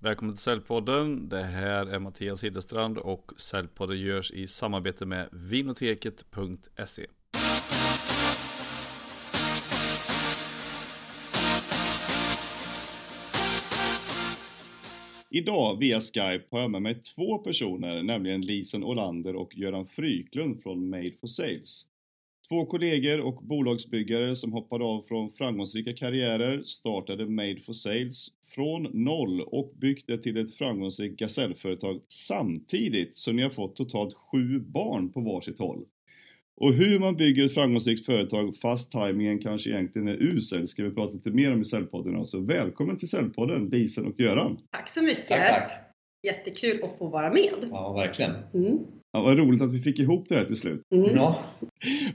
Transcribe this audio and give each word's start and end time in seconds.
Välkommen 0.00 0.34
till 0.34 0.42
Säljpodden. 0.42 1.28
Det 1.28 1.42
här 1.42 1.86
är 1.86 1.98
Mattias 1.98 2.44
Hillestrand 2.44 2.98
och 2.98 3.32
Säljpodden 3.36 4.00
görs 4.00 4.30
i 4.30 4.46
samarbete 4.46 5.06
med 5.06 5.28
vinoteket.se. 5.32 7.06
Idag 15.30 15.78
via 15.78 16.00
Skype 16.00 16.44
har 16.50 16.60
jag 16.60 16.70
med 16.70 16.82
mig 16.82 17.02
två 17.02 17.38
personer, 17.38 18.02
nämligen 18.02 18.40
Lisen 18.40 18.84
Olander 18.84 19.36
och 19.36 19.56
Göran 19.56 19.86
Fryklund 19.86 20.62
från 20.62 20.90
Made 20.90 21.12
for 21.20 21.26
Sales. 21.26 21.87
Två 22.48 22.66
kollegor 22.66 23.20
och 23.20 23.42
bolagsbyggare 23.42 24.36
som 24.36 24.52
hoppade 24.52 24.84
av 24.84 25.02
från 25.08 25.32
framgångsrika 25.32 25.92
karriärer 25.92 26.62
startade 26.62 27.26
Made 27.26 27.60
for 27.60 27.72
Sales 27.72 28.28
från 28.54 28.82
noll 29.04 29.40
och 29.40 29.72
byggt 29.80 30.06
det 30.06 30.18
till 30.18 30.36
ett 30.36 30.54
framgångsrikt 30.54 31.20
gasellföretag 31.20 32.00
samtidigt 32.08 33.16
som 33.16 33.36
ni 33.36 33.42
har 33.42 33.50
fått 33.50 33.76
totalt 33.76 34.14
sju 34.14 34.60
barn 34.60 35.12
på 35.12 35.20
varsitt 35.20 35.58
håll. 35.58 35.84
Och 36.60 36.72
hur 36.72 37.00
man 37.00 37.16
bygger 37.16 37.44
ett 37.44 37.54
framgångsrikt 37.54 38.06
företag 38.06 38.56
fast 38.56 38.92
tajmingen 38.92 39.38
kanske 39.38 39.70
egentligen 39.70 40.08
är 40.08 40.22
usel 40.22 40.68
ska 40.68 40.84
vi 40.84 40.90
prata 40.90 41.12
lite 41.12 41.30
mer 41.30 41.52
om 41.52 41.60
i 41.60 41.64
Säljpodden. 41.64 42.26
Så 42.26 42.40
välkommen 42.40 42.98
till 42.98 43.08
Säljpodden 43.08 43.68
Lisen 43.68 44.06
och 44.06 44.20
Göran. 44.20 44.58
Tack 44.70 44.88
så 44.88 45.02
mycket. 45.02 45.28
Tack, 45.28 45.48
tack. 45.48 45.72
Jättekul 46.26 46.82
att 46.82 46.98
få 46.98 47.08
vara 47.08 47.32
med. 47.32 47.68
Ja, 47.70 47.92
verkligen. 47.92 48.34
Mm. 48.54 48.78
Ja, 49.12 49.22
vad 49.22 49.38
roligt 49.38 49.62
att 49.62 49.72
vi 49.72 49.78
fick 49.78 49.98
ihop 49.98 50.28
det 50.28 50.34
här 50.34 50.44
till 50.44 50.56
slut. 50.56 50.82
Mm. 50.94 51.16
Ja, 51.16 51.38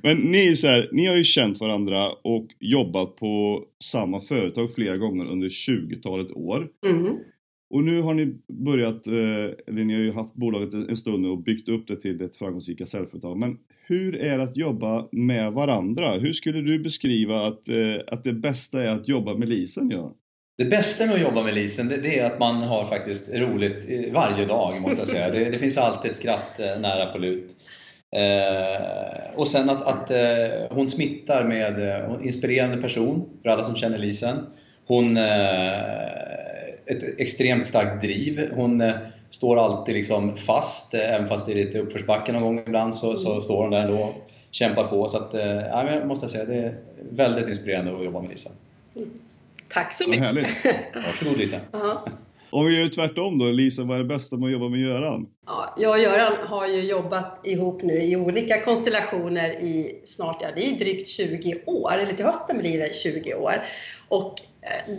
Men 0.03 0.17
ni, 0.17 0.47
är 0.47 0.53
så 0.53 0.67
här, 0.67 0.89
ni 0.91 1.05
har 1.05 1.15
ju 1.15 1.23
känt 1.23 1.59
varandra 1.59 2.11
och 2.11 2.47
jobbat 2.59 3.15
på 3.15 3.63
samma 3.83 4.21
företag 4.21 4.75
flera 4.75 4.97
gånger 4.97 5.25
under 5.25 5.49
20-talet 5.49 6.31
år. 6.31 6.69
Mm. 6.85 7.17
Och 7.69 7.83
nu 7.83 8.01
har 8.01 8.13
ni 8.13 8.35
börjat, 8.47 9.07
eh, 9.07 9.13
eller 9.67 9.83
ni 9.83 9.93
har 9.93 10.01
ju 10.01 10.11
haft 10.11 10.33
bolaget 10.33 10.73
en 10.73 10.97
stund 10.97 11.21
nu 11.21 11.27
och 11.27 11.43
byggt 11.43 11.69
upp 11.69 11.87
det 11.87 12.01
till 12.01 12.21
ett 12.21 12.35
framgångsrika 12.35 12.85
säljföretag. 12.85 13.37
Men 13.37 13.57
hur 13.85 14.15
är 14.15 14.37
det 14.37 14.43
att 14.43 14.57
jobba 14.57 15.07
med 15.11 15.53
varandra? 15.53 16.11
Hur 16.11 16.33
skulle 16.33 16.61
du 16.61 16.79
beskriva 16.79 17.47
att, 17.47 17.69
eh, 17.69 17.95
att 18.07 18.23
det 18.23 18.33
bästa 18.33 18.83
är 18.83 18.89
att 18.89 19.07
jobba 19.07 19.37
med 19.37 19.49
Lisen? 19.49 19.89
Ja? 19.89 20.15
Det 20.57 20.65
bästa 20.65 21.05
med 21.05 21.15
att 21.15 21.21
jobba 21.21 21.43
med 21.43 21.53
Lisen, 21.53 21.87
det, 21.87 21.97
det 21.97 22.19
är 22.19 22.25
att 22.25 22.39
man 22.39 22.55
har 22.55 22.85
faktiskt 22.85 23.29
roligt 23.33 24.11
varje 24.13 24.45
dag 24.45 24.81
måste 24.81 25.01
jag 25.01 25.07
säga. 25.07 25.29
Det, 25.29 25.49
det 25.49 25.59
finns 25.59 25.77
alltid 25.77 26.11
ett 26.11 26.17
skratt 26.17 26.59
eh, 26.59 26.79
nära 26.79 27.11
på 27.11 27.17
lut. 27.17 27.55
Eh, 28.15 29.35
och 29.35 29.47
sen 29.47 29.69
att, 29.69 29.83
att 29.83 30.11
eh, 30.11 30.69
hon 30.69 30.87
smittar 30.87 31.43
med 31.43 31.89
eh, 31.89 32.05
hon 32.05 32.15
är 32.15 32.19
en 32.19 32.25
inspirerande 32.25 32.81
person 32.81 33.29
för 33.41 33.49
alla 33.49 33.63
som 33.63 33.75
känner 33.75 33.97
Lisen. 33.97 34.45
Hon 34.85 35.17
eh, 35.17 36.33
ett 36.85 37.19
extremt 37.19 37.65
starkt 37.65 38.01
driv. 38.01 38.49
Hon 38.55 38.81
eh, 38.81 38.93
står 39.29 39.57
alltid 39.57 39.95
liksom 39.95 40.37
fast, 40.37 40.93
eh, 40.93 41.13
även 41.15 41.27
fast 41.27 41.45
det 41.45 41.51
är 41.51 41.65
lite 41.65 41.79
uppförsbacke 41.79 42.31
någon 42.31 42.41
gång 42.41 42.63
ibland 42.67 42.95
så, 42.95 43.15
så 43.15 43.41
står 43.41 43.61
hon 43.61 43.71
där 43.71 43.81
ändå 43.81 43.97
och 44.03 44.13
kämpar 44.51 44.83
på. 44.83 45.07
Så 45.07 45.17
att, 45.17 45.33
eh, 45.33 45.67
ja, 45.67 45.83
men 45.83 46.09
jag 46.09 46.17
säga, 46.17 46.45
det 46.45 46.55
är 46.55 46.75
väldigt 47.11 47.47
inspirerande 47.47 47.95
att 47.97 48.05
jobba 48.05 48.21
med 48.21 48.29
Lisen. 48.29 48.51
Mm. 48.95 49.09
Tack 49.73 49.93
så 49.93 50.03
Vad 50.03 50.09
mycket. 50.09 50.25
härligt. 50.25 50.95
Varsågod 51.07 51.37
Lisen. 51.37 51.59
Ja. 51.71 52.05
Om 52.49 52.65
vi 52.65 52.79
gör 52.81 52.89
tvärtom 52.89 53.37
då, 53.39 53.45
Lisa, 53.45 53.83
vad 53.83 53.95
är 53.95 53.99
det 53.99 54.07
bästa 54.07 54.37
med 54.37 54.45
att 54.45 54.51
jobba 54.51 54.69
med 54.69 54.79
Göran? 54.79 55.27
Ja, 55.47 55.75
jag 55.77 55.91
och 55.91 55.99
Göran 55.99 56.33
har 56.47 56.67
ju 56.67 56.81
jobbat 56.81 57.47
ihop 57.47 57.83
nu 57.83 57.93
i 58.03 58.15
olika 58.15 58.61
konstellationer 58.61 59.49
i 59.49 60.01
snart, 60.05 60.37
ja 60.41 60.47
det 60.55 60.65
är 60.67 60.79
drygt 60.79 61.07
20 61.07 61.55
år, 61.65 61.93
eller 61.97 62.13
till 62.13 62.25
hösten 62.25 62.57
blir 62.57 62.77
det 62.79 62.95
20 62.95 63.33
år. 63.33 63.53
Och 64.07 64.33
eh, 64.61 64.95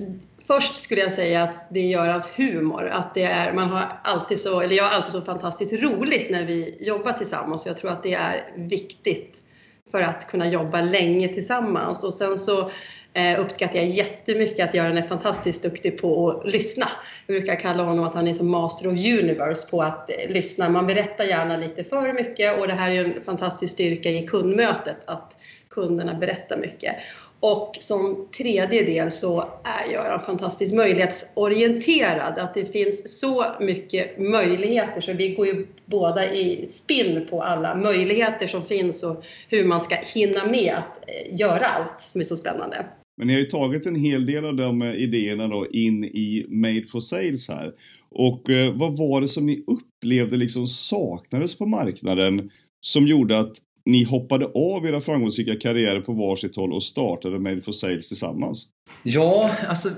först 0.47 0.77
skulle 0.77 1.01
jag 1.01 1.13
säga 1.13 1.43
att 1.43 1.69
det 1.71 1.81
är 1.81 1.89
Görans 1.89 2.29
humor, 2.37 2.89
att 2.89 3.15
det 3.15 3.23
är, 3.23 3.53
man 3.53 3.69
har 3.69 4.01
alltid 4.05 4.41
så, 4.41 4.61
eller 4.61 4.77
jag 4.77 4.85
har 4.85 4.97
alltid 4.97 5.13
så 5.13 5.23
fantastiskt 5.23 5.83
roligt 5.83 6.31
när 6.31 6.45
vi 6.45 6.77
jobbar 6.81 7.13
tillsammans 7.13 7.65
och 7.65 7.71
jag 7.71 7.77
tror 7.77 7.91
att 7.91 8.03
det 8.03 8.15
är 8.15 8.53
viktigt 8.57 9.45
för 9.91 10.03
att 10.03 10.27
kunna 10.27 10.49
jobba 10.49 10.81
länge 10.81 11.29
tillsammans. 11.29 12.05
Och 12.05 12.15
sen 12.15 12.39
så 12.39 12.71
eh, 13.15 13.41
uppskattar 13.41 13.77
jag 13.77 13.89
jättemycket 13.89 14.69
att 14.69 14.75
Göran 14.75 14.99
är 14.99 15.03
fantastiskt 15.03 15.63
duktig 15.63 15.99
på 16.01 16.31
att 16.31 16.51
lyssna. 16.51 16.87
Jag 17.27 17.37
brukar 17.37 17.57
kalla 17.57 17.83
honom 17.83 18.05
att 18.05 18.15
han 18.15 18.29
är 18.29 18.35
som 18.35 18.51
master 18.51 18.87
of 18.87 18.93
universe 18.93 19.69
på 19.71 19.83
att 19.83 20.11
eh, 20.11 20.17
lyssna. 20.29 20.69
Man 20.69 20.87
berättar 20.87 21.25
gärna 21.25 21.57
lite 21.57 21.85
för 21.85 22.13
mycket 22.13 22.61
och 22.61 22.67
det 22.67 22.75
här 22.75 22.91
är 22.91 22.95
ju 22.95 23.05
en 23.05 23.21
fantastisk 23.21 23.75
styrka 23.75 24.11
i 24.11 24.27
kundmötet 24.27 24.97
att 25.07 25.37
kunderna 25.69 26.15
berättar 26.15 26.57
mycket. 26.57 26.95
Och 27.41 27.77
som 27.81 28.29
tredje 28.37 28.83
del 28.83 29.13
så 29.13 29.49
är 29.65 29.93
Göran 29.93 30.21
fantastiskt 30.21 30.75
möjlighetsorienterad. 30.75 32.39
Att 32.39 32.55
det 32.55 32.65
finns 32.65 33.21
så 33.21 33.47
mycket 33.61 34.19
möjligheter 34.19 35.01
så 35.01 35.13
vi 35.13 35.35
går 35.35 35.47
ju 35.47 35.67
båda 35.85 36.33
i 36.33 36.67
spinn 36.67 37.27
på 37.31 37.43
alla 37.43 37.75
möjligheter 37.75 38.47
som 38.47 38.65
finns 38.65 39.03
och 39.03 39.25
hur 39.49 39.65
man 39.65 39.81
ska 39.81 39.95
hinna 39.95 40.47
med 40.47 40.75
att 40.79 41.09
eh, 41.11 41.41
göra 41.41 41.67
allt 41.67 42.01
som 42.01 42.21
är 42.21 42.25
så 42.25 42.37
spännande. 42.37 42.87
Men 43.17 43.27
ni 43.27 43.33
har 43.33 43.41
ju 43.41 43.47
tagit 43.47 43.87
en 43.87 43.97
hel 43.97 44.27
del 44.27 44.45
av 44.45 44.57
de 44.57 44.83
eh, 44.83 44.95
idéerna 44.95 45.49
då 45.49 45.67
in 45.71 46.05
i 46.05 46.47
Made 46.49 46.87
for 46.93 47.01
Sales 47.01 47.49
här. 47.49 47.73
Och 48.11 48.51
eh, 48.51 48.73
vad 48.75 48.99
var 48.99 49.21
det 49.21 49.29
som 49.29 49.47
ni 49.47 49.65
upplevde 49.67 50.37
liksom 50.37 50.67
saknades 50.67 51.59
på 51.59 51.67
marknaden 51.67 52.51
som 52.81 53.07
gjorde 53.07 53.39
att 53.39 53.53
ni 53.87 54.05
hoppade 54.05 54.45
av 54.47 54.87
era 54.87 55.01
framgångsrika 55.01 55.57
karriärer 55.57 56.01
på 56.01 56.13
varsitt 56.13 56.57
håll 56.57 56.73
och 56.73 56.83
startade 56.83 57.39
Made 57.39 57.61
for 57.61 57.73
Sales 57.73 58.09
tillsammans? 58.09 58.67
Ja, 59.03 59.51
alltså 59.69 59.89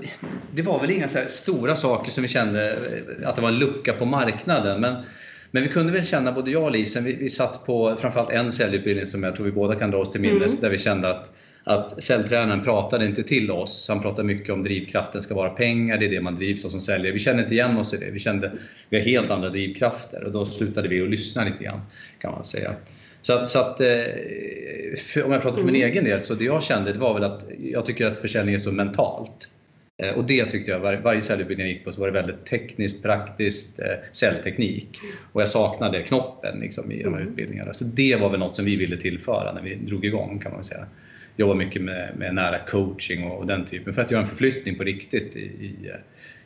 det 0.55 0.61
var 0.61 0.81
väl 0.81 0.91
inga 0.91 1.07
så 1.07 1.17
här 1.17 1.27
stora 1.27 1.75
saker 1.75 2.11
som 2.11 2.21
vi 2.21 2.27
kände 2.27 2.71
eh, 2.71 3.29
att 3.29 3.35
det 3.35 3.41
var 3.41 3.49
en 3.49 3.59
lucka 3.59 3.93
på 3.93 4.05
marknaden. 4.05 4.81
Men, 4.81 5.03
men 5.51 5.63
vi 5.63 5.69
kunde 5.69 5.93
väl 5.93 6.05
känna, 6.05 6.31
både 6.31 6.51
jag 6.51 6.63
och 6.63 6.71
Lisen, 6.71 7.03
vi, 7.03 7.15
vi 7.15 7.29
satt 7.29 7.65
på 7.65 7.95
framförallt 7.99 8.31
en 8.31 8.51
säljutbildning 8.51 9.05
som 9.05 9.23
jag 9.23 9.35
tror 9.35 9.45
vi 9.45 9.51
båda 9.51 9.75
kan 9.75 9.91
dra 9.91 9.97
oss 9.97 10.11
till 10.11 10.21
minnes, 10.21 10.51
Mm. 10.51 10.61
där 10.61 10.69
vi 10.69 10.77
kände 10.77 11.09
att, 11.09 11.33
att 11.67 12.03
säljtränaren 12.03 12.63
pratade 12.63 13.05
inte 13.05 13.23
till 13.23 13.51
oss. 13.51 13.85
Han 13.89 14.01
pratade 14.01 14.23
mycket 14.27 14.49
om 14.53 14.63
drivkraften 14.63 15.21
ska 15.21 15.35
vara 15.35 15.49
pengar, 15.49 15.97
det 15.97 16.05
är 16.05 16.09
det 16.09 16.21
man 16.21 16.35
drivs 16.35 16.65
av 16.65 16.69
som 16.69 16.81
säljare. 16.81 17.11
Vi 17.13 17.19
kände 17.19 17.41
inte 17.43 17.53
igen 17.53 17.77
oss 17.77 17.93
i 17.93 17.97
det. 17.97 18.11
Vi 18.11 18.19
kände 18.19 18.51
vi 18.89 18.97
har 18.97 19.05
helt 19.05 19.29
andra 19.29 19.49
drivkrafter 19.49 20.23
och 20.23 20.31
då 20.31 20.45
slutade 20.45 20.87
vi 20.87 21.01
att 21.01 21.09
lyssna 21.09 21.43
lite 21.45 21.63
grann 21.63 21.81
kan 22.19 22.31
man 22.31 22.43
säga. 22.43 22.75
Så 23.21 23.33
att, 23.33 23.47
så 23.47 23.59
att 23.59 23.81
eh, 23.81 23.87
för, 24.97 25.23
om 25.23 25.31
jag 25.31 25.41
pratar 25.41 25.57
för 25.57 25.65
min 25.65 25.75
Mm. 25.75 25.91
egen 25.91 26.03
del, 26.03 26.21
så 26.21 26.33
det 26.33 26.45
jag 26.45 26.63
kände 26.63 26.93
det 26.93 26.99
var 26.99 27.13
väl 27.13 27.23
att 27.23 27.45
jag 27.59 27.85
tycker 27.85 28.05
att 28.05 28.17
försäljning 28.17 28.55
är 28.55 28.59
så 28.59 28.71
mentalt. 28.71 29.49
Eh, 30.03 30.09
Och 30.09 30.23
det 30.23 30.45
tyckte 30.45 30.71
jag, 30.71 30.79
var, 30.79 30.93
varje 30.93 31.21
säljutbildning 31.21 31.67
jag 31.67 31.73
gick 31.75 31.85
på 31.85 31.91
så 31.91 32.01
var 32.01 32.07
det 32.07 32.13
väldigt 32.13 32.45
tekniskt, 32.45 33.03
praktiskt, 33.03 33.79
eh, 33.79 33.85
säljteknik. 34.11 34.87
Och 35.33 35.41
jag 35.41 35.49
saknade 35.49 36.03
knoppen 36.03 36.59
liksom, 36.59 36.91
i 36.91 37.03
de 37.03 37.13
här 37.13 37.21
Mm. 37.21 37.31
utbildningarna. 37.31 37.73
Så 37.73 37.85
det 37.85 38.15
var 38.15 38.29
väl 38.29 38.39
något 38.39 38.55
som 38.55 38.65
vi 38.65 38.75
ville 38.75 38.97
tillföra 38.97 39.53
när 39.53 39.61
vi 39.61 39.75
drog 39.75 40.05
igång 40.05 40.39
kan 40.39 40.51
man 40.51 40.63
säga. 40.63 40.85
Jobba 41.37 41.53
mycket 41.53 41.81
med, 41.81 42.11
med 42.17 42.35
nära 42.35 42.59
coaching 42.59 43.23
och, 43.23 43.39
och 43.39 43.47
den 43.47 43.65
typen, 43.65 43.93
för 43.93 44.01
att 44.01 44.11
göra 44.11 44.21
en 44.21 44.27
förflyttning 44.27 44.75
på 44.75 44.83
riktigt 44.83 45.35
i, 45.35 45.39
i, 45.39 45.91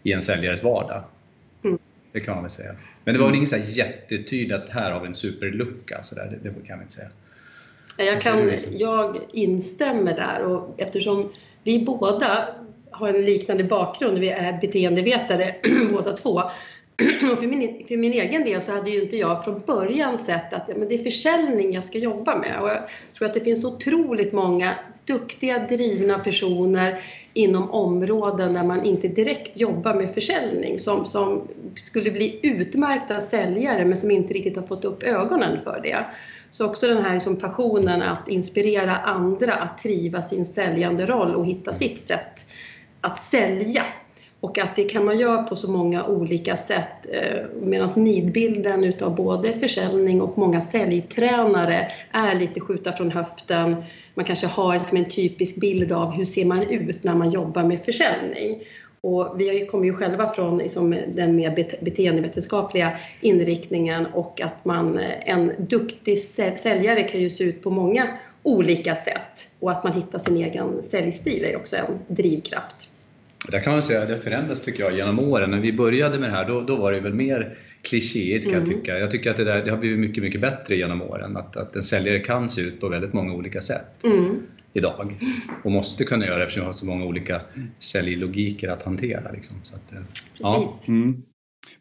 i 0.03 0.11
en 0.11 0.21
säljares 0.21 0.63
vardag. 0.63 1.03
Mm. 1.63 1.79
Det 2.11 2.19
kan 2.19 2.33
man 2.33 2.43
väl 2.43 2.49
säga. 2.49 2.75
Men 3.03 3.13
det 3.13 3.19
var 3.19 3.27
väl 3.27 3.35
inget 3.35 3.77
jättetydligt 3.77 4.53
att 4.53 4.69
här 4.69 4.91
har 4.91 4.99
vi 4.99 5.07
en 5.07 5.13
superlucka, 5.13 6.03
så 6.03 6.15
där, 6.15 6.25
det, 6.25 6.49
det 6.49 6.67
kan 6.67 6.79
vi 6.79 6.83
inte 6.83 6.93
säga. 6.93 7.09
Jag, 7.97 8.21
kan, 8.21 8.51
jag 8.71 9.17
instämmer 9.33 10.15
där 10.15 10.43
och 10.43 10.75
eftersom 10.77 11.31
vi 11.63 11.85
båda 11.85 12.47
har 12.91 13.09
en 13.09 13.25
liknande 13.25 13.63
bakgrund, 13.63 14.19
vi 14.19 14.29
är 14.29 14.61
beteendevetare 14.61 15.55
båda 15.91 16.13
två. 16.13 16.41
Och 17.31 17.39
för 17.39 17.47
min, 17.47 17.83
för 17.87 17.97
min 17.97 18.13
egen 18.13 18.43
del 18.43 18.61
så 18.61 18.71
hade 18.71 18.89
ju 18.89 19.01
inte 19.01 19.17
jag 19.17 19.43
från 19.43 19.61
början 19.65 20.17
sett 20.17 20.53
att 20.53 20.63
ja, 20.67 20.75
men 20.77 20.87
det 20.87 20.95
är 20.95 21.03
försäljning 21.03 21.73
jag 21.73 21.83
ska 21.83 21.97
jobba 21.97 22.35
med. 22.35 22.61
Och 22.61 22.69
jag 22.69 22.87
tror 23.17 23.27
att 23.27 23.33
det 23.33 23.39
finns 23.39 23.65
otroligt 23.65 24.33
många 24.33 24.75
duktiga, 25.05 25.59
drivna 25.59 26.19
personer 26.19 27.03
inom 27.33 27.71
områden 27.71 28.53
där 28.53 28.63
man 28.63 28.85
inte 28.85 29.07
direkt 29.07 29.57
jobbar 29.57 29.93
med 29.93 30.13
försäljning 30.13 30.79
som, 30.79 31.05
som 31.05 31.47
skulle 31.75 32.11
bli 32.11 32.39
utmärkta 32.43 33.21
säljare 33.21 33.85
men 33.85 33.97
som 33.97 34.11
inte 34.11 34.33
riktigt 34.33 34.55
har 34.55 34.63
fått 34.63 34.85
upp 34.85 35.03
ögonen 35.03 35.61
för 35.61 35.79
det. 35.83 36.05
Så 36.51 36.65
också 36.65 36.87
den 36.87 37.03
här 37.03 37.13
liksom 37.13 37.35
passionen 37.35 38.01
att 38.01 38.27
inspirera 38.27 38.97
andra 38.97 39.53
att 39.53 39.77
triva 39.77 40.21
sin 40.21 40.45
säljande 40.45 41.05
roll 41.05 41.35
och 41.35 41.45
hitta 41.45 41.73
sitt 41.73 42.01
sätt 42.01 42.45
att 43.01 43.19
sälja. 43.23 43.85
Och 44.41 44.57
att 44.57 44.75
det 44.75 44.83
kan 44.83 45.05
man 45.05 45.19
göra 45.19 45.43
på 45.43 45.55
så 45.55 45.71
många 45.71 46.05
olika 46.05 46.57
sätt. 46.57 47.07
Eh, 47.11 47.45
Medan 47.61 47.89
nidbilden 47.95 48.83
utav 48.83 49.15
både 49.15 49.53
försäljning 49.53 50.21
och 50.21 50.37
många 50.37 50.61
säljtränare 50.61 51.91
är 52.11 52.39
lite 52.39 52.59
skjuta 52.59 52.93
från 52.93 53.11
höften. 53.11 53.75
Man 54.13 54.25
kanske 54.25 54.47
har 54.47 54.73
liksom 54.73 54.97
en 54.97 55.05
typisk 55.05 55.55
bild 55.55 55.91
av 55.91 56.11
hur 56.11 56.25
ser 56.25 56.45
man 56.45 56.63
ut 56.63 57.03
när 57.03 57.15
man 57.15 57.29
jobbar 57.29 57.63
med 57.63 57.79
försäljning. 57.79 58.63
Och 59.01 59.35
vi 59.37 59.65
kommer 59.65 59.85
ju 59.85 59.93
själva 59.93 60.29
från 60.29 60.57
liksom 60.57 60.95
den 61.15 61.35
mer 61.35 61.67
beteendevetenskapliga 61.81 62.97
inriktningen 63.21 64.05
och 64.05 64.41
att 64.41 64.65
man, 64.65 64.99
eh, 64.99 65.29
en 65.29 65.51
duktig 65.59 66.19
säljare 66.57 67.03
kan 67.03 67.21
ju 67.21 67.29
se 67.29 67.43
ut 67.43 67.63
på 67.63 67.69
många 67.69 68.07
olika 68.43 68.95
sätt 68.95 69.47
och 69.59 69.71
att 69.71 69.83
man 69.83 69.93
hittar 69.93 70.19
sin 70.19 70.37
egen 70.37 70.83
säljstil 70.83 71.45
är 71.45 71.55
också 71.55 71.75
en 71.75 71.99
drivkraft. 72.07 72.90
Där 73.47 73.59
kan 73.59 73.73
man 73.73 73.81
säga 73.83 74.01
att 74.01 74.07
det 74.07 74.13
har 74.13 74.21
förändrats 74.21 74.61
tycker 74.61 74.83
jag 74.83 74.95
genom 74.95 75.19
åren. 75.19 75.51
När 75.51 75.59
vi 75.59 75.73
började 75.73 76.19
med 76.19 76.29
det 76.29 76.35
här 76.35 76.47
då, 76.47 76.61
då 76.61 76.75
var 76.75 76.91
det 76.91 76.99
väl 76.99 77.13
mer 77.13 77.57
klichéigt 77.81 78.43
kan 78.43 78.53
jag 78.53 78.67
Mm. 78.67 78.79
tycka. 78.79 78.99
Jag 78.99 79.11
tycker 79.11 79.31
att 79.31 79.37
det, 79.37 79.43
där, 79.43 79.65
det 79.65 79.71
har 79.71 79.77
blivit 79.77 79.99
mycket, 79.99 80.23
mycket 80.23 80.41
bättre 80.41 80.75
genom 80.75 81.01
åren. 81.01 81.37
Att, 81.37 81.57
att 81.57 81.75
en 81.75 81.83
säljare 81.83 82.19
kan 82.19 82.49
se 82.49 82.61
ut 82.61 82.79
på 82.79 82.89
väldigt 82.89 83.13
många 83.13 83.33
olika 83.33 83.61
sätt 83.61 84.03
Mm. 84.03 84.39
idag. 84.73 85.15
Och 85.63 85.71
måste 85.71 86.03
kunna 86.03 86.25
göra 86.25 86.37
det 86.37 86.43
eftersom 86.43 86.61
vi 86.61 86.65
har 86.65 86.73
så 86.73 86.85
många 86.85 87.05
olika 87.05 87.41
säljlogiker 87.79 88.69
att 88.69 88.83
hantera. 88.83 89.31
Liksom. 89.31 89.57
Så 89.63 89.75
att, 89.75 89.93
eh, 89.93 89.99
ja. 90.37 90.73
Mm. 90.87 91.21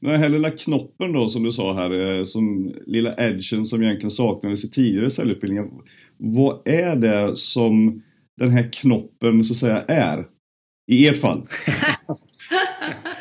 Men 0.00 0.12
den 0.12 0.20
här 0.22 0.28
lilla 0.28 0.50
knoppen 0.50 1.12
då 1.12 1.28
som 1.28 1.42
du 1.42 1.52
sa 1.52 1.74
här, 1.74 2.18
eh, 2.18 2.24
som 2.24 2.74
lilla 2.86 3.14
edgen 3.18 3.64
som 3.64 3.82
egentligen 3.82 4.10
saknades 4.10 4.64
i 4.64 4.70
tidigare 4.70 5.10
säljutbildningar. 5.10 5.68
Vad 6.16 6.68
är 6.68 6.96
det 6.96 7.36
som 7.36 8.02
den 8.36 8.50
här 8.50 8.68
knoppen 8.72 9.44
så 9.44 9.52
att 9.52 9.56
säga 9.56 9.84
är? 9.88 10.24
I 10.90 11.08
ert 11.08 11.20
fall? 11.20 11.42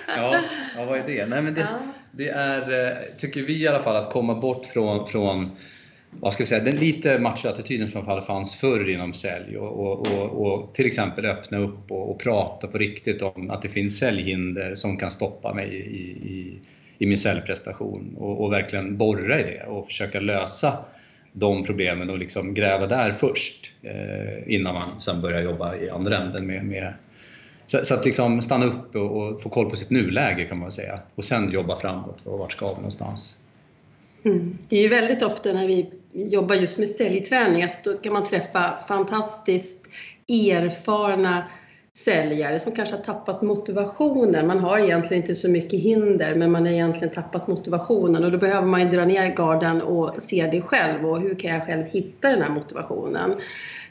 Ja, 0.07 0.42
ja, 0.77 0.86
vad 0.86 1.00
är 1.00 1.07
det? 1.07 1.25
Nej, 1.25 1.42
men 1.42 1.54
det, 1.54 1.62
Ja. 1.62 1.80
det 2.12 2.30
är, 2.30 2.88
eh, 2.88 2.98
tycker 3.18 3.44
vi 3.44 3.63
i 3.63 3.68
alla 3.68 3.80
fall, 3.80 3.95
att 3.95 4.12
komma 4.12 4.36
bort 4.36 4.66
från, 4.66 5.07
från 5.07 5.50
vad 6.12 6.33
ska 6.33 6.44
vi 6.44 6.48
säga, 6.48 6.63
den 6.63 6.75
lite 6.75 7.19
machoattityden 7.19 7.88
som 7.88 8.06
fall 8.06 8.21
fanns 8.21 8.56
förr 8.56 8.89
inom 8.89 9.13
sälj 9.13 9.57
och, 9.57 9.80
och, 9.80 10.07
och, 10.07 10.45
och 10.45 10.74
till 10.74 10.86
exempel 10.86 11.25
öppna 11.25 11.57
upp 11.57 11.92
och, 11.92 12.12
och 12.12 12.19
prata 12.19 12.68
på 12.68 12.77
riktigt 12.77 13.21
om 13.21 13.50
att 13.50 13.62
det 13.62 13.69
finns 13.69 14.00
säljhinder 14.00 14.75
som 14.75 14.98
kan 14.98 15.12
stoppa 15.12 15.54
mig 15.54 15.68
i, 15.75 16.10
i, 16.10 16.60
i 16.98 17.06
min 17.06 17.18
säljprestation 17.18 18.16
och, 18.18 18.44
och 18.44 18.54
verkligen 18.54 18.98
borra 18.98 19.39
i 19.39 19.44
det 19.44 19.63
och 19.68 19.88
försöka 19.88 20.19
lösa 20.19 20.77
de 21.33 21.63
problemen 21.63 22.10
och 22.10 22.18
liksom 22.18 22.54
gräva 22.54 22.88
där 22.88 23.12
först 23.12 23.71
eh, 23.81 24.54
innan 24.54 24.74
man 24.74 25.01
sen 25.01 25.21
börjar 25.21 25.42
jobba 25.42 25.75
i 25.75 25.89
andra 25.89 26.18
änden 26.18 26.48
med, 26.48 26.66
med 26.66 26.94
så, 27.71 27.86
så 27.86 27.94
att 27.94 28.06
liksom 28.06 28.42
stanna 28.42 28.66
upp 28.66 28.95
och, 28.95 29.18
och 29.18 29.42
få 29.42 29.50
koll 29.50 29.69
på 29.69 29.75
sitt 29.75 29.89
nuläge 29.89 30.45
kan 30.45 30.60
man 30.60 30.71
säga 30.71 31.00
och 31.16 31.24
sen 31.24 31.51
jobba 31.51 31.75
framåt 31.75 32.18
och 32.24 32.39
vart 32.39 32.51
ska 32.51 32.66
vi 32.66 32.74
någonstans? 32.74 33.36
Mm. 34.24 34.57
Det 34.69 34.77
är 34.77 34.81
ju 34.81 34.88
väldigt 34.88 35.24
ofta 35.24 35.54
när 35.54 35.68
vi 35.68 35.89
jobbar 36.13 36.56
just 36.56 36.77
med 36.77 36.89
säljträning 36.89 37.63
att 37.63 37.83
då 37.83 37.98
kan 37.98 38.13
man 38.13 38.27
träffa 38.27 38.77
fantastiskt 38.88 39.88
erfarna 40.27 41.44
säljare 41.94 42.60
som 42.60 42.71
kanske 42.71 42.95
har 42.95 43.04
tappat 43.04 43.42
motivationen. 43.42 44.48
Man 44.48 44.60
har 44.60 44.80
egentligen 44.80 45.24
inte 45.24 45.36
så 45.36 45.50
mycket 45.50 45.80
hinder 45.80 46.36
men 46.36 46.51
man 46.51 46.66
har 46.66 46.71
egentligen 46.71 47.13
tappat 47.13 47.48
motivationen 47.48 48.24
och 48.24 48.31
då 48.31 48.38
behöver 48.38 48.68
man 48.68 48.81
ju 48.81 48.89
dra 48.89 49.06
ner 49.06 49.36
garden 49.36 49.81
och 49.81 50.21
se 50.21 50.50
det 50.51 50.62
själv 50.62 51.06
och 51.06 51.21
hur 51.21 51.36
kan 51.36 51.51
jag 51.51 51.66
själv 51.66 51.86
hitta 51.86 52.30
den 52.30 52.42
här 52.42 52.50
motivationen. 52.50 53.36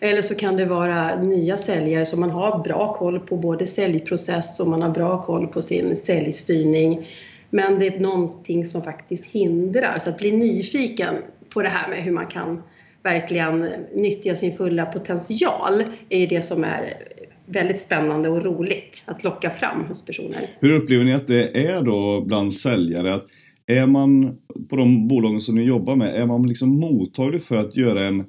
Eller 0.00 0.22
så 0.22 0.34
kan 0.34 0.56
det 0.56 0.64
vara 0.64 1.22
nya 1.22 1.56
säljare 1.56 2.06
som 2.06 2.20
man 2.20 2.30
har 2.30 2.64
bra 2.64 2.94
koll 2.94 3.20
på 3.20 3.36
både 3.36 3.66
säljprocess 3.66 4.60
och 4.60 4.68
man 4.68 4.82
har 4.82 4.90
bra 4.90 5.22
koll 5.22 5.46
på 5.46 5.62
sin 5.62 5.96
säljstyrning. 5.96 7.06
Men 7.50 7.78
det 7.78 7.86
är 7.86 8.00
någonting 8.00 8.64
som 8.64 8.82
faktiskt 8.82 9.26
hindrar. 9.26 9.98
Så 9.98 10.10
att 10.10 10.18
bli 10.18 10.32
nyfiken 10.32 11.14
på 11.54 11.62
det 11.62 11.68
här 11.68 11.88
med 11.88 12.02
hur 12.02 12.12
man 12.12 12.26
kan 12.26 12.62
verkligen 13.02 13.70
nyttja 13.94 14.36
sin 14.36 14.52
fulla 14.52 14.86
potential 14.86 15.84
är 16.08 16.18
ju 16.18 16.26
det 16.26 16.42
som 16.42 16.64
är 16.64 16.94
väldigt 17.46 17.78
spännande 17.78 18.28
och 18.28 18.44
roligt 18.44 19.02
att 19.06 19.24
locka 19.24 19.50
fram 19.50 19.84
hos 19.84 20.04
personer. 20.04 20.40
Hur 20.60 20.72
upplever 20.72 21.04
ni 21.04 21.14
att 21.14 21.26
det 21.26 21.66
är 21.66 21.82
då 21.82 22.20
bland 22.20 22.54
säljare? 22.54 23.14
Att 23.14 23.26
är 23.66 23.86
man 23.86 24.36
på 24.68 24.76
de 24.76 25.08
bolagen 25.08 25.40
som 25.40 25.54
ni 25.54 25.62
jobbar 25.62 25.96
med, 25.96 26.22
är 26.22 26.26
man 26.26 26.48
liksom 26.48 26.80
mottaglig 26.80 27.42
för 27.42 27.56
att 27.56 27.76
göra 27.76 28.06
en 28.08 28.24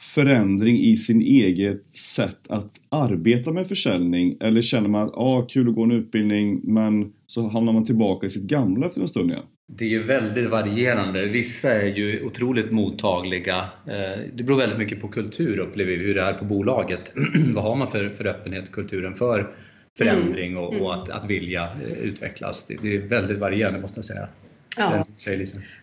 förändring 0.00 0.76
i 0.76 0.96
sin 0.96 1.22
eget 1.22 1.96
sätt 1.96 2.38
att 2.48 2.70
arbeta 2.88 3.52
med 3.52 3.66
försäljning? 3.68 4.36
Eller 4.40 4.62
känner 4.62 4.88
man 4.88 5.02
att 5.02 5.14
ah, 5.14 5.46
kul 5.50 5.68
att 5.68 5.74
gå 5.74 5.82
en 5.82 5.92
utbildning 5.92 6.60
men 6.62 7.12
så 7.26 7.48
hamnar 7.48 7.72
man 7.72 7.84
tillbaka 7.84 8.26
i 8.26 8.30
sitt 8.30 8.42
gamla 8.48 8.86
efter 8.86 9.00
en 9.00 9.08
stund 9.08 9.30
igen? 9.30 9.42
Det 9.78 9.84
är 9.84 9.88
ju 9.88 10.02
väldigt 10.02 10.50
varierande. 10.50 11.26
Vissa 11.26 11.70
är 11.70 11.96
ju 11.96 12.24
otroligt 12.24 12.70
mottagliga. 12.72 13.56
Eh, 13.86 14.20
Det 14.34 14.44
beror 14.44 14.58
väldigt 14.58 14.78
mycket 14.78 15.00
på 15.00 15.08
kultur 15.08 15.58
upplever 15.58 15.92
vi, 15.92 16.06
hur 16.06 16.14
det 16.14 16.22
är 16.22 16.32
på 16.32 16.44
bolaget. 16.44 17.12
Vad 17.54 17.64
har 17.64 17.76
man 17.76 17.90
för, 17.90 18.08
för 18.08 18.26
öppenhet 18.26 18.72
kulturen 18.72 19.14
för 19.14 19.46
förändring 19.98 20.56
och, 20.56 20.80
och 20.80 20.94
att, 20.94 21.10
att 21.10 21.30
vilja 21.30 21.62
eh, 21.62 21.98
utvecklas? 21.98 22.66
Det, 22.68 22.76
det 22.82 22.96
är 22.96 23.00
väldigt 23.00 23.38
varierande 23.38 23.80
måste 23.80 23.98
jag 23.98 24.04
säga. 24.04 24.28
Ja. 24.76 25.04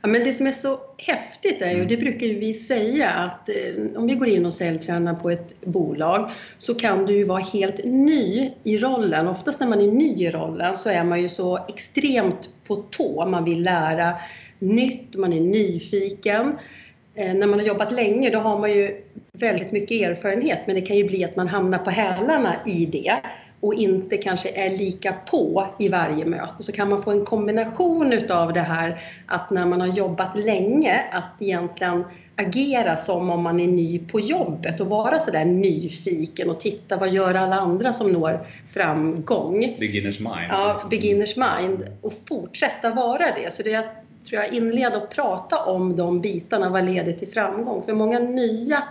Ja, 0.01 0.07
men 0.07 0.24
det 0.24 0.34
som 0.34 0.48
är 0.48 0.51
så 0.51 0.80
häftigt 0.98 1.62
är 1.62 1.72
ju, 1.72 1.86
det 1.86 1.98
brukar 1.98 2.28
ju 2.28 2.39
vi 2.39 2.54
säga, 2.54 3.10
att 3.10 3.50
eh, 3.50 3.56
om 3.95 4.07
vi 4.07 4.16
går 4.16 4.28
in 4.28 4.45
och 4.45 4.54
säljtränar 4.54 5.13
på 5.13 5.30
ett 5.30 5.62
bolag 5.62 6.31
så 6.57 6.75
kan 6.75 7.06
du 7.06 7.13
ju 7.13 7.24
vara 7.24 7.39
helt 7.39 7.84
ny 7.84 8.51
i 8.63 8.78
rollen. 8.78 9.28
Oftast 9.28 9.60
när 9.60 9.68
man 9.68 9.81
är 9.81 9.92
ny 9.92 10.16
i 10.16 10.31
rollen 10.31 10.78
så 10.78 10.89
är 10.89 11.04
man 11.04 11.22
ju 11.22 11.30
så 11.30 11.66
extremt 11.69 12.50
på 12.68 12.75
tå. 12.75 13.25
Man 13.25 13.45
vill 13.45 13.63
lära 13.63 14.13
nytt, 14.60 15.16
man 15.16 15.34
är 15.34 15.42
nyfiken. 15.42 16.57
Eh, 17.16 17.34
när 17.34 17.48
man 17.48 17.60
har 17.60 17.68
jobbat 17.68 17.92
länge 17.92 18.30
då 18.30 18.39
har 18.39 18.60
man 18.60 18.72
ju 18.72 19.01
väldigt 19.31 19.72
mycket 19.72 20.10
erfarenhet 20.10 20.60
men 20.66 20.75
det 20.75 20.81
kan 20.81 20.98
ju 20.98 21.04
bli 21.04 21.24
att 21.24 21.36
man 21.36 21.48
hamnar 21.48 21.78
på 21.78 21.89
hälarna 21.89 22.56
i 22.66 22.86
det 22.86 23.22
och 23.59 23.74
inte 23.74 24.18
kanske 24.18 24.50
är 24.50 24.77
lika 24.77 25.13
på 25.31 25.68
i 25.80 25.89
varje 25.89 26.25
möte 26.25 26.63
så 26.63 26.71
kan 26.71 26.89
man 26.89 27.01
få 27.01 27.12
en 27.12 27.25
kombination 27.25 28.13
utav 28.13 28.54
det 28.54 28.62
här 28.62 29.00
att 29.25 29.50
när 29.50 29.65
man 29.65 29.81
har 29.81 29.88
jobbat 29.88 30.38
länge 30.38 31.04
att 31.12 31.42
egentligen 31.42 32.04
agera 32.36 32.98
som 32.98 33.30
om 33.30 33.44
man 33.44 33.59
är 33.59 33.68
ny 33.68 34.00
på 34.00 34.19
jobbet 34.19 34.80
och 34.80 34.88
vara 34.88 35.19
sådär 35.19 35.45
nyfiken 35.45 36.50
och 36.50 36.59
titta 36.59 36.98
vad 36.98 37.09
gör 37.09 37.33
alla 37.33 37.56
andra 37.56 37.94
som 37.94 38.12
når 38.12 38.48
framgång. 38.74 39.75
Beginners 39.80 40.19
mind. 40.19 40.48
Ja, 40.50 40.81
beginners 40.89 41.36
mind 41.36 41.88
och 42.01 42.13
fortsätta 42.27 42.89
vara 42.89 43.25
det. 43.36 43.53
Så 43.53 43.63
det 43.63 43.74
är, 43.74 43.83
tror 44.30 44.42
jag, 44.42 44.53
inleda 44.53 44.98
och 44.98 45.10
prata 45.10 45.63
om 45.63 45.95
de 45.95 46.21
bitarna, 46.21 46.69
vad 46.69 46.86
leder 46.86 47.13
till 47.13 47.27
framgång? 47.27 47.83
För 47.83 47.94
många 47.94 48.19
nya 48.19 48.83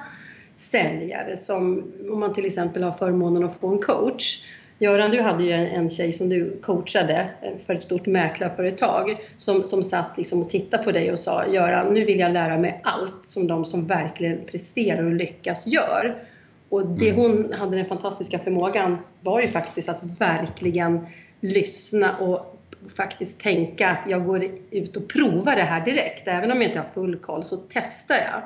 säljare 0.56 1.36
som, 1.36 1.92
om 2.10 2.20
man 2.20 2.34
till 2.34 2.46
exempel 2.46 2.82
har 2.82 2.92
förmånen 2.92 3.44
att 3.44 3.60
få 3.60 3.68
en 3.68 3.78
coach. 3.78 4.44
Göran, 4.78 5.10
du 5.10 5.20
hade 5.20 5.44
ju 5.44 5.52
en 5.52 5.90
tjej 5.90 6.12
som 6.12 6.28
du 6.28 6.58
coachade 6.62 7.28
för 7.66 7.74
ett 7.74 7.82
stort 7.82 8.06
mäklarföretag 8.06 9.16
som, 9.38 9.62
som 9.62 9.82
satt 9.82 10.16
liksom 10.16 10.40
och 10.40 10.50
tittade 10.50 10.82
på 10.82 10.92
dig 10.92 11.12
och 11.12 11.18
sa 11.18 11.46
Göran, 11.46 11.94
nu 11.94 12.04
vill 12.04 12.18
jag 12.18 12.32
lära 12.32 12.58
mig 12.58 12.80
allt 12.84 13.26
som 13.26 13.46
de 13.46 13.64
som 13.64 13.86
verkligen 13.86 14.44
presterar 14.44 15.04
och 15.04 15.14
lyckas 15.14 15.66
gör. 15.66 16.14
Och 16.68 16.86
det 16.86 17.10
Mm. 17.10 17.20
hon 17.20 17.52
hade 17.52 17.76
den 17.76 17.86
fantastiska 17.86 18.38
förmågan 18.38 18.98
var 19.20 19.40
ju 19.40 19.48
faktiskt 19.48 19.88
att 19.88 20.02
verkligen 20.02 21.06
lyssna 21.40 22.16
och 22.18 22.58
faktiskt 22.96 23.40
tänka 23.40 23.88
att 23.88 24.10
jag 24.10 24.24
går 24.24 24.44
ut 24.70 24.96
och 24.96 25.08
provar 25.08 25.56
det 25.56 25.62
här 25.62 25.84
direkt. 25.84 26.28
Även 26.28 26.52
om 26.52 26.60
jag 26.60 26.70
inte 26.70 26.78
har 26.78 26.86
full 26.86 27.16
koll 27.16 27.44
så 27.44 27.56
testar 27.56 28.14
jag. 28.14 28.42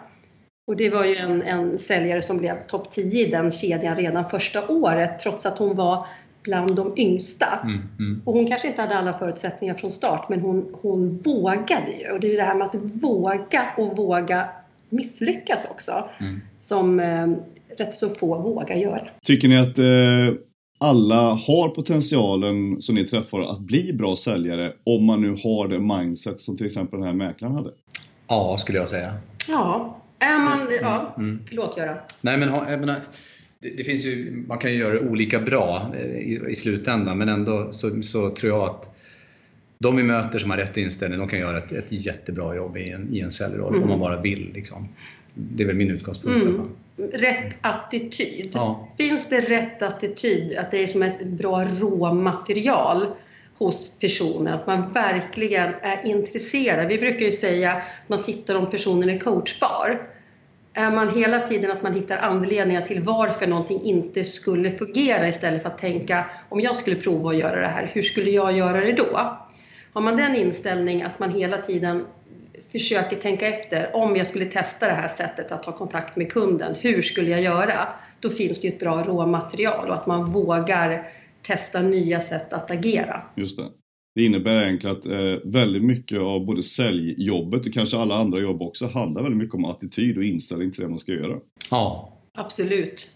Och 0.70 0.76
det 0.76 0.90
var 0.90 1.04
ju 1.04 1.16
en, 1.16 1.42
en 1.42 1.78
säljare 1.78 2.22
som 2.22 2.38
blev 2.38 2.66
topp 2.66 2.90
10 2.90 3.26
i 3.26 3.30
den 3.30 3.50
kedjan 3.50 3.96
redan 3.96 4.24
första 4.24 4.68
året 4.68 5.18
trots 5.18 5.46
att 5.46 5.58
hon 5.58 5.76
var 5.76 6.06
bland 6.42 6.76
de 6.76 6.92
yngsta. 6.96 7.58
Mm, 7.62 7.82
mm. 7.98 8.22
Och 8.24 8.32
hon 8.32 8.46
kanske 8.46 8.68
inte 8.68 8.80
hade 8.80 8.94
alla 8.94 9.12
förutsättningar 9.12 9.74
från 9.74 9.90
start 9.90 10.28
men 10.28 10.40
hon, 10.40 10.74
hon 10.82 11.18
vågade 11.18 11.92
ju. 12.00 12.10
Och 12.10 12.20
det 12.20 12.26
är 12.26 12.30
ju 12.30 12.36
det 12.36 12.42
här 12.42 12.54
med 12.54 12.66
att 12.66 13.02
våga 13.02 13.66
och 13.76 13.96
våga 13.96 14.48
misslyckas 14.88 15.66
också 15.70 16.08
Mm. 16.20 16.40
som 16.58 17.00
eh, 17.00 17.26
rätt 17.78 17.94
så 17.94 18.08
få 18.08 18.38
vågar 18.38 18.76
göra. 18.76 19.08
Tycker 19.22 19.48
ni 19.48 19.58
att 19.58 19.78
eh, 19.78 20.40
alla 20.78 21.22
har 21.22 21.68
potentialen 21.68 22.82
som 22.82 22.94
ni 22.94 23.04
träffar 23.04 23.40
att 23.40 23.60
bli 23.60 23.92
bra 23.92 24.16
säljare 24.16 24.72
om 24.84 25.04
man 25.04 25.20
nu 25.20 25.30
har 25.30 25.68
det 25.68 25.78
mindset 25.78 26.40
som 26.40 26.56
till 26.56 26.66
exempel 26.66 26.98
den 26.98 27.08
här 27.08 27.14
mäklaren 27.14 27.54
hade? 27.54 27.70
Ja, 28.28 28.56
skulle 28.58 28.78
jag 28.78 28.88
säga. 28.88 29.14
Ja, 29.48 29.96
är 30.20 30.38
man... 30.38 30.68
Ja, 30.82 31.14
Mm. 31.18 31.38
förlåt 31.48 31.76
Göran. 31.76 31.96
Nej, 32.20 32.38
men 32.38 32.48
jag 32.70 32.80
menar, 32.80 33.00
det, 33.58 33.68
det 33.76 33.84
finns 33.84 34.04
ju, 34.04 34.44
man 34.48 34.58
kan 34.58 34.70
ju 34.72 34.76
göra 34.78 34.92
det 34.92 35.00
olika 35.00 35.38
bra 35.40 35.92
eh, 35.98 36.04
i, 36.06 36.40
i 36.48 36.56
slutändan, 36.56 37.18
men 37.18 37.28
ändå 37.28 37.72
så, 37.72 38.02
så 38.02 38.30
tror 38.30 38.52
jag 38.52 38.62
att 38.70 38.96
de 39.78 39.96
vi 39.96 40.02
möter 40.02 40.38
som 40.38 40.50
har 40.50 40.56
rätt 40.56 40.76
inställning, 40.76 41.18
de 41.18 41.28
kan 41.28 41.38
göra 41.38 41.58
ett, 41.58 41.72
ett 41.72 41.86
jättebra 41.88 42.54
jobb 42.56 42.76
i 42.76 42.90
en, 42.90 43.08
i 43.14 43.20
en 43.20 43.30
säljroll 43.30 43.72
Mm. 43.74 43.82
om 43.82 43.88
man 43.88 43.98
bara 44.00 44.20
vill. 44.20 44.50
Liksom. 44.54 44.88
Det 45.34 45.62
är 45.62 45.66
väl 45.66 45.76
min 45.76 45.90
utgångspunkt. 45.90 46.46
Mm. 46.46 46.60
Rätt 47.12 47.54
attityd. 47.60 48.50
Ja. 48.54 48.88
Finns 48.98 49.26
det 49.28 49.40
rätt 49.40 49.82
attityd, 49.82 50.56
att 50.58 50.70
det 50.70 50.82
är 50.82 50.86
som 50.86 51.02
ett 51.02 51.26
bra 51.26 51.64
råmaterial 51.64 53.06
hos 53.61 53.93
personen, 54.00 54.55
att 54.55 54.67
man 54.67 54.88
verkligen 54.88 55.75
är 55.83 56.07
intresserad. 56.07 56.88
Vi 56.88 56.99
brukar 56.99 57.26
ju 57.26 57.33
säga 57.33 57.73
att 57.73 57.83
man 58.07 58.23
tittar 58.23 58.55
om 58.55 58.71
personen 58.71 59.11
är 59.11 59.19
coachbar. 59.19 60.02
Är 60.75 60.90
man 60.90 61.14
hela 61.17 61.40
tiden 61.40 61.71
att 61.71 61.83
man 61.83 61.95
hittar 61.95 62.17
anledningar 62.19 62.83
till 62.83 63.02
varför 63.02 63.47
någonting 63.47 63.83
inte 63.83 64.25
skulle 64.25 64.71
fungera 64.71 65.29
istället 65.29 65.62
för 65.62 65.69
att 65.69 65.79
tänka 65.79 66.25
om 66.49 66.61
jag 66.61 66.76
skulle 66.76 66.97
prova 66.97 67.31
att 67.31 67.37
göra 67.37 67.61
det 67.61 67.69
här, 67.69 67.90
hur 67.93 68.02
skulle 68.02 68.31
jag 68.31 68.57
göra 68.57 68.81
det 68.81 68.93
då? 68.93 69.38
Har 69.93 70.00
man 70.00 70.17
den 70.17 70.37
inställningen 70.37 71.07
att 71.07 71.19
man 71.19 71.31
hela 71.31 71.59
tiden 71.59 72.07
försöker 72.73 73.17
tänka 73.17 73.47
efter, 73.47 73.97
om 73.97 74.17
jag 74.17 74.26
skulle 74.26 74.45
testa 74.45 74.87
det 74.87 74.93
här 74.95 75.09
sättet 75.09 75.52
att 75.52 75.62
ta 75.62 75.73
kontakt 75.73 76.17
med 76.17 76.33
kunden, 76.33 76.75
hur 76.81 77.02
skulle 77.02 77.31
jag 77.31 77.43
göra? 77.43 77.88
Då 78.21 78.31
finns 78.31 78.61
det 78.61 78.69
ju 78.69 78.75
ett 78.75 78.81
bra 78.81 79.02
råmaterial 79.02 79.88
och 79.88 79.95
att 79.95 80.07
man 80.07 80.33
vågar 80.33 81.07
testa 81.42 81.82
nya 81.82 82.20
sätt 82.20 82.52
att 82.52 82.70
agera. 82.70 83.23
Just 83.37 83.56
det. 83.56 83.68
Det 84.14 84.25
innebär 84.25 84.62
egentligen 84.66 84.97
att 84.97 85.06
eh, 85.06 85.50
väldigt 85.50 85.82
mycket 85.85 86.18
av 86.20 86.47
både 86.47 86.62
säljjobbet 86.62 87.66
och 87.66 87.73
kanske 87.73 87.97
alla 87.97 88.14
andra 88.14 88.38
jobb 88.40 88.62
också 88.62 88.87
handlar 88.87 89.23
väldigt 89.23 89.38
mycket 89.38 89.54
om 89.54 89.64
attityd 89.64 90.16
och 90.18 90.25
inställning 90.25 90.70
till 90.70 90.82
det 90.82 90.88
man 90.88 90.99
ska 90.99 91.12
göra. 91.12 91.38
Ja, 91.70 92.16
Absolut. 92.38 93.09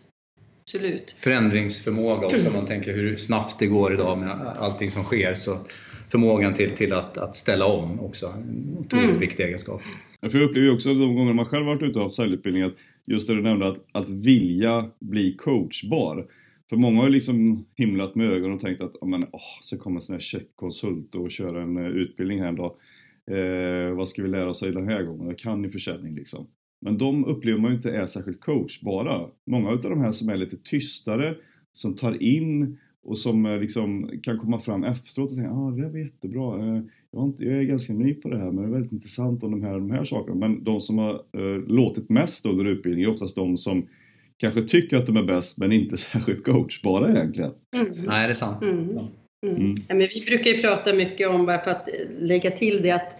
Absolut. 0.63 1.17
förändringsförmåga 1.21 2.27
också. 2.27 2.49
Om 2.49 2.55
man 2.55 2.67
tänker 2.67 2.93
hur 2.93 3.17
snabbt 3.17 3.59
det 3.59 3.67
går 3.67 3.93
idag 3.95 4.19
med 4.19 4.31
allting 4.59 4.91
som 4.91 5.03
sker. 5.05 5.35
Så 5.35 5.59
förmågan 6.11 6.55
till, 6.55 6.71
till 6.71 6.93
att, 6.93 7.19
att 7.19 7.37
ställa 7.37 7.67
om 7.67 8.01
också. 8.01 8.27
En 8.27 8.77
otroligt 8.79 9.05
Mm. 9.05 9.19
viktig 9.21 9.45
egenskap. 9.45 9.81
För 10.31 10.39
jag 10.39 10.49
upplever 10.51 10.75
också 10.75 10.95
de 10.95 11.15
gånger 11.15 11.33
man 11.33 11.47
själv 11.47 11.67
varit 11.67 11.83
ute 11.83 11.99
och 11.99 12.05
haft 12.05 12.17
säljutbildning 12.17 12.63
att 12.63 12.75
just 13.07 13.29
det 13.29 13.35
du 13.35 13.43
nämnde 13.43 13.69
att, 13.69 13.77
att 13.93 14.11
vilja 14.11 14.91
bli 15.01 15.35
coachbar. 15.39 16.27
För 16.75 16.79
många 16.81 16.97
har 16.99 17.05
ju 17.05 17.13
liksom 17.13 17.65
himlat 17.75 18.15
med 18.15 18.31
ögonen 18.31 18.55
och 18.55 18.61
tänkt 18.61 18.81
att 18.81 18.95
oh, 18.95 19.09
men, 19.09 19.25
åh, 19.33 19.41
så 19.61 19.79
kommer 19.79 19.97
en 19.97 20.01
sån 20.01 20.15
här 20.15 20.21
checkkonsult 20.21 21.15
och 21.15 21.31
köra 21.31 21.63
en 21.63 21.77
eh, 21.77 21.87
utbildning 21.87 22.41
här 22.41 22.49
en 22.49 22.57
dag. 22.57 22.73
Eh, 23.31 23.97
vad 23.97 24.09
ska 24.09 24.23
vi 24.23 24.29
lära 24.29 24.49
oss 24.49 24.61
den 24.61 24.89
här 24.89 25.03
gången? 25.03 25.27
Jag 25.27 25.39
kan 25.39 25.65
ju 25.65 25.71
försäljning 25.71 26.15
liksom. 26.15 26.47
Men 26.81 26.99
de 26.99 27.25
upplever 27.25 27.61
man 27.61 27.71
ju 27.71 27.77
inte 27.77 27.91
är 27.91 28.07
särskilt 28.07 28.41
coachbara. 28.41 29.27
Många 29.47 29.69
av 29.69 29.81
de 29.81 30.01
här 30.01 30.13
som 30.13 30.29
är 30.29 30.37
lite 30.37 30.57
tystare, 30.57 31.35
som 31.73 31.97
tar 31.97 32.23
in 32.23 32.79
och 33.05 33.19
som 33.19 33.47
eh, 33.47 33.61
liksom 33.61 34.11
kan 34.23 34.39
komma 34.39 34.59
fram 34.59 34.85
efteråt 34.85 35.31
och 35.31 35.37
tänka 35.37 35.53
ah, 35.53 35.71
det 35.71 35.83
där 35.83 35.91
var 35.91 35.99
jättebra. 35.99 36.77
Eh, 36.77 36.83
jag, 37.11 37.25
inte, 37.25 37.45
jag 37.45 37.59
är 37.59 37.65
ganska 37.65 37.93
ny 37.93 38.15
på 38.15 38.29
det 38.29 38.39
här 38.39 38.51
men 38.51 38.57
det 38.57 38.69
är 38.69 38.73
väldigt 38.73 38.93
intressant 38.93 39.43
om 39.43 39.51
de 39.51 39.63
här, 39.63 39.75
de 39.75 39.91
här 39.91 40.05
sakerna. 40.05 40.37
Men 40.37 40.65
de 40.65 40.81
som 40.81 40.99
har 40.99 41.15
eh, 41.15 41.63
låtit 41.67 42.09
mest 42.09 42.47
under 42.47 42.65
utbildningen 42.65 43.11
är 43.11 43.15
oftast 43.15 43.37
de 43.37 43.59
som 43.59 43.87
kanske 44.41 44.63
tycker 44.63 44.97
att 44.97 45.07
de 45.07 45.17
är 45.17 45.23
bäst 45.23 45.59
men 45.59 45.73
inte 45.73 45.97
särskilt 46.13 46.45
coachbara 46.45 47.11
egentligen. 47.11 47.53
Mm. 47.77 47.93
Nej, 47.93 48.27
det 48.27 48.33
är 48.33 48.35
sant. 48.35 48.65
Mm. 48.65 48.91
Ja. 48.95 49.09
Mm. 49.47 49.57
Mm. 49.57 49.75
Ja, 49.89 49.95
men 49.95 50.09
vi 50.15 50.25
brukar 50.27 50.51
ju 50.51 50.63
prata 50.63 50.95
mycket 50.95 51.29
om, 51.29 51.47
bara 51.47 51.59
för 51.59 51.71
att 51.71 51.89
lägga 52.19 52.51
till 52.51 52.83
det, 52.83 52.91
att 52.91 53.17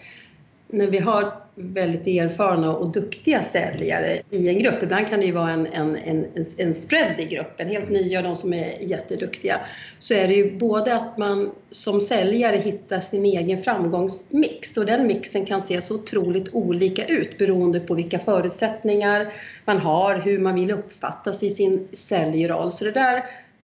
när 0.69 0.91
vi 0.91 0.99
har 0.99 1.44
väldigt 1.55 2.07
erfarna 2.07 2.77
och 2.77 2.93
duktiga 2.93 3.43
säljare 3.43 4.23
i 4.31 4.49
en 4.49 4.59
grupp, 4.59 4.83
ibland 4.83 5.09
kan 5.09 5.21
det 5.21 5.27
ju 5.27 5.33
vara 5.33 5.51
en, 5.51 5.67
en, 5.67 5.97
en, 5.97 6.27
en 6.59 6.75
spread 6.75 7.21
i 7.21 7.25
gruppen, 7.25 7.69
helt 7.69 7.89
nya 7.89 8.19
och 8.19 8.25
de 8.25 8.37
som 8.37 8.55
är 8.55 8.75
jätteduktiga, 8.81 9.61
så 9.99 10.15
är 10.15 10.29
det 10.29 10.35
ju 10.35 10.59
både 10.59 10.95
att 10.95 11.19
man 11.19 11.51
som 11.71 12.01
säljare 12.01 12.57
hittar 12.57 13.01
sin 13.01 13.25
egen 13.25 13.59
framgångsmix 13.59 14.77
och 14.77 14.87
den 14.87 15.07
mixen 15.07 15.45
kan 15.45 15.63
se 15.63 15.83
så 15.83 15.95
otroligt 15.95 16.55
olika 16.55 17.05
ut 17.05 17.39
beroende 17.39 17.81
på 17.81 17.95
vilka 17.95 18.19
förutsättningar 18.19 19.33
man 19.65 19.79
har, 19.79 20.15
hur 20.15 20.39
man 20.39 20.55
vill 20.55 20.71
uppfattas 20.71 21.43
i 21.43 21.51
sin 21.51 21.89
säljroll. 21.93 22.71
Så 22.71 22.85
det 22.85 22.93
där 22.93 23.25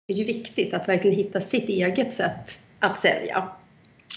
är 0.08 0.14
ju 0.14 0.24
viktigt 0.24 0.74
att 0.74 0.88
verkligen 0.88 1.16
hitta 1.16 1.40
sitt 1.40 1.68
eget 1.68 2.12
sätt 2.12 2.60
att 2.78 2.96
sälja. 2.96 3.48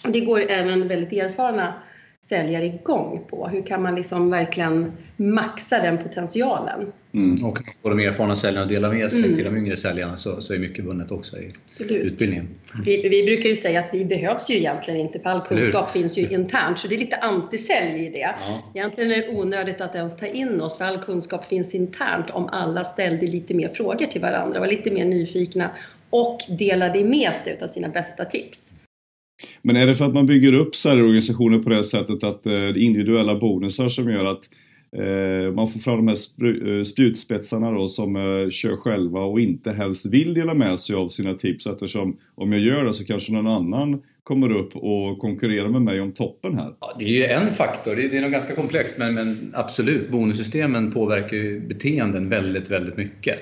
Och 0.05 0.11
det 0.11 0.19
går 0.19 0.51
även 0.51 0.87
väldigt 0.87 1.13
erfarna 1.13 1.73
säljare 2.29 2.65
igång 2.65 3.21
på. 3.29 3.47
Hur 3.47 3.61
kan 3.61 3.81
man 3.81 3.95
liksom 3.95 4.29
verkligen 4.29 4.91
maxa 5.15 5.79
den 5.79 5.97
potentialen? 5.97 6.91
Mm. 7.13 7.45
Och 7.45 7.59
får 7.81 7.89
de 7.89 7.99
erfarna 7.99 8.35
säljarna 8.35 8.63
att 8.63 8.69
dela 8.69 8.89
med 8.89 9.11
sig 9.11 9.23
Mm. 9.23 9.35
till 9.35 9.45
de 9.45 9.57
yngre 9.57 9.77
säljarna 9.77 10.17
så, 10.17 10.41
så 10.41 10.53
är 10.53 10.59
mycket 10.59 10.85
vunnet 10.85 11.11
också 11.11 11.37
i 11.37 11.51
Absolut. 11.63 11.91
utbildningen. 12.05 12.47
Vi, 12.85 13.09
vi 13.09 13.25
brukar 13.25 13.49
ju 13.49 13.55
säga 13.55 13.79
att 13.79 13.89
vi 13.93 14.05
behövs 14.05 14.49
ju 14.49 14.55
egentligen 14.55 14.99
inte 14.99 15.19
för 15.19 15.29
all 15.29 15.41
kunskap 15.41 15.91
finns 15.91 16.17
ju 16.17 16.27
internt 16.27 16.79
så 16.79 16.87
det 16.87 16.95
är 16.95 16.99
lite 16.99 17.15
antisälj 17.15 18.05
i 18.05 18.09
det. 18.09 18.19
Ja. 18.19 18.71
Egentligen 18.73 19.11
är 19.11 19.15
det 19.15 19.29
onödigt 19.29 19.81
att 19.81 19.95
ens 19.95 20.17
ta 20.17 20.25
in 20.25 20.61
oss 20.61 20.77
för 20.77 20.85
all 20.85 20.97
kunskap 20.97 21.45
finns 21.45 21.75
internt 21.75 22.29
om 22.29 22.49
alla 22.51 22.83
ställde 22.83 23.25
lite 23.27 23.53
mer 23.53 23.69
frågor 23.69 24.05
till 24.05 24.21
varandra, 24.21 24.59
var 24.59 24.67
lite 24.67 24.91
mer 24.91 25.05
nyfikna 25.05 25.69
och 26.09 26.37
delade 26.59 27.03
med 27.03 27.33
sig 27.33 27.59
av 27.61 27.67
sina 27.67 27.87
bästa 27.87 28.25
tips. 28.25 28.71
Men 29.61 29.75
är 29.75 29.87
det 29.87 29.95
för 29.95 30.05
att 30.05 30.13
man 30.13 30.25
bygger 30.25 30.53
upp 30.53 30.75
säljorganisationer 30.75 31.59
på 31.59 31.69
det 31.69 31.83
sättet 31.83 32.23
att 32.23 32.45
eh, 32.45 32.51
det 32.51 32.57
är 32.57 32.77
individuella 32.77 33.35
bonusar 33.35 33.89
som 33.89 34.11
gör 34.11 34.25
att 34.25 34.49
eh, 34.97 35.53
man 35.53 35.67
får 35.67 35.79
fram 35.79 36.05
de 36.05 36.07
här 36.07 36.77
eh, 36.77 36.83
spjutspetsarna 36.83 37.71
då 37.71 37.87
som 37.87 38.15
kör 38.51 38.77
själva 38.77 39.19
och 39.19 39.39
inte 39.39 39.71
helst 39.71 40.05
vill 40.05 40.33
dela 40.33 40.53
med 40.53 40.79
sig 40.79 40.95
av 40.95 41.09
sina 41.09 41.33
tips 41.33 41.67
eftersom 41.67 42.17
om 42.35 42.51
jag 42.51 42.61
gör 42.61 42.85
det 42.85 42.93
så 42.93 43.05
kanske 43.05 43.33
någon 43.33 43.47
annan 43.47 44.01
kommer 44.23 44.51
upp 44.51 44.75
och 44.75 45.19
konkurrerar 45.19 45.69
med 45.69 45.81
mig 45.81 46.01
om 46.01 46.11
toppen 46.11 46.57
här. 46.57 46.73
Ja, 46.79 46.95
det 46.99 47.05
är 47.05 47.09
ju 47.09 47.23
en 47.23 47.53
faktor, 47.53 47.95
det 47.95 48.17
är, 48.17 48.21
nog 48.21 48.31
ganska 48.31 48.55
komplext 48.55 48.97
men, 48.97 49.13
men 49.13 49.51
absolut, 49.55 50.09
bonussystemen 50.09 50.91
påverkar 50.91 51.37
ju 51.37 51.59
beteenden 51.59 52.29
väldigt, 52.29 52.71
väldigt 52.71 52.97
mycket. 52.97 53.39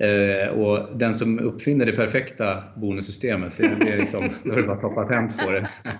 Eh, 0.00 0.48
och 0.48 0.98
den 0.98 1.14
som 1.14 1.38
uppfinner 1.38 1.86
det 1.86 1.92
perfekta 1.92 2.62
bonussystemet, 2.76 3.52
det, 3.56 3.76
det 3.80 3.92
är 3.92 3.96
liksom, 3.98 4.30
då 4.44 4.52
är 4.52 4.56
det 4.56 4.62
bara 4.62 4.72
att 4.72 4.80
ta 4.80 4.88
patent 4.94 5.38
på 5.38 5.50
det. 5.50 5.68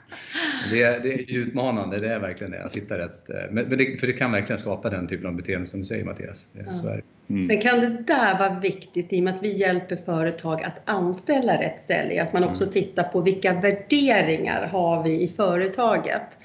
Det 0.70 0.82
är, 0.82 1.00
det 1.00 1.14
är 1.14 1.36
utmanande, 1.38 1.98
det 1.98 2.08
är 2.08 2.20
verkligen 2.20 2.50
det, 2.50 2.62
att 2.64 2.76
hitta 2.76 2.98
rätt. 2.98 3.30
eh, 3.30 3.36
Men, 3.50 3.68
men 3.68 3.78
det, 3.78 4.00
för 4.00 4.06
det 4.06 4.12
kan 4.12 4.32
verkligen 4.32 4.58
skapa 4.58 4.90
den 4.90 5.06
typen 5.06 5.26
av 5.26 5.36
beteende 5.36 5.66
som 5.66 5.80
du 5.80 5.86
säger 5.86 6.04
Mattias. 6.04 6.48
Ja. 6.66 6.72
så 6.72 6.88
är. 6.88 7.02
Mm. 7.30 7.48
Sen 7.48 7.60
kan 7.60 7.80
det 7.80 7.88
där 8.06 8.38
vara 8.38 8.60
viktigt 8.60 9.12
i 9.12 9.18
och 9.20 9.24
med 9.24 9.34
att 9.34 9.42
vi 9.42 9.52
hjälper 9.56 9.96
företag 9.96 10.62
att 10.62 10.80
anställa 10.84 11.52
rätt 11.60 11.82
säljare. 11.82 12.26
Att 12.26 12.32
man 12.32 12.44
också 12.44 12.66
tittar 12.66 13.02
på 13.04 13.20
vilka 13.20 13.60
värderingar 13.60 14.66
har 14.66 15.02
vi 15.02 15.22
i 15.22 15.28
företaget. 15.28 16.38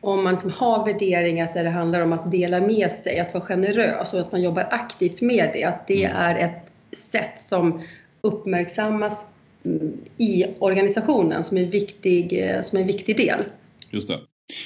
Om 0.00 0.24
man 0.24 0.32
liksom 0.34 0.50
har 0.50 0.84
värderingar 0.86 1.50
där 1.54 1.64
det 1.64 1.70
handlar 1.70 2.00
om 2.00 2.12
att 2.12 2.30
dela 2.30 2.60
med 2.60 2.90
sig, 2.90 3.18
att 3.20 3.34
vara 3.34 3.44
generös 3.44 4.14
och 4.14 4.20
att 4.20 4.32
man 4.32 4.42
jobbar 4.42 4.68
aktivt 4.70 5.20
med 5.22 5.50
det. 5.52 5.64
Att 5.64 5.86
det 5.86 6.04
är 6.04 6.34
ett 6.34 6.62
sätt 6.96 7.40
som 7.40 7.82
uppmärksammas 8.20 9.24
mm, 9.64 9.92
i 10.18 10.44
organisationen 10.58 11.44
som 11.44 11.56
en 11.56 11.70
viktig, 11.70 12.48
eh, 12.48 12.62
som 12.62 12.78
en 12.78 12.86
viktig 12.86 13.16
del. 13.16 13.40
Just 13.90 14.08
det. 14.08 14.20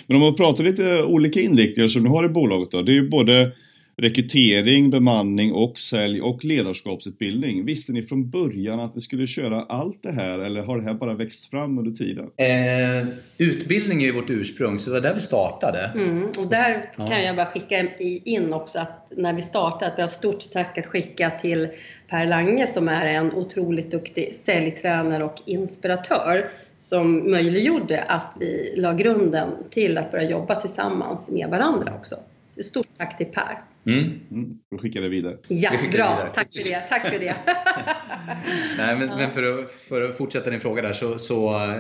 Men 0.07 0.17
om 0.17 0.23
man 0.23 0.37
pratar 0.37 0.65
lite 0.65 1.03
olika 1.03 1.41
inriktningar 1.41 1.89
som 1.89 2.03
du 2.03 2.11
har 2.11 2.25
i 2.25 2.29
bolaget 2.29 2.71
då. 2.71 2.83
Det 2.83 2.93
är 2.93 2.95
ju 2.95 3.09
både 3.09 3.53
rekrytering, 4.01 4.91
bemanning 4.91 5.53
och 5.53 5.79
sälj 5.79 6.21
och 6.21 6.45
ledarskapsutbildning. 6.45 7.65
Visste 7.65 7.93
ni 7.93 8.03
från 8.03 8.31
början 8.31 8.81
att 8.81 8.95
ni 8.95 9.01
skulle 9.01 9.27
köra 9.27 9.63
allt 9.63 10.03
det 10.03 10.13
här 10.13 10.39
eller 10.39 10.63
har 10.63 10.79
det 10.79 10.85
här 10.85 10.95
bara 10.95 11.15
växt 11.15 11.51
fram 11.51 11.79
under 11.79 11.91
tiden? 11.93 12.25
Eh, 12.37 13.09
utbildning 13.39 14.03
är 14.03 14.07
ju 14.07 14.13
vårt 14.13 14.31
ursprung, 14.31 14.79
så 14.79 14.91
det 14.91 14.95
var 14.95 15.01
där 15.01 15.15
vi 15.15 15.21
startade. 15.21 15.91
Mm, 15.95 16.23
och 16.23 16.47
där 16.51 16.85
Ja. 16.97 17.07
kan 17.07 17.23
jag 17.25 17.37
bara 17.37 17.47
skicka 17.47 17.89
in 18.25 18.53
också 18.53 18.79
att 18.79 19.13
när 19.17 19.35
vi 19.35 19.41
startade, 19.41 19.93
att 19.93 19.99
vi 19.99 20.03
har 20.03 20.09
stort 20.09 20.53
tack 20.53 20.79
att 20.79 20.87
skicka 20.87 21.31
till 21.31 21.69
Per 22.09 22.27
Lange 22.27 22.67
som 22.67 22.89
är 22.89 23.07
en 23.07 23.33
otroligt 23.35 23.91
duktig 23.91 24.35
säljtränare 24.35 25.25
och 25.25 25.37
inspiratör 25.47 26.51
som 26.79 27.31
möjliggjorde 27.31 28.03
att 28.03 28.33
vi 28.41 28.75
la 28.77 28.93
grunden 28.93 29.49
till 29.71 29.99
att 29.99 30.11
börja 30.11 30.31
jobba 30.31 30.55
tillsammans 30.61 31.31
med 31.31 31.49
varandra 31.49 31.93
också. 31.99 32.17
Så 32.57 32.63
Stort 32.63 32.87
tack 32.99 33.17
till 33.17 33.27
Per. 33.27 33.59
Mm. 33.87 34.05
Mm, 34.31 34.59
då 34.71 34.79
skickar 34.79 35.01
det 35.01 35.09
vidare. 35.09 35.37
Ja, 35.49 35.71
bra. 35.71 35.79
vidare, 35.91 36.31
Tack 36.35 36.49
för 36.53 36.71
det. 36.71 36.81
Tack 36.89 37.07
för 37.07 37.19
det. 37.19 37.35
Nej, 38.79 38.97
men, 38.97 39.09
Ja. 39.09 39.17
men 39.17 39.31
för, 39.31 39.59
att, 39.59 39.71
för 39.89 40.03
att 40.11 40.17
fortsätta 40.17 40.51
din 40.51 40.61
fråga 40.61 40.83
där 40.83 40.93
så, 40.93 41.19
så, 41.19 41.71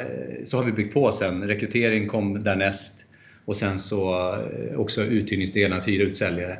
så 0.44 0.56
har 0.56 0.64
vi 0.64 0.72
byggt 0.72 0.94
på 0.94 1.12
sen. 1.12 1.46
Rekrytering 1.48 2.08
kom 2.08 2.38
därnäst 2.38 3.06
och 3.44 3.56
sen 3.56 3.78
så 3.78 4.32
eh, 4.34 4.80
också 4.80 5.02
uthyrningsdelen, 5.04 5.78
att 5.78 5.88
hyra 5.88 6.02
ut 6.02 6.16
säljare. 6.16 6.58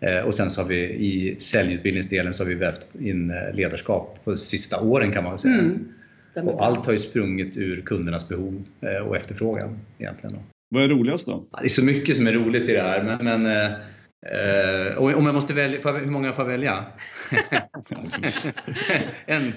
Eh, 0.00 0.18
Och 0.18 0.34
sen 0.34 0.50
så 0.50 0.60
har 0.62 0.68
vi 0.68 0.76
i 0.84 1.36
säljutbildningsdelen 1.40 2.34
så 2.34 2.42
har 2.44 2.48
vi 2.48 2.54
vävt 2.54 2.86
in 3.00 3.30
eh, 3.30 3.54
ledarskap 3.54 4.18
på 4.24 4.30
de 4.30 4.36
sista 4.36 4.80
åren 4.80 5.12
kan 5.12 5.24
man 5.24 5.38
säga. 5.38 5.54
Mm. 5.54 5.88
Och 6.48 6.64
allt 6.66 6.86
har 6.86 6.92
ju 6.92 6.98
sprungit 6.98 7.56
ur 7.56 7.80
kundernas 7.80 8.28
behov 8.28 8.64
eh, 8.80 9.06
och 9.06 9.16
efterfrågan 9.16 9.78
egentligen. 9.98 10.36
Vad 10.68 10.84
är 10.84 10.88
roligast 10.88 11.26
då? 11.26 11.44
Det 11.60 11.64
är 11.64 11.68
så 11.68 11.84
mycket 11.84 12.16
som 12.16 12.26
är 12.26 12.32
roligt 12.32 12.68
i 12.68 12.72
det 12.72 12.82
här 12.82 13.02
men, 13.22 13.42
men 13.42 13.72
och 14.96 15.14
om 15.14 15.26
jag 15.26 15.34
måste 15.34 15.54
välja, 15.54 15.80
jag, 15.84 15.92
hur 15.92 16.10
många 16.10 16.32
får 16.32 16.44
jag 16.44 16.50
välja? 16.50 16.84
en. 19.26 19.52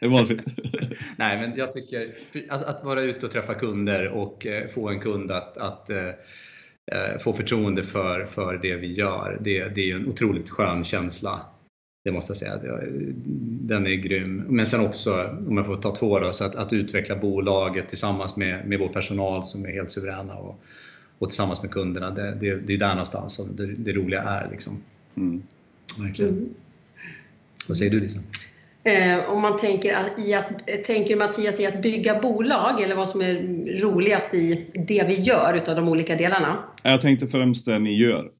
Det 0.00 0.06
är 0.06 0.10
valfritt. 0.10 0.40
Nej, 1.16 1.40
men 1.40 1.56
jag 1.56 1.72
tycker 1.72 2.14
att, 2.48 2.64
att 2.64 2.84
vara 2.84 3.02
ute 3.02 3.26
och 3.26 3.32
träffa 3.32 3.54
kunder 3.54 4.08
och 4.08 4.46
eh, 4.46 4.68
få 4.68 4.88
en 4.88 5.00
kund 5.00 5.30
att, 5.30 5.56
att 5.56 5.90
eh, 5.90 6.08
eh, 6.92 7.18
få 7.20 7.32
förtroende 7.32 7.84
för, 7.84 8.24
för 8.24 8.58
det 8.62 8.76
vi 8.76 8.92
gör, 8.92 9.38
det, 9.40 9.68
det 9.68 9.90
är 9.90 9.96
en 9.96 10.08
otroligt 10.08 10.50
skön 10.50 10.84
känsla. 10.84 11.46
Det 12.04 12.12
måste 12.12 12.30
jag 12.30 12.36
säga. 12.36 12.60
Den 13.42 13.86
är 13.86 13.94
grym. 13.94 14.44
Men 14.48 14.66
sen 14.66 14.86
också, 14.86 15.36
om 15.48 15.56
jag 15.56 15.66
får 15.66 15.76
ta 15.76 15.94
två 15.94 16.20
då, 16.20 16.32
så 16.32 16.44
att, 16.44 16.54
att 16.54 16.72
utveckla 16.72 17.16
bolaget 17.16 17.88
tillsammans 17.88 18.36
med, 18.36 18.68
med 18.68 18.78
vår 18.78 18.88
personal 18.88 19.46
som 19.46 19.64
är 19.64 19.72
helt 19.72 19.90
suveräna 19.90 20.34
och, 20.34 20.60
och 21.18 21.28
tillsammans 21.28 21.62
med 21.62 21.70
kunderna. 21.70 22.10
Det, 22.10 22.34
det, 22.40 22.54
det 22.54 22.72
är 22.74 22.78
där 22.78 22.88
någonstans 22.88 23.34
som 23.34 23.56
det, 23.56 23.66
det 23.66 23.92
roliga 23.92 24.22
är. 24.22 24.50
Liksom. 24.50 24.82
Mm. 25.16 25.42
Verkligen. 25.98 26.30
Mm. 26.32 26.48
Vad 27.68 27.76
säger 27.76 27.90
du 27.90 28.00
Lisa? 28.00 28.20
Eh, 28.84 29.30
om 29.30 29.42
man 29.42 29.58
tänker 29.58 29.94
att- 29.94 30.18
i 30.18 30.34
att, 30.34 30.84
tänker 30.86 31.16
Mattias 31.16 31.60
i 31.60 31.66
att 31.66 31.82
bygga 31.82 32.20
bolag 32.20 32.82
eller 32.82 32.96
vad 32.96 33.08
som 33.08 33.20
är 33.20 33.34
roligast 33.80 34.34
i 34.34 34.66
det 34.88 35.04
vi 35.08 35.14
gör 35.14 35.54
utav 35.56 35.76
de 35.76 35.88
olika 35.88 36.16
delarna? 36.16 36.64
Jag 36.82 37.00
tänkte 37.00 37.28
främst 37.28 37.66
det 37.66 37.78
ni 37.78 37.96
gör. 38.02 38.30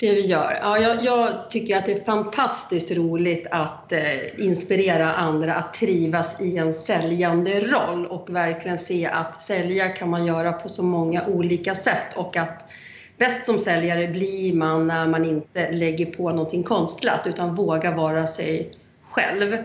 Det 0.00 0.14
vi 0.14 0.26
gör? 0.26 0.58
Ja, 0.60 0.78
jag, 0.78 1.04
jag, 1.04 1.50
tycker 1.50 1.76
att 1.76 1.86
det 1.86 1.92
är 1.92 2.04
fantastiskt 2.04 2.90
roligt 2.90 3.46
att 3.50 3.92
eh, 3.92 4.40
inspirera 4.40 5.12
andra 5.12 5.54
att 5.54 5.74
trivas 5.74 6.40
i 6.40 6.56
en 6.56 6.72
säljande 6.72 7.60
roll 7.60 8.06
och 8.06 8.30
verkligen 8.30 8.78
se 8.78 9.06
att 9.06 9.42
sälja 9.42 9.88
kan 9.88 10.10
man 10.10 10.26
göra 10.26 10.52
på 10.52 10.68
så 10.68 10.82
många 10.82 11.26
olika 11.26 11.74
sätt 11.74 12.16
och 12.16 12.36
att 12.36 12.70
bäst 13.16 13.46
som 13.46 13.58
säljare 13.58 14.08
blir 14.08 14.54
man 14.54 14.86
när 14.86 15.06
man 15.06 15.24
inte 15.24 15.72
lägger 15.72 16.06
på 16.06 16.30
någonting 16.30 16.62
konstlat 16.62 17.26
utan 17.26 17.54
vågar 17.54 17.96
vara 17.96 18.26
sig 18.26 18.70
själv. 19.10 19.56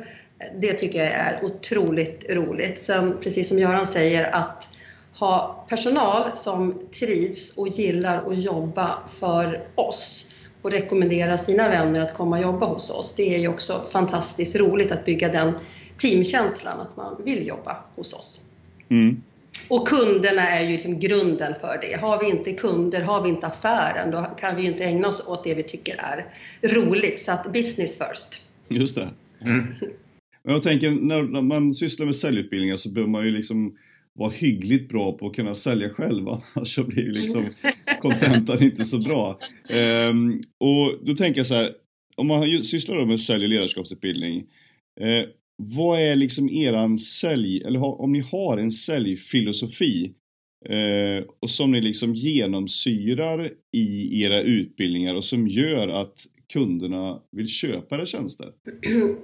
Det 0.62 0.74
tycker 0.74 1.00
jag 1.04 1.14
är 1.14 1.40
otroligt 1.44 2.26
roligt. 2.30 2.84
Sen 2.84 3.18
precis 3.24 3.48
som 3.48 3.60
Göran 3.60 3.88
säger 3.88 4.36
att 4.36 4.75
ha 5.20 5.66
personal 5.70 6.36
som 6.36 6.82
trivs 7.00 7.58
och 7.58 7.68
gillar 7.68 8.32
att 8.32 8.44
jobba 8.44 9.00
för 9.08 9.68
oss 9.76 10.28
och 10.62 10.72
rekommendera 10.72 11.38
sina 11.38 11.70
vänner 11.70 12.02
att 12.02 12.14
komma 12.14 12.36
och 12.36 12.44
jobba 12.44 12.66
hos 12.66 12.90
oss. 12.90 13.14
Det 13.18 13.36
är 13.36 13.40
ju 13.40 13.48
också 13.48 13.84
fantastiskt 13.92 14.56
roligt 14.56 14.92
att 14.92 15.06
bygga 15.06 15.30
den 15.30 15.54
teamkänslan, 15.98 16.80
att 16.80 16.98
man 16.98 17.22
vill 17.26 17.48
jobba 17.48 17.78
hos 17.96 18.14
oss. 18.14 18.42
Mm. 18.90 19.22
Och 19.70 19.88
kunderna 19.88 20.50
är 20.50 20.64
ju 20.64 20.72
liksom 20.72 21.00
grunden 21.00 21.54
för 21.62 21.80
det. 21.82 22.02
Har 22.02 22.20
vi 22.20 22.30
inte 22.30 22.54
kunder, 22.54 23.02
har 23.02 23.24
vi 23.24 23.30
inte 23.30 23.48
affären, 23.48 24.12
då 24.12 24.24
kan 24.40 24.56
vi 24.56 24.62
ju 24.62 24.68
inte 24.68 24.84
ägna 24.84 25.08
oss 25.08 25.28
åt 25.28 25.44
det 25.44 25.54
vi 25.54 25.64
tycker 25.64 25.96
är 25.96 26.26
roligt. 26.68 27.20
Så 27.20 27.32
att 27.32 27.54
business 27.54 27.98
first. 27.98 28.42
Just 28.68 28.96
det. 28.96 29.10
Mm. 29.42 29.74
Jag 30.44 30.64
tänker, 30.64 30.92
när 30.92 31.42
man 31.42 31.74
sysslar 31.74 32.06
med 32.06 32.16
säljutbildningar 32.16 32.78
så 32.78 32.90
behöver 32.90 33.12
man 33.12 33.26
ju 33.26 33.32
liksom 33.32 33.78
vara 34.16 34.32
hyggligt 34.32 34.90
bra 34.90 35.18
på 35.18 35.28
att 35.28 35.36
kunna 35.36 35.56
sälja 35.56 35.90
själv, 35.90 36.28
annars 36.56 36.76
så 36.76 36.84
blir 36.84 37.12
liksom 37.12 37.46
kontentan 38.02 38.64
inte 38.64 38.86
så 38.86 39.00
bra. 39.00 39.40
Um, 40.10 40.42
och 40.60 41.06
då 41.06 41.14
tänker 41.14 41.40
jag 41.40 41.48
så 41.48 41.54
här, 41.54 41.74
om 42.16 42.28
man 42.28 42.64
sysslar 42.64 43.06
med 43.06 43.20
sälj 43.20 43.44
och 43.44 43.50
ledarskapsutbildning, 43.50 44.38
eh, 45.02 45.30
vad 45.58 46.02
är 46.02 46.16
liksom 46.16 46.50
eran 46.50 46.98
sälj, 46.98 47.62
eller 47.66 48.02
om 48.02 48.12
ni 48.12 48.20
har 48.20 48.58
en 48.58 48.72
säljfilosofi 48.72 50.14
eh, 50.70 51.26
och 51.40 51.50
som 51.50 51.72
ni 51.72 51.82
liksom 51.82 52.16
genomsyrar 52.16 53.52
i 53.72 54.22
era 54.24 54.42
utbildningar 54.42 55.16
och 55.16 55.24
som 55.24 55.48
gör 55.48 55.88
att 55.88 56.26
kunderna 56.54 57.22
vill 57.32 57.48
köpa 57.48 57.96
era 57.96 58.06
tjänster? 58.06 58.52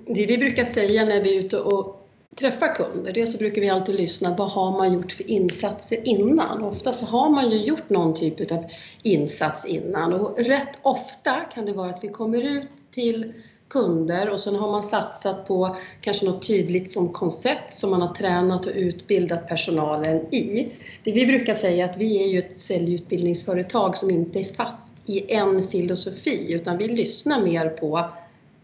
Det 0.15 0.25
vi 0.25 0.37
brukar 0.37 0.65
säga 0.65 1.05
när 1.05 1.23
vi 1.23 1.37
är 1.37 1.39
ute 1.39 1.59
och 1.59 2.00
Träffa 2.35 2.67
kunder, 2.67 3.13
det 3.13 3.27
så 3.27 3.37
brukar 3.37 3.61
vi 3.61 3.69
alltid 3.69 3.95
lyssna, 3.95 4.35
vad 4.37 4.51
har 4.51 4.71
man 4.71 4.93
gjort 4.93 5.11
för 5.11 5.31
insatser 5.31 6.07
innan? 6.07 6.63
Ofta 6.63 6.93
så 6.93 7.05
har 7.05 7.29
man 7.29 7.51
ju 7.51 7.57
gjort 7.57 7.89
någon 7.89 8.15
typ 8.15 8.51
av 8.51 8.65
insats 9.03 9.65
innan 9.65 10.13
och 10.13 10.37
rätt 10.37 10.69
ofta 10.81 11.35
kan 11.53 11.65
det 11.65 11.73
vara 11.73 11.89
att 11.89 12.03
vi 12.03 12.07
kommer 12.07 12.41
ut 12.41 12.67
till 12.91 13.33
kunder 13.67 14.29
och 14.29 14.39
sen 14.39 14.55
har 14.55 14.71
man 14.71 14.83
satsat 14.83 15.47
på 15.47 15.75
kanske 16.01 16.25
något 16.25 16.47
tydligt 16.47 16.91
som 16.91 17.13
koncept 17.13 17.73
som 17.73 17.91
man 17.91 18.01
har 18.01 18.13
tränat 18.13 18.65
och 18.65 18.71
utbildat 18.75 19.47
personalen 19.47 20.33
i. 20.33 20.71
Det 21.03 21.11
vi 21.11 21.25
brukar 21.25 21.53
säga 21.53 21.85
är 21.85 21.89
att 21.89 21.97
vi 21.97 22.23
är 22.23 22.27
ju 22.27 22.39
ett 22.39 22.57
säljutbildningsföretag 22.57 23.97
som 23.97 24.09
inte 24.09 24.39
är 24.39 24.53
fast 24.53 24.93
i 25.05 25.33
en 25.33 25.63
filosofi 25.63 26.53
utan 26.53 26.77
vi 26.77 26.87
lyssnar 26.87 27.41
mer 27.41 27.69
på 27.69 28.09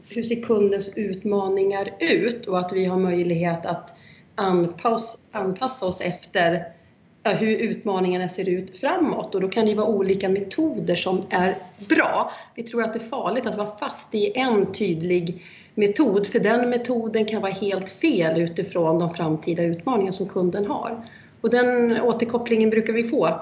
hur 0.10 0.24
ser 0.24 0.42
kundens 0.42 0.98
utmaningar 0.98 1.90
ut 2.00 2.48
och 2.48 2.60
att 2.60 2.74
vi 2.74 2.86
har 2.86 2.98
möjlighet 2.98 3.66
att 3.66 3.98
anpassa, 4.36 5.18
anpassa 5.32 5.86
oss 5.86 6.02
efter 6.02 6.64
hur 7.24 7.58
utmaningarna 7.58 8.30
ser 8.30 8.50
ut 8.50 8.78
framåt 8.78 9.36
och 9.36 9.42
då 9.42 9.48
kan 9.48 9.66
det 9.66 9.76
vara 9.76 9.88
olika 9.88 10.30
metoder 10.30 10.96
som 10.96 11.24
är 11.30 11.56
bra. 11.90 12.32
Vi 12.56 12.64
tror 12.64 12.84
att 12.84 12.94
det 12.94 13.00
är 13.00 13.10
farligt 13.10 13.46
att 13.46 13.58
vara 13.58 13.78
fast 13.78 14.16
i 14.16 14.40
en 14.40 14.74
tydlig 14.74 15.42
metod 15.76 16.28
för 16.28 16.40
den 16.40 16.70
metoden 16.70 17.26
kan 17.26 17.42
vara 17.42 17.52
helt 17.52 17.90
fel 17.90 18.42
utifrån 18.42 19.00
de 19.00 19.14
framtida 19.14 19.64
utmaningar 19.64 20.12
som 20.12 20.30
kunden 20.30 20.66
har. 20.66 21.06
Och 21.42 21.50
den 21.50 22.02
återkopplingen 22.02 22.70
brukar 22.70 22.94
vi 22.94 23.04
få 23.04 23.40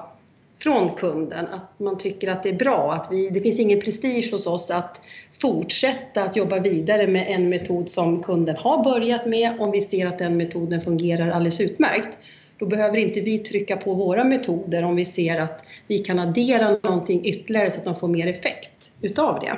från 0.57 0.89
kunden, 0.89 1.47
att 1.47 1.79
man 1.79 1.97
tycker 1.97 2.31
att 2.31 2.43
det 2.43 2.49
är 2.49 2.53
bra, 2.53 2.93
att 2.93 3.07
vi, 3.11 3.29
det 3.29 3.41
finns 3.41 3.59
ingen 3.59 3.79
prestige 3.79 4.29
hos 4.31 4.47
oss 4.47 4.71
att 4.71 5.01
fortsätta 5.41 6.23
att 6.23 6.35
jobba 6.35 6.59
vidare 6.59 7.07
med 7.07 7.25
en 7.27 7.49
metod 7.49 7.89
som 7.89 8.23
kunden 8.23 8.55
har 8.55 8.83
börjat 8.83 9.25
med 9.25 9.59
om 9.59 9.71
vi 9.71 9.81
ser 9.81 10.05
att 10.05 10.19
den 10.19 10.37
metoden 10.37 10.81
fungerar 10.81 11.29
alldeles 11.29 11.61
utmärkt. 11.61 12.17
Då 12.59 12.65
behöver 12.65 12.97
inte 12.97 13.21
vi 13.21 13.39
trycka 13.39 13.77
på 13.77 13.93
våra 13.93 14.23
metoder 14.23 14.83
om 14.83 14.95
vi 14.95 15.05
ser 15.05 15.39
att 15.39 15.65
vi 15.87 15.97
kan 15.97 16.19
addera 16.19 16.77
någonting 16.83 17.25
ytterligare 17.25 17.71
så 17.71 17.79
att 17.79 17.85
de 17.85 17.95
får 17.95 18.07
mer 18.07 18.27
effekt 18.27 18.91
utav 19.01 19.39
det. 19.39 19.57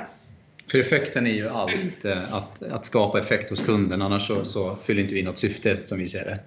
För 0.70 0.78
effekten 0.78 1.26
är 1.26 1.32
ju 1.32 1.48
allt, 1.48 2.04
eh, 2.04 2.34
att, 2.34 2.62
att 2.62 2.86
skapa 2.86 3.18
effekt 3.18 3.50
hos 3.50 3.60
kunden, 3.60 4.02
annars 4.02 4.26
så, 4.26 4.44
så 4.44 4.76
fyller 4.84 5.02
inte 5.02 5.14
vi 5.14 5.22
något 5.22 5.38
syfte 5.38 5.82
som 5.82 5.98
vi 5.98 6.06
ser 6.06 6.24
det. 6.24 6.38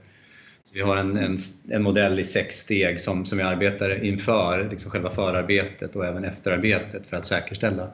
Vi 0.74 0.82
har 0.82 0.98
en, 0.98 1.18
en, 1.18 1.38
en, 1.70 1.84
modell 1.84 2.20
i 2.20 2.24
sex 2.24 2.56
steg 2.56 3.02
som, 3.02 3.26
som 3.26 3.38
vi 3.38 3.44
arbetar 3.44 4.04
inför 4.04 4.70
liksom 4.72 4.92
själva 4.92 5.10
förarbetet 5.10 5.96
och 5.96 6.06
även 6.06 6.24
efterarbetet 6.24 7.08
för 7.08 7.18
att 7.18 7.26
säkerställa 7.26 7.92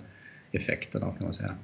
effekterna 0.51 1.06
kan 1.06 1.23
man 1.23 1.34
säga. 1.34 1.56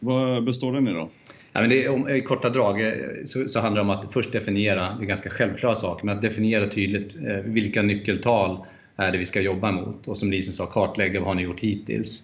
Vad 0.00 0.44
består 0.44 0.72
den 0.72 0.88
i 0.88 0.92
då? 0.92 1.10
Ja, 1.52 1.60
men 1.60 1.70
det, 1.70 1.88
om, 1.88 2.08
I 2.08 2.20
korta 2.20 2.50
drag 2.50 2.80
eh, 2.80 2.92
så, 3.24 3.48
så, 3.48 3.60
handlar 3.60 3.84
det 3.84 3.90
om 3.90 3.98
att 3.98 4.12
först 4.12 4.32
definiera, 4.32 4.96
det 4.98 5.04
är 5.04 5.06
ganska 5.06 5.30
självklara 5.30 5.74
saker, 5.74 6.06
men 6.06 6.16
att 6.16 6.22
definiera 6.22 6.66
tydligt 6.66 7.16
eh, 7.16 7.36
vilka 7.44 7.82
nyckeltal 7.82 8.66
är 8.96 9.12
det 9.12 9.18
vi 9.18 9.26
ska 9.26 9.40
jobba 9.40 9.72
mot 9.72 10.08
och 10.08 10.18
som 10.18 10.30
Lisen 10.30 10.52
sa, 10.52 10.66
kartlägga 10.66 11.20
vad 11.20 11.28
har 11.28 11.34
ni 11.34 11.42
gjort 11.42 11.60
hittills. 11.60 12.22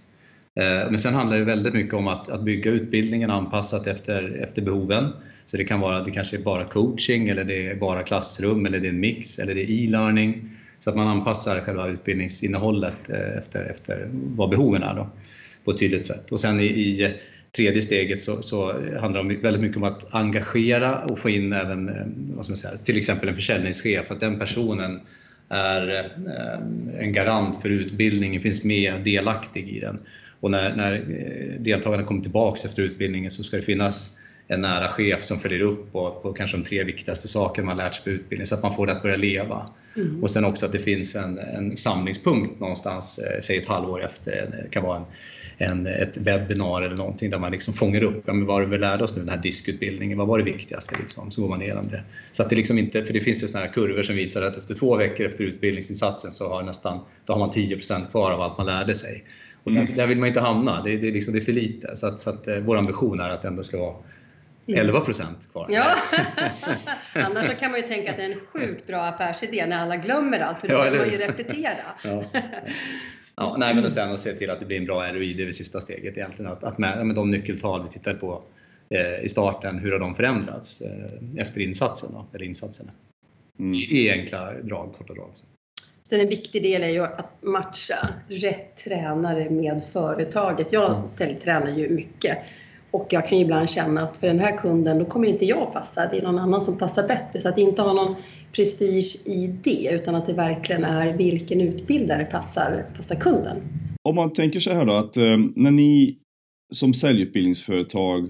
Eh, 0.54 0.90
men 0.90 0.98
sen 0.98 1.14
handlar 1.14 1.38
det 1.38 1.44
väldigt 1.44 1.74
mycket 1.74 1.94
om 1.94 2.08
att, 2.08 2.28
att 2.28 2.42
bygga 2.42 2.70
utbildningen 2.70 3.30
anpassat 3.30 3.86
efter, 3.86 4.42
efter 4.42 4.62
behoven. 4.62 5.12
Så 5.46 5.56
det 5.56 5.64
kan 5.64 5.80
vara, 5.80 6.04
det 6.04 6.10
kanske 6.10 6.36
är 6.36 6.42
bara 6.42 6.64
coaching 6.64 7.28
eller 7.28 7.44
det 7.44 7.68
är 7.68 7.74
bara 7.74 8.02
klassrum 8.02 8.66
eller 8.66 8.80
det 8.80 8.86
är 8.86 8.90
en 8.90 9.00
mix 9.00 9.38
eller 9.38 9.54
det 9.54 9.62
är 9.62 9.70
e-learning. 9.70 10.50
Så 10.80 10.90
att 10.90 10.96
man 10.96 11.08
anpassar 11.08 11.60
själva 11.60 11.88
utbildningsinnehållet 11.88 13.10
eh, 13.10 13.38
efter, 13.38 13.64
efter 13.64 14.08
vad 14.12 14.50
behoven 14.50 14.82
är 14.82 14.94
då, 14.94 15.08
på 15.64 15.70
ett 15.70 15.78
tydligt 15.78 16.06
sätt. 16.06 16.32
Och 16.32 16.40
sen 16.40 16.60
i, 16.60 16.64
i 16.64 17.14
tredje 17.56 17.82
steget 17.82 18.18
så, 18.18 18.42
så, 18.42 18.72
handlar 19.00 19.24
det 19.24 19.36
väldigt 19.36 19.62
mycket 19.62 19.76
om 19.76 19.84
att 19.84 20.14
engagera 20.14 21.04
och 21.04 21.18
få 21.18 21.30
in 21.30 21.52
även 21.52 21.88
eh, 21.88 22.06
vad 22.34 22.44
ska 22.44 22.52
man 22.52 22.56
säga, 22.56 22.76
till 22.76 22.96
exempel 22.96 23.28
en 23.28 23.34
försäljningschef, 23.34 24.10
att 24.10 24.20
den 24.20 24.38
personen 24.38 25.00
är 25.48 26.08
en 26.98 27.12
garant 27.12 27.62
för 27.62 27.68
utbildningen, 27.68 28.42
finns 28.42 28.64
med 28.64 29.04
delaktig 29.04 29.68
i 29.68 29.80
den. 29.80 30.00
Och 30.40 30.50
när, 30.50 30.76
när 30.76 30.92
eh, 30.92 31.60
deltagarna 31.60 32.04
kommer 32.04 32.22
tillbaks 32.22 32.64
efter 32.64 32.82
utbildningen 32.82 33.30
så 33.30 33.42
ska 33.42 33.56
det 33.56 33.62
finnas 33.62 34.18
en 34.48 34.60
nära 34.60 34.88
chef 34.88 35.24
som 35.24 35.38
följer 35.38 35.60
upp 35.60 35.92
på, 35.92 36.10
på 36.22 36.32
kanske 36.32 36.56
de 36.56 36.64
tre 36.64 36.84
viktigaste 36.84 37.28
sakerna 37.28 37.66
man 37.66 37.76
lärt 37.76 37.94
sig 37.94 38.04
på 38.04 38.10
utbildningen 38.10 38.46
så 38.46 38.54
att 38.54 38.62
man 38.62 38.74
får 38.74 38.86
det 38.86 38.92
att 38.92 39.02
börja 39.02 39.16
leva. 39.16 39.66
Mm. 39.96 40.22
Och 40.22 40.30
sen 40.30 40.44
också 40.44 40.66
att 40.66 40.72
det 40.72 40.78
finns 40.78 41.16
en, 41.16 41.38
en 41.38 41.76
samlingspunkt 41.76 42.60
någonstans, 42.60 43.18
eh, 43.18 43.40
säg 43.40 43.56
ett 43.56 43.66
halvår 43.66 44.04
efter, 44.04 44.32
det 44.32 44.70
kan 44.70 44.82
vara 44.82 44.96
en, 44.96 45.04
en, 45.58 45.86
ett 45.86 46.16
webbinar 46.16 46.82
eller 46.82 46.96
någonting 46.96 47.30
där 47.30 47.38
man 47.38 47.52
liksom 47.52 47.74
fångar 47.74 48.02
upp, 48.02 48.22
ja, 48.26 48.32
men 48.32 48.46
vad 48.46 48.56
har 48.56 48.66
vi 48.66 48.78
lärde 48.78 49.04
oss 49.04 49.16
nu 49.16 49.20
den 49.20 49.28
här 49.28 49.42
diskutbildningen, 49.42 50.18
vad 50.18 50.26
var 50.26 50.38
det 50.38 50.44
viktigaste? 50.44 50.96
Liksom? 50.98 51.30
Så 51.30 51.42
går 51.42 51.48
man 51.48 51.62
igenom 51.62 51.88
det. 51.88 52.02
Så 52.32 52.42
att 52.42 52.50
det 52.50 52.56
liksom 52.56 52.78
inte, 52.78 53.04
för 53.04 53.14
det 53.14 53.20
finns 53.20 53.42
ju 53.42 53.48
sådana 53.48 53.66
här 53.66 53.72
kurvor 53.72 54.02
som 54.02 54.16
visar 54.16 54.42
att 54.42 54.56
efter 54.56 54.74
två 54.74 54.96
veckor 54.96 55.26
efter 55.26 55.44
utbildningsinsatsen 55.44 56.30
så 56.30 56.48
har 56.48 56.62
nästan, 56.62 57.00
då 57.24 57.32
har 57.32 57.40
man 57.40 57.50
10% 57.50 58.10
kvar 58.10 58.30
av 58.30 58.40
allt 58.40 58.58
man 58.58 58.66
lärde 58.66 58.94
sig. 58.94 59.24
Och 59.64 59.72
där, 59.72 59.80
mm. 59.80 59.96
där, 59.96 60.06
vill 60.06 60.18
man 60.18 60.28
inte 60.28 60.40
hamna, 60.40 60.82
det, 60.82 60.96
det, 60.96 61.10
liksom, 61.10 61.34
det 61.34 61.40
är 61.40 61.44
för 61.44 61.52
lite. 61.52 61.96
Så, 61.96 62.06
att, 62.06 62.20
så 62.20 62.30
att, 62.30 62.48
eh, 62.48 62.58
vår 62.58 62.76
ambition 62.76 63.20
är 63.20 63.28
att 63.28 63.42
det 63.42 63.48
ändå 63.48 63.62
ska 63.62 63.78
vara 63.78 63.94
11 64.66 64.90
mm. 64.90 65.04
procent 65.04 65.52
kvar. 65.52 65.66
Ja. 65.70 65.96
Annars 67.14 67.46
så 67.46 67.54
kan 67.54 67.70
man 67.70 67.80
ju 67.80 67.86
tänka 67.86 68.10
att 68.10 68.16
det 68.16 68.22
är 68.22 68.30
en 68.30 68.40
sjukt 68.52 68.86
bra 68.86 69.02
affärsidé 69.02 69.66
när 69.66 69.78
alla 69.78 69.96
glömmer 69.96 70.40
allt, 70.40 70.58
för 70.58 70.68
då 70.68 70.82
kan 70.82 70.96
man 70.96 71.10
ju 71.10 71.18
repetera. 71.18 71.84
ja. 72.04 72.24
Ja, 73.36 73.56
nej, 73.58 73.74
men 73.74 73.84
och 73.84 73.92
sen 73.92 74.12
att 74.12 74.20
se 74.20 74.32
till 74.32 74.50
att 74.50 74.60
det 74.60 74.66
blir 74.66 74.76
en 74.76 74.84
bra 74.84 75.12
ROI, 75.12 75.34
det 75.34 75.42
är 75.42 75.46
det 75.46 75.52
sista 75.52 75.80
steget 75.80 76.16
egentligen. 76.16 76.52
Att, 76.52 76.64
att 76.64 76.78
med, 76.78 77.06
med 77.06 77.16
de 77.16 77.30
nyckeltal 77.30 77.82
vi 77.82 77.88
tittar 77.88 78.14
på 78.14 78.44
eh, 78.90 79.24
i 79.24 79.28
starten, 79.28 79.78
hur 79.78 79.92
har 79.92 79.98
de 79.98 80.14
förändrats 80.14 80.80
eh, 80.80 81.42
efter 81.42 81.60
insatsen, 81.60 82.12
då, 82.12 82.26
eller 82.34 82.46
insatserna? 82.46 82.92
Mm. 83.58 83.74
I 83.74 84.10
enkla 84.10 84.52
drag, 84.62 84.94
korta 84.98 85.14
drag. 85.14 85.30
Så. 85.34 85.46
Sen 86.10 86.20
en 86.20 86.28
viktig 86.28 86.62
del 86.62 86.82
är 86.82 86.88
ju 86.88 87.02
att 87.04 87.42
matcha 87.42 88.08
rätt 88.28 88.76
tränare 88.76 89.50
med 89.50 89.84
företaget. 89.92 90.72
Jag 90.72 90.94
mm. 90.94 91.08
säljtränar 91.08 91.78
ju 91.78 91.88
mycket 91.88 92.38
och 92.90 93.06
jag 93.10 93.26
kan 93.26 93.38
ju 93.38 93.44
ibland 93.44 93.70
känna 93.70 94.02
att 94.02 94.16
för 94.16 94.26
den 94.26 94.38
här 94.38 94.56
kunden, 94.56 94.98
då 94.98 95.04
kommer 95.04 95.28
inte 95.28 95.44
jag 95.44 95.72
passa. 95.72 96.08
Det 96.10 96.18
är 96.18 96.22
någon 96.22 96.38
annan 96.38 96.60
som 96.60 96.78
passar 96.78 97.08
bättre. 97.08 97.40
Så 97.40 97.48
att 97.48 97.58
inte 97.58 97.82
ha 97.82 97.92
någon 97.92 98.16
prestige 98.52 99.26
i 99.26 99.58
det, 99.64 99.90
utan 99.92 100.14
att 100.14 100.26
det 100.26 100.32
verkligen 100.32 100.84
är 100.84 101.12
vilken 101.12 101.60
utbildare 101.60 102.24
passar, 102.24 102.86
passar 102.96 103.16
kunden. 103.16 103.56
Om 104.02 104.14
man 104.14 104.32
tänker 104.32 104.60
så 104.60 104.72
här 104.72 104.84
då, 104.84 104.92
att 104.92 105.16
eh, 105.16 105.22
när 105.56 105.70
ni 105.70 106.18
som 106.72 106.94
säljutbildningsföretag 106.94 108.28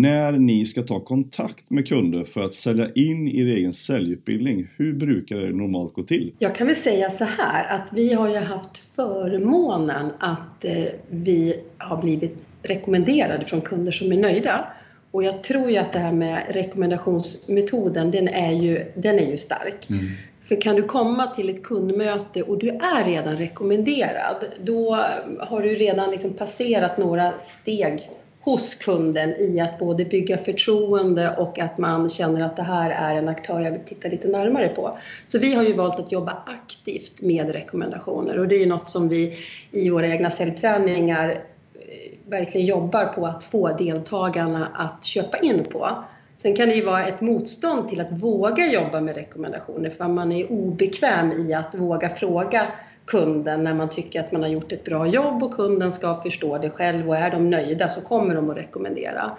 när 0.00 0.32
ni 0.32 0.66
ska 0.66 0.82
ta 0.82 1.00
kontakt 1.00 1.70
med 1.70 1.88
kunder 1.88 2.24
för 2.24 2.40
att 2.40 2.54
sälja 2.54 2.92
in 2.94 3.28
er 3.28 3.46
egen 3.46 3.72
säljutbildning, 3.72 4.68
hur 4.76 4.92
brukar 4.92 5.36
det 5.36 5.56
normalt 5.56 5.94
gå 5.94 6.02
till? 6.02 6.32
Jag 6.38 6.54
kan 6.54 6.66
väl 6.66 6.76
säga 6.76 7.10
så 7.10 7.24
här 7.24 7.76
att 7.76 7.92
vi 7.92 8.14
har 8.14 8.28
ju 8.28 8.38
haft 8.38 8.78
förmånen 8.78 10.12
att 10.18 10.64
eh, 10.64 10.84
vi 11.10 11.60
har 11.78 12.02
blivit 12.02 12.44
rekommenderade 12.62 13.44
från 13.44 13.60
kunder 13.60 13.92
som 13.92 14.12
är 14.12 14.16
nöjda. 14.16 14.68
Och 15.10 15.24
jag 15.24 15.42
tror 15.42 15.70
ju 15.70 15.76
att 15.76 15.92
det 15.92 15.98
här 15.98 16.12
med 16.12 16.44
rekommendationsmetoden, 16.50 18.10
den 18.10 18.28
är 18.28 18.52
ju, 18.52 18.84
den 18.94 19.18
är 19.18 19.30
ju 19.30 19.36
stark. 19.36 19.90
Mm. 19.90 20.04
För 20.42 20.60
kan 20.60 20.76
du 20.76 20.82
komma 20.82 21.26
till 21.26 21.50
ett 21.50 21.62
kundmöte 21.62 22.42
och 22.42 22.58
du 22.58 22.68
är 22.68 23.04
redan 23.04 23.36
rekommenderad, 23.36 24.44
då 24.64 24.94
har 25.40 25.62
du 25.62 25.68
redan 25.68 26.10
liksom 26.10 26.32
passerat 26.32 26.98
några 26.98 27.32
steg 27.60 28.10
hos 28.44 28.74
kunden 28.74 29.34
i 29.40 29.60
att 29.60 29.78
både 29.78 30.04
bygga 30.04 30.38
förtroende 30.38 31.36
och 31.36 31.58
att 31.58 31.78
man 31.78 32.10
känner 32.10 32.44
att 32.44 32.56
det 32.56 32.62
här 32.62 32.90
är 32.90 33.16
en 33.16 33.28
aktör 33.28 33.60
jag 33.60 33.72
vill 33.72 33.80
titta 33.80 34.08
lite 34.08 34.28
närmare 34.28 34.68
på. 34.68 34.98
Så 35.24 35.38
vi 35.38 35.54
har 35.54 35.62
ju 35.62 35.72
valt 35.72 35.98
att 35.98 36.12
jobba 36.12 36.42
aktivt 36.46 37.22
med 37.22 37.50
rekommendationer 37.50 38.38
och 38.38 38.48
det 38.48 38.56
är 38.56 38.60
ju 38.60 38.66
något 38.66 38.88
som 38.88 39.08
vi 39.08 39.38
i 39.70 39.90
våra 39.90 40.08
egna 40.08 40.30
säljträningar 40.30 41.30
eh, 41.30 42.18
verkligen 42.28 42.66
jobbar 42.66 43.04
på 43.04 43.26
att 43.26 43.44
få 43.44 43.76
deltagarna 43.76 44.68
att 44.74 45.04
köpa 45.04 45.38
in 45.38 45.64
på. 45.64 46.04
Sen 46.36 46.56
kan 46.56 46.68
det 46.68 46.74
ju 46.74 46.84
vara 46.84 47.06
ett 47.06 47.20
motstånd 47.20 47.88
till 47.88 48.00
att 48.00 48.22
våga 48.22 48.66
jobba 48.66 49.00
med 49.00 49.14
rekommendationer 49.14 49.90
för 49.90 50.08
man 50.08 50.32
är 50.32 50.52
obekväm 50.52 51.32
i 51.32 51.54
att 51.54 51.74
våga 51.74 52.08
fråga 52.08 52.66
kunden 53.06 53.64
när 53.64 53.74
man 53.74 53.88
tycker 53.88 54.20
att 54.20 54.32
man 54.32 54.42
har 54.42 54.48
gjort 54.48 54.72
ett 54.72 54.84
bra 54.84 55.06
jobb 55.06 55.42
och 55.42 55.54
kunden 55.54 55.92
ska 55.92 56.14
förstå 56.14 56.58
det 56.58 56.70
själv 56.70 57.08
och 57.08 57.16
är 57.16 57.30
de 57.30 57.50
nöjda 57.50 57.88
så 57.88 58.00
kommer 58.00 58.34
de 58.34 58.50
att 58.50 58.56
rekommendera. 58.56 59.36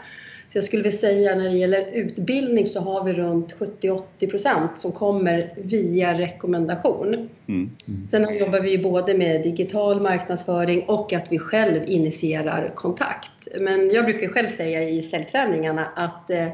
Så 0.49 0.57
jag 0.57 0.63
skulle 0.63 0.83
vilja 0.83 0.97
säga 0.97 1.35
när 1.35 1.49
det 1.49 1.57
gäller 1.57 1.85
utbildning 1.93 2.65
så 2.65 2.79
har 2.79 3.03
vi 3.03 3.13
runt 3.13 3.57
70-80% 3.81 4.67
som 4.75 4.91
kommer 4.91 5.53
via 5.57 6.19
rekommendation. 6.19 7.13
Mm. 7.13 7.29
Mm. 7.47 8.07
Sen 8.11 8.37
jobbar 8.37 8.61
vi 8.61 8.77
både 8.77 9.17
med 9.17 9.43
digital 9.43 10.01
marknadsföring 10.01 10.83
och 10.83 11.13
att 11.13 11.25
vi 11.29 11.39
själv 11.39 11.81
initierar 11.87 12.71
kontakt. 12.75 13.47
Men 13.59 13.89
jag 13.89 14.05
brukar 14.05 14.27
själv 14.27 14.49
säga 14.49 14.89
i 14.89 15.03
säljträningarna 15.03 15.85
att 15.95 16.29
eh, 16.29 16.47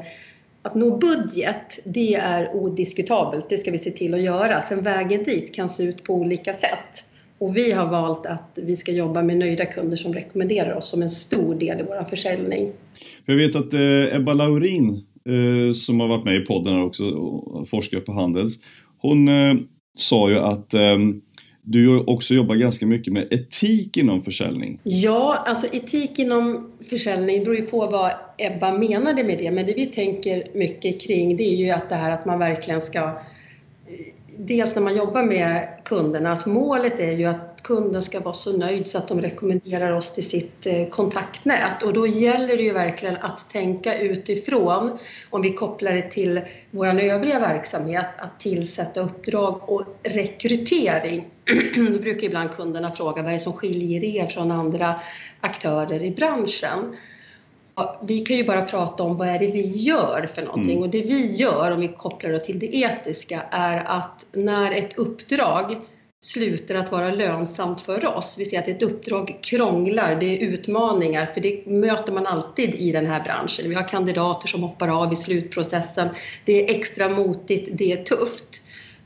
att 0.62 0.74
nå 0.74 0.96
budget, 0.96 1.80
det 1.84 2.14
är 2.14 2.56
odiskutabelt. 2.56 3.48
Det 3.48 3.56
ska 3.56 3.70
vi 3.70 3.78
se 3.78 3.90
till 3.90 4.14
att 4.14 4.22
göra. 4.22 4.60
Sen 4.60 4.82
vägen 4.82 5.24
dit 5.24 5.54
kan 5.54 5.70
se 5.70 5.82
ut 5.84 6.04
på 6.04 6.14
olika 6.14 6.54
sätt. 6.54 7.06
Och 7.38 7.56
vi 7.56 7.72
har 7.72 7.90
valt 7.90 8.26
att 8.26 8.58
vi 8.62 8.76
ska 8.76 8.92
jobba 8.92 9.22
med 9.22 9.36
nöjda 9.36 9.66
kunder 9.66 9.96
som 9.96 10.12
rekommenderar 10.12 10.74
oss 10.74 10.90
som 10.90 11.02
en 11.02 11.10
stor 11.10 11.54
del 11.54 11.80
i 11.80 11.82
vår 11.82 12.04
försäljning. 12.04 12.72
Jag 13.26 13.36
vet 13.36 13.56
att 13.56 13.72
eh, 13.72 14.16
Ebba 14.16 14.34
Laurin, 14.34 14.88
eh, 15.28 15.72
som 15.72 16.00
har 16.00 16.08
varit 16.08 16.24
med 16.24 16.42
i 16.42 16.46
podden 16.46 16.74
här 16.74 16.84
också 16.84 17.04
och 17.04 17.68
forskar 17.68 18.00
på 18.00 18.12
Handels, 18.12 18.58
hon 18.98 19.28
eh, 19.28 19.54
sa 19.98 20.30
ju 20.30 20.38
att 20.38 20.74
eh, 20.74 20.98
du 21.64 22.00
också 22.00 22.34
jobbar 22.34 22.54
ganska 22.54 22.86
mycket 22.86 23.12
med 23.12 23.32
etik 23.32 23.96
inom 23.96 24.22
försäljning. 24.22 24.80
Ja, 24.82 25.44
alltså 25.46 25.66
etik 25.66 26.18
inom 26.18 26.72
försäljning 26.90 27.44
beror 27.44 27.56
ju 27.56 27.62
på 27.62 27.86
vad 27.86 28.12
Ebba 28.38 28.78
menade 28.78 29.24
med 29.24 29.38
det. 29.38 29.50
Men 29.50 29.66
det 29.66 29.74
vi 29.74 29.86
tänker 29.86 30.46
mycket 30.54 31.00
kring 31.00 31.36
det 31.36 31.42
är 31.42 31.56
ju 31.56 31.70
att 31.70 31.88
det 31.88 31.94
här 31.94 32.10
att 32.10 32.26
man 32.26 32.38
verkligen 32.38 32.80
ska 32.80 33.18
Dels 34.36 34.74
när 34.74 34.82
man 34.82 34.96
jobbar 34.96 35.22
med 35.22 35.68
kunderna, 35.84 36.32
att 36.32 36.46
målet 36.46 37.00
är 37.00 37.12
ju 37.12 37.24
att 37.24 37.62
kunden 37.62 38.02
ska 38.02 38.20
vara 38.20 38.34
så 38.34 38.56
nöjd 38.56 38.86
så 38.86 38.98
att 38.98 39.08
de 39.08 39.20
rekommenderar 39.20 39.92
oss 39.92 40.12
till 40.12 40.28
sitt 40.28 40.66
eh, 40.66 40.88
kontaktnät. 40.88 41.82
Och 41.82 41.92
då 41.92 42.06
gäller 42.06 42.56
det 42.56 42.62
ju 42.62 42.72
verkligen 42.72 43.16
att 43.16 43.50
tänka 43.50 43.98
utifrån, 43.98 44.98
om 45.30 45.42
vi 45.42 45.52
kopplar 45.52 45.92
det 45.92 46.10
till 46.10 46.40
vår 46.70 46.86
övriga 46.86 47.40
verksamhet, 47.40 48.06
att 48.18 48.40
tillsätta 48.40 49.00
uppdrag 49.00 49.68
och 49.68 49.84
rekrytering. 50.02 51.24
då 51.92 51.98
brukar 51.98 52.26
ibland 52.26 52.50
kunderna 52.50 52.92
fråga 52.92 53.22
vad 53.22 53.30
är 53.30 53.34
det 53.34 53.40
som 53.40 53.52
skiljer 53.52 54.04
er 54.04 54.26
från 54.26 54.50
andra 54.50 55.00
aktörer 55.40 56.02
i 56.02 56.10
branschen? 56.10 56.96
Vi 58.02 58.20
kan 58.20 58.36
ju 58.36 58.44
bara 58.44 58.62
prata 58.62 59.02
om 59.02 59.16
vad 59.16 59.28
är 59.28 59.38
det 59.38 59.46
vi 59.46 59.66
gör 59.66 60.26
för 60.34 60.42
någonting 60.42 60.72
mm. 60.72 60.82
och 60.82 60.90
det 60.90 61.02
vi 61.02 61.32
gör 61.32 61.70
om 61.70 61.80
vi 61.80 61.88
kopplar 61.88 62.30
det 62.30 62.38
till 62.38 62.58
det 62.58 62.76
etiska 62.76 63.42
är 63.50 63.84
att 63.86 64.26
när 64.32 64.72
ett 64.72 64.98
uppdrag 64.98 65.76
slutar 66.24 66.74
att 66.74 66.92
vara 66.92 67.10
lönsamt 67.10 67.80
för 67.80 68.16
oss. 68.16 68.36
Vi 68.38 68.44
ser 68.44 68.58
att 68.58 68.68
ett 68.68 68.82
uppdrag 68.82 69.38
krånglar, 69.42 70.16
det 70.20 70.26
är 70.26 70.38
utmaningar, 70.38 71.26
för 71.26 71.40
det 71.40 71.66
möter 71.66 72.12
man 72.12 72.26
alltid 72.26 72.74
i 72.74 72.92
den 72.92 73.06
här 73.06 73.24
branschen. 73.24 73.68
Vi 73.68 73.74
har 73.74 73.88
kandidater 73.88 74.48
som 74.48 74.62
hoppar 74.62 75.02
av 75.02 75.12
i 75.12 75.16
slutprocessen. 75.16 76.08
Det 76.44 76.64
är 76.64 76.76
extra 76.76 77.08
motigt, 77.08 77.68
det 77.72 77.92
är 77.92 78.04
tufft. 78.04 78.62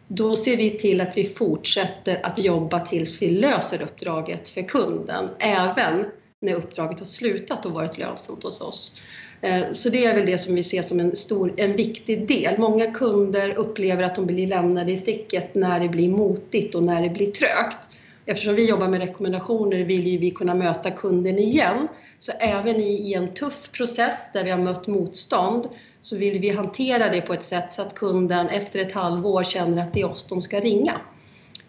Då 0.09 0.37
ser 0.37 0.57
vi 0.57 0.71
till 0.79 1.01
att 1.01 1.17
vi 1.17 1.25
fortsätter 1.25 2.27
att 2.27 2.39
jobba 2.39 2.81
tills 2.81 3.23
vi 3.23 3.31
löser 3.31 3.83
uppdraget 3.83 4.49
för 4.49 4.63
kunden, 4.63 5.29
även 5.39 6.05
när 6.41 6.55
uppdraget 6.55 6.99
har 6.99 7.07
slutat 7.07 7.67
och 7.67 7.73
varit 7.73 7.99
lönsamt 7.99 8.43
hos 8.43 8.61
oss. 8.61 8.93
Eh, 9.41 9.73
så 9.73 9.89
det 9.89 10.05
är 10.05 10.15
väl 10.15 10.27
det 10.27 10.39
som 10.39 10.55
vi 10.55 10.65
ser 10.65 10.83
som 10.83 11.01
en, 11.01 11.17
stor, 11.17 11.53
en 11.57 11.77
viktig 11.77 12.29
del. 12.29 12.59
Många 12.59 12.91
kunder 12.91 13.55
upplever 13.55 14.03
att 14.03 14.15
de 14.15 14.27
blir 14.27 14.47
lämnade 14.47 14.93
i 14.93 14.97
sticket 14.97 15.55
när 15.55 15.81
det 15.81 15.89
blir 15.89 16.09
motigt 16.09 16.75
och 16.75 16.83
när 16.83 17.03
det 17.03 17.09
blir 17.09 17.27
trögt. 17.27 17.79
Eftersom 18.27 18.55
vi 18.55 18.69
jobbar 18.69 18.89
med 18.89 19.01
rekommendationer 19.01 19.85
vill 19.85 20.07
ju 20.07 20.19
vi 20.19 20.31
kunna 20.31 20.55
möta 20.55 20.91
kunden 20.91 21.39
igen. 21.39 21.89
Så 22.19 22.33
även 22.33 22.77
i, 22.77 23.13
en 23.13 23.35
tuff 23.35 23.73
process 23.73 24.31
där 24.33 24.45
vi 24.45 24.51
har 24.51 24.59
mött 24.59 24.87
motstånd 24.87 25.69
så 26.01 26.17
vill 26.17 26.39
vi 26.39 26.51
hantera 26.51 27.09
det 27.09 27.21
på 27.21 27.35
ett 27.35 27.45
sätt 27.45 27.73
så 27.73 27.83
att 27.83 27.95
kunden 27.95 28.49
efter 28.49 28.79
ett 28.79 28.93
halvår 28.93 29.45
känner 29.45 29.83
att 29.83 29.93
det 29.93 30.01
är 30.01 30.11
oss 30.11 30.27
de 30.29 30.43
ska 30.43 30.61
ringa. 30.61 31.01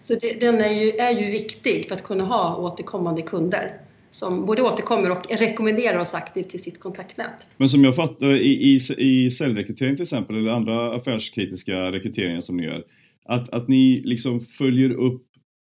Så 0.01 0.15
det, 0.15 0.33
den 0.33 0.61
är 0.61 0.69
ju, 0.69 0.91
är 0.91 1.11
ju 1.11 1.31
viktig 1.31 1.87
för 1.87 1.95
att 1.95 2.03
kunna 2.03 2.23
ha 2.23 2.57
återkommande 2.57 3.21
kunder 3.21 3.86
som 4.11 4.45
både 4.45 4.61
återkommer 4.61 5.11
och 5.11 5.25
rekommenderar 5.29 5.99
oss 5.99 6.13
aktivt 6.13 6.49
till 6.49 6.63
sitt 6.63 6.79
kontaktnät. 6.79 7.47
Men 7.57 7.69
som 7.69 7.83
jag 7.83 7.95
fattar 7.95 8.29
i, 8.29 8.75
i, 8.75 8.79
i 8.97 9.31
säljrekrytering 9.31 9.95
till 9.95 10.03
exempel, 10.03 10.35
eller 10.35 10.51
andra 10.51 10.95
affärskritiska 10.95 11.91
rekryteringar 11.91 12.41
som 12.41 12.57
ni 12.57 12.63
gör, 12.63 12.83
att, 13.25 13.49
att 13.49 13.67
ni 13.67 14.01
liksom 14.05 14.41
följer 14.41 14.91
upp 14.91 15.23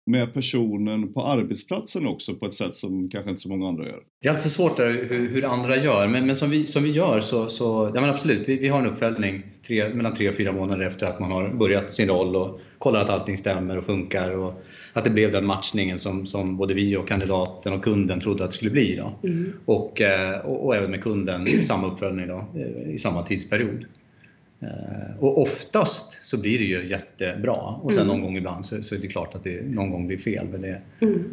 med 0.06 0.34
personen 0.34 1.12
på 1.12 1.22
arbetsplatsen 1.22 2.06
också 2.06 2.34
på 2.34 2.46
ett 2.46 2.54
sätt 2.54 2.76
som 2.76 3.08
kanske 3.10 3.30
inte 3.30 3.42
så 3.42 3.48
många 3.48 3.68
andra 3.68 3.84
gör? 3.84 4.00
Det 4.22 4.28
är 4.28 4.32
alltid 4.32 4.52
svårt 4.52 4.76
där 4.76 5.06
hur, 5.08 5.28
hur 5.28 5.44
andra 5.44 5.76
gör, 5.76 6.08
men, 6.08 6.26
men 6.26 6.36
som, 6.36 6.50
vi, 6.50 6.66
som 6.66 6.82
vi 6.82 6.90
gör 6.90 7.20
så, 7.20 7.46
så 7.46 7.90
ja 7.94 8.00
men 8.00 8.10
absolut, 8.10 8.48
vi, 8.48 8.56
vi 8.58 8.68
har 8.68 8.78
en 8.78 8.86
uppföljning 8.86 9.42
tre, 9.66 9.94
mellan 9.94 10.14
tre 10.14 10.28
och 10.28 10.34
fyra 10.34 10.52
månader 10.52 10.86
efter 10.86 11.06
att 11.06 11.20
man 11.20 11.32
har 11.32 11.48
börjat 11.48 11.92
sin 11.92 12.08
roll 12.08 12.36
och 12.36 12.60
kollar 12.78 13.00
att 13.00 13.10
allting 13.10 13.36
stämmer 13.36 13.78
och 13.78 13.84
funkar 13.84 14.30
och 14.30 14.62
att 14.96 15.04
det 15.04 15.10
blev 15.10 15.32
den 15.32 15.46
matchningen 15.46 15.98
som, 15.98 16.26
som 16.26 16.56
både 16.56 16.74
vi 16.74 16.96
och 16.96 17.08
kandidaten 17.08 17.72
och 17.72 17.84
kunden 17.84 18.20
trodde 18.20 18.44
att 18.44 18.50
det 18.50 18.56
skulle 18.56 18.70
bli. 18.70 18.96
Då. 18.96 19.28
Mm. 19.28 19.52
Och, 19.64 20.00
eh, 20.00 20.38
och, 20.38 20.66
och, 20.66 20.76
även 20.76 20.90
med 20.90 21.02
kunden 21.02 21.62
samma 21.62 21.86
uppföljning 21.86 22.28
då, 22.28 22.44
eh, 22.54 22.94
i 22.94 22.98
samma 22.98 23.22
tidsperiod. 23.22 23.84
Eh, 24.60 25.18
och 25.18 25.42
oftast 25.42 26.18
så 26.22 26.40
blir 26.40 26.58
det 26.58 26.64
ju 26.64 26.88
jättebra 26.88 27.54
och 27.82 27.92
sen 27.92 28.02
mm. 28.02 28.16
någon 28.16 28.26
gång 28.26 28.36
ibland 28.36 28.66
så, 28.66 28.82
så, 28.82 28.94
är 28.94 28.98
det 28.98 29.08
klart 29.08 29.34
att 29.34 29.44
det 29.44 29.66
någon 29.66 29.90
gång 29.90 30.06
blir 30.06 30.18
fel. 30.18 30.46
Men 30.52 30.60
det, 30.60 30.80
mm 31.00 31.24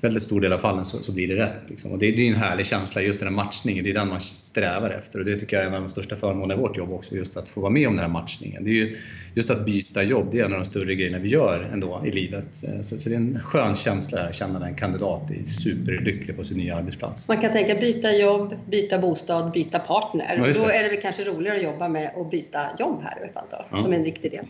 väldigt 0.00 0.22
stor 0.22 0.40
del 0.40 0.52
av 0.52 0.58
fallen 0.58 0.84
så, 0.84 1.02
så 1.02 1.12
blir 1.12 1.28
det 1.28 1.36
rätt. 1.36 1.60
Liksom. 1.68 1.92
Och 1.92 1.98
det, 1.98 2.10
det, 2.10 2.22
är 2.22 2.28
en 2.28 2.36
härlig 2.36 2.66
känsla, 2.66 3.02
just 3.02 3.20
den 3.20 3.28
här 3.28 3.34
matchningen, 3.34 3.84
det 3.84 3.90
är 3.90 3.94
den 3.94 4.08
man 4.08 4.20
strävar 4.20 4.90
efter. 4.90 5.18
Och 5.18 5.24
det 5.24 5.36
tycker 5.36 5.56
jag 5.56 5.64
är 5.64 5.68
en 5.68 5.74
av 5.74 5.82
de 5.82 5.90
största 5.90 6.16
förmånerna 6.16 6.54
i 6.54 6.56
vårt 6.56 6.76
jobb 6.76 6.92
också, 6.92 7.14
just 7.14 7.36
att 7.36 7.48
få 7.48 7.60
vara 7.60 7.70
med 7.70 7.88
om 7.88 7.94
den 7.94 8.04
här 8.04 8.12
matchningen. 8.12 8.64
Det 8.64 8.70
är 8.70 8.74
ju, 8.74 8.96
just 9.34 9.50
att 9.50 9.64
byta 9.64 10.02
jobb, 10.02 10.28
det 10.32 10.40
är 10.40 10.44
en 10.44 10.52
av 10.52 10.58
de 10.58 10.64
större 10.64 10.94
grejerna 10.94 11.18
vi 11.18 11.28
gör 11.28 11.70
ändå 11.72 12.02
i 12.06 12.10
livet. 12.10 12.46
Så, 12.82 12.98
så 12.98 13.08
det 13.08 13.14
är 13.14 13.18
en 13.18 13.40
skön 13.40 13.76
känsla 13.76 14.22
att 14.22 14.34
känna 14.34 14.58
när 14.58 14.66
en 14.66 14.74
kandidat 14.74 15.30
är 15.30 15.44
superlycklig 15.44 16.36
på 16.36 16.44
sin 16.44 16.58
nya 16.58 16.76
arbetsplats. 16.76 17.28
Man 17.28 17.40
kan 17.40 17.52
tänka 17.52 17.74
byta 17.74 18.12
jobb, 18.12 18.54
byta 18.70 18.98
bostad, 18.98 19.52
byta 19.52 19.78
partner. 19.78 20.36
Ja, 20.46 20.62
Då 20.62 20.68
är 20.68 20.82
det 20.82 20.88
väl 20.88 21.00
kanske 21.00 21.24
roligare 21.24 21.56
att 21.56 21.64
jobba 21.64 21.88
med 21.88 22.12
att 22.16 22.30
byta 22.30 22.68
jobb 22.78 23.02
här 23.02 23.18
i 23.18 23.22
alla 23.22 23.32
fall 23.32 23.46
då, 23.50 23.64
ja. 23.70 23.82
som 23.82 23.92
en 23.92 24.02
viktig 24.02 24.30
del. 24.30 24.46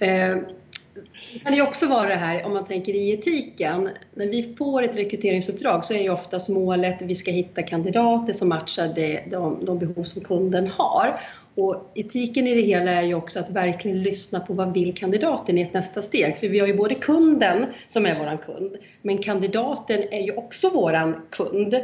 Det 1.34 1.38
kan 1.38 1.54
ju 1.54 1.62
också 1.62 1.86
vara 1.86 2.08
det 2.08 2.14
här 2.14 2.46
om 2.46 2.52
man 2.52 2.66
tänker 2.66 2.92
i 2.92 3.10
etiken. 3.10 3.88
När 4.14 4.26
vi 4.26 4.54
får 4.58 4.82
ett 4.82 4.96
rekryteringsuppdrag 4.96 5.84
så 5.84 5.94
är 5.94 6.02
ju 6.02 6.10
oftast 6.10 6.48
målet 6.48 7.02
att 7.02 7.08
vi 7.08 7.14
ska 7.14 7.30
hitta 7.30 7.62
kandidater 7.62 8.32
som 8.32 8.48
matchar 8.48 8.92
det, 8.94 9.22
de, 9.30 9.64
de 9.64 9.78
behov 9.78 10.04
som 10.04 10.22
kunden 10.22 10.66
har. 10.66 11.20
Och 11.54 11.92
etiken 11.94 12.46
i 12.46 12.54
det 12.54 12.60
hela 12.60 12.90
är 12.90 13.02
ju 13.02 13.14
också 13.14 13.40
att 13.40 13.50
verkligen 13.50 14.02
lyssna 14.02 14.40
på 14.40 14.52
vad 14.52 14.74
vill 14.74 14.94
kandidaten 14.94 15.58
i 15.58 15.62
ett 15.62 15.74
nästa 15.74 16.02
steg. 16.02 16.36
För 16.36 16.48
vi 16.48 16.58
har 16.58 16.66
ju 16.66 16.76
både 16.76 16.94
kunden 16.94 17.66
som 17.86 18.06
är 18.06 18.18
våran 18.18 18.38
kund, 18.38 18.76
men 19.02 19.18
kandidaten 19.18 20.02
är 20.10 20.20
ju 20.20 20.32
också 20.32 20.68
våran 20.68 21.22
kund 21.30 21.74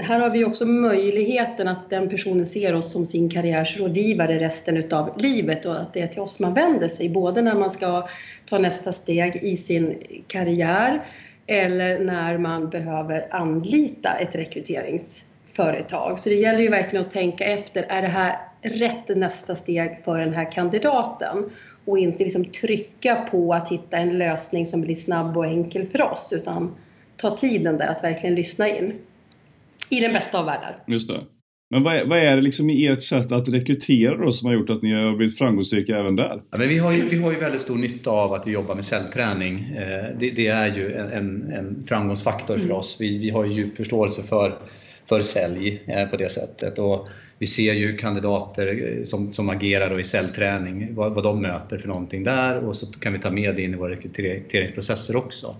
här 0.00 0.20
har 0.20 0.30
vi 0.30 0.44
också 0.44 0.66
möjligheten 0.66 1.68
att 1.68 1.90
den 1.90 2.08
personen 2.08 2.46
ser 2.46 2.74
oss 2.74 2.92
som 2.92 3.06
sin 3.06 3.30
karriärsrådgivare 3.30 4.38
resten 4.38 4.76
utav 4.76 5.18
livet 5.18 5.64
och 5.64 5.80
att 5.80 5.92
det 5.92 6.00
är 6.00 6.06
till 6.06 6.20
oss 6.20 6.40
man 6.40 6.54
vänder 6.54 6.88
sig, 6.88 7.08
både 7.08 7.42
när 7.42 7.54
man 7.54 7.70
ska 7.70 8.08
ta 8.46 8.58
nästa 8.58 8.92
steg 8.92 9.36
i 9.42 9.56
sin 9.56 9.98
karriär 10.26 11.00
eller 11.46 11.98
när 11.98 12.38
man 12.38 12.70
behöver 12.70 13.26
anlita 13.30 14.10
ett 14.12 14.34
rekryteringsföretag. 14.34 16.18
Så 16.18 16.28
det 16.28 16.34
gäller 16.34 16.60
ju 16.60 16.70
verkligen 16.70 17.04
att 17.04 17.12
tänka 17.12 17.44
efter, 17.44 17.86
är 17.88 18.02
det 18.02 18.08
här 18.08 18.38
rätt 18.62 19.16
nästa 19.16 19.56
steg 19.56 19.98
för 20.04 20.18
den 20.18 20.34
här 20.34 20.52
kandidaten? 20.52 21.50
Och 21.84 21.98
inte 21.98 22.24
liksom 22.24 22.44
trycka 22.44 23.26
på 23.30 23.52
att 23.52 23.68
hitta 23.68 23.96
en 23.96 24.18
lösning 24.18 24.66
som 24.66 24.80
blir 24.80 24.94
snabb 24.94 25.36
och 25.36 25.46
enkel 25.46 25.86
för 25.86 26.02
oss, 26.02 26.32
utan 26.32 26.74
ta 27.16 27.36
tiden 27.36 27.78
där 27.78 27.86
att 27.86 28.04
verkligen 28.04 28.34
lyssna 28.34 28.68
in. 28.68 28.92
I 29.90 30.00
den 30.00 30.12
bästa 30.12 30.38
av 30.38 30.46
världar. 30.46 30.76
Just 30.86 31.08
det. 31.08 31.20
Men 31.70 31.82
vad 31.82 31.94
är, 31.96 32.04
vad 32.04 32.18
är 32.18 32.36
det 32.36 32.42
liksom 32.42 32.70
i 32.70 32.86
ert 32.86 33.02
sätt 33.02 33.32
att 33.32 33.48
rekrytera 33.48 34.16
då 34.16 34.32
som 34.32 34.46
har 34.46 34.54
gjort 34.54 34.70
att 34.70 34.82
ni 34.82 34.92
har 34.92 35.16
blivit 35.16 35.38
framgångsrika 35.38 35.98
även 35.98 36.16
där? 36.16 36.42
Ja, 36.50 36.58
men 36.58 36.68
vi, 36.68 36.78
har 36.78 36.92
ju, 36.92 37.08
vi 37.08 37.22
har 37.22 37.32
ju 37.32 37.38
väldigt 37.38 37.60
stor 37.60 37.76
nytta 37.76 38.10
av 38.10 38.32
att 38.32 38.46
vi 38.46 38.52
jobbar 38.52 38.74
med 38.74 38.84
cellträning. 38.84 39.58
Eh, 39.76 40.18
det, 40.18 40.30
det, 40.30 40.46
är 40.46 40.76
ju 40.76 40.94
en, 40.94 41.52
en 41.52 41.84
framgångsfaktor 41.86 42.56
för 42.56 42.64
mm. 42.64 42.76
oss. 42.76 42.96
Vi, 43.00 43.18
vi 43.18 43.30
har 43.30 43.44
ju 43.44 43.52
djup 43.52 43.76
förståelse 43.76 44.22
för, 44.22 44.58
för 45.08 45.20
sälj 45.20 45.82
eh, 45.86 46.08
på 46.08 46.16
det 46.16 46.28
sättet. 46.28 46.78
Och 46.78 47.08
vi 47.38 47.46
ser 47.46 47.72
ju 47.72 47.96
kandidater 47.96 48.66
eh, 48.66 49.02
som, 49.02 49.32
som 49.32 49.48
agerar 49.48 50.00
i 50.00 50.04
cellträning, 50.04 50.94
vad, 50.94 51.12
vad 51.12 51.24
de 51.24 51.42
möter 51.42 51.78
för 51.78 51.88
någonting 51.88 52.24
där 52.24 52.58
och 52.58 52.76
så 52.76 52.86
kan 52.86 53.12
vi 53.12 53.18
ta 53.18 53.30
med 53.30 53.56
det 53.56 53.62
in 53.62 53.74
i 53.74 53.76
våra 53.76 53.92
rekryteringsprocesser 53.92 55.16
också. 55.16 55.56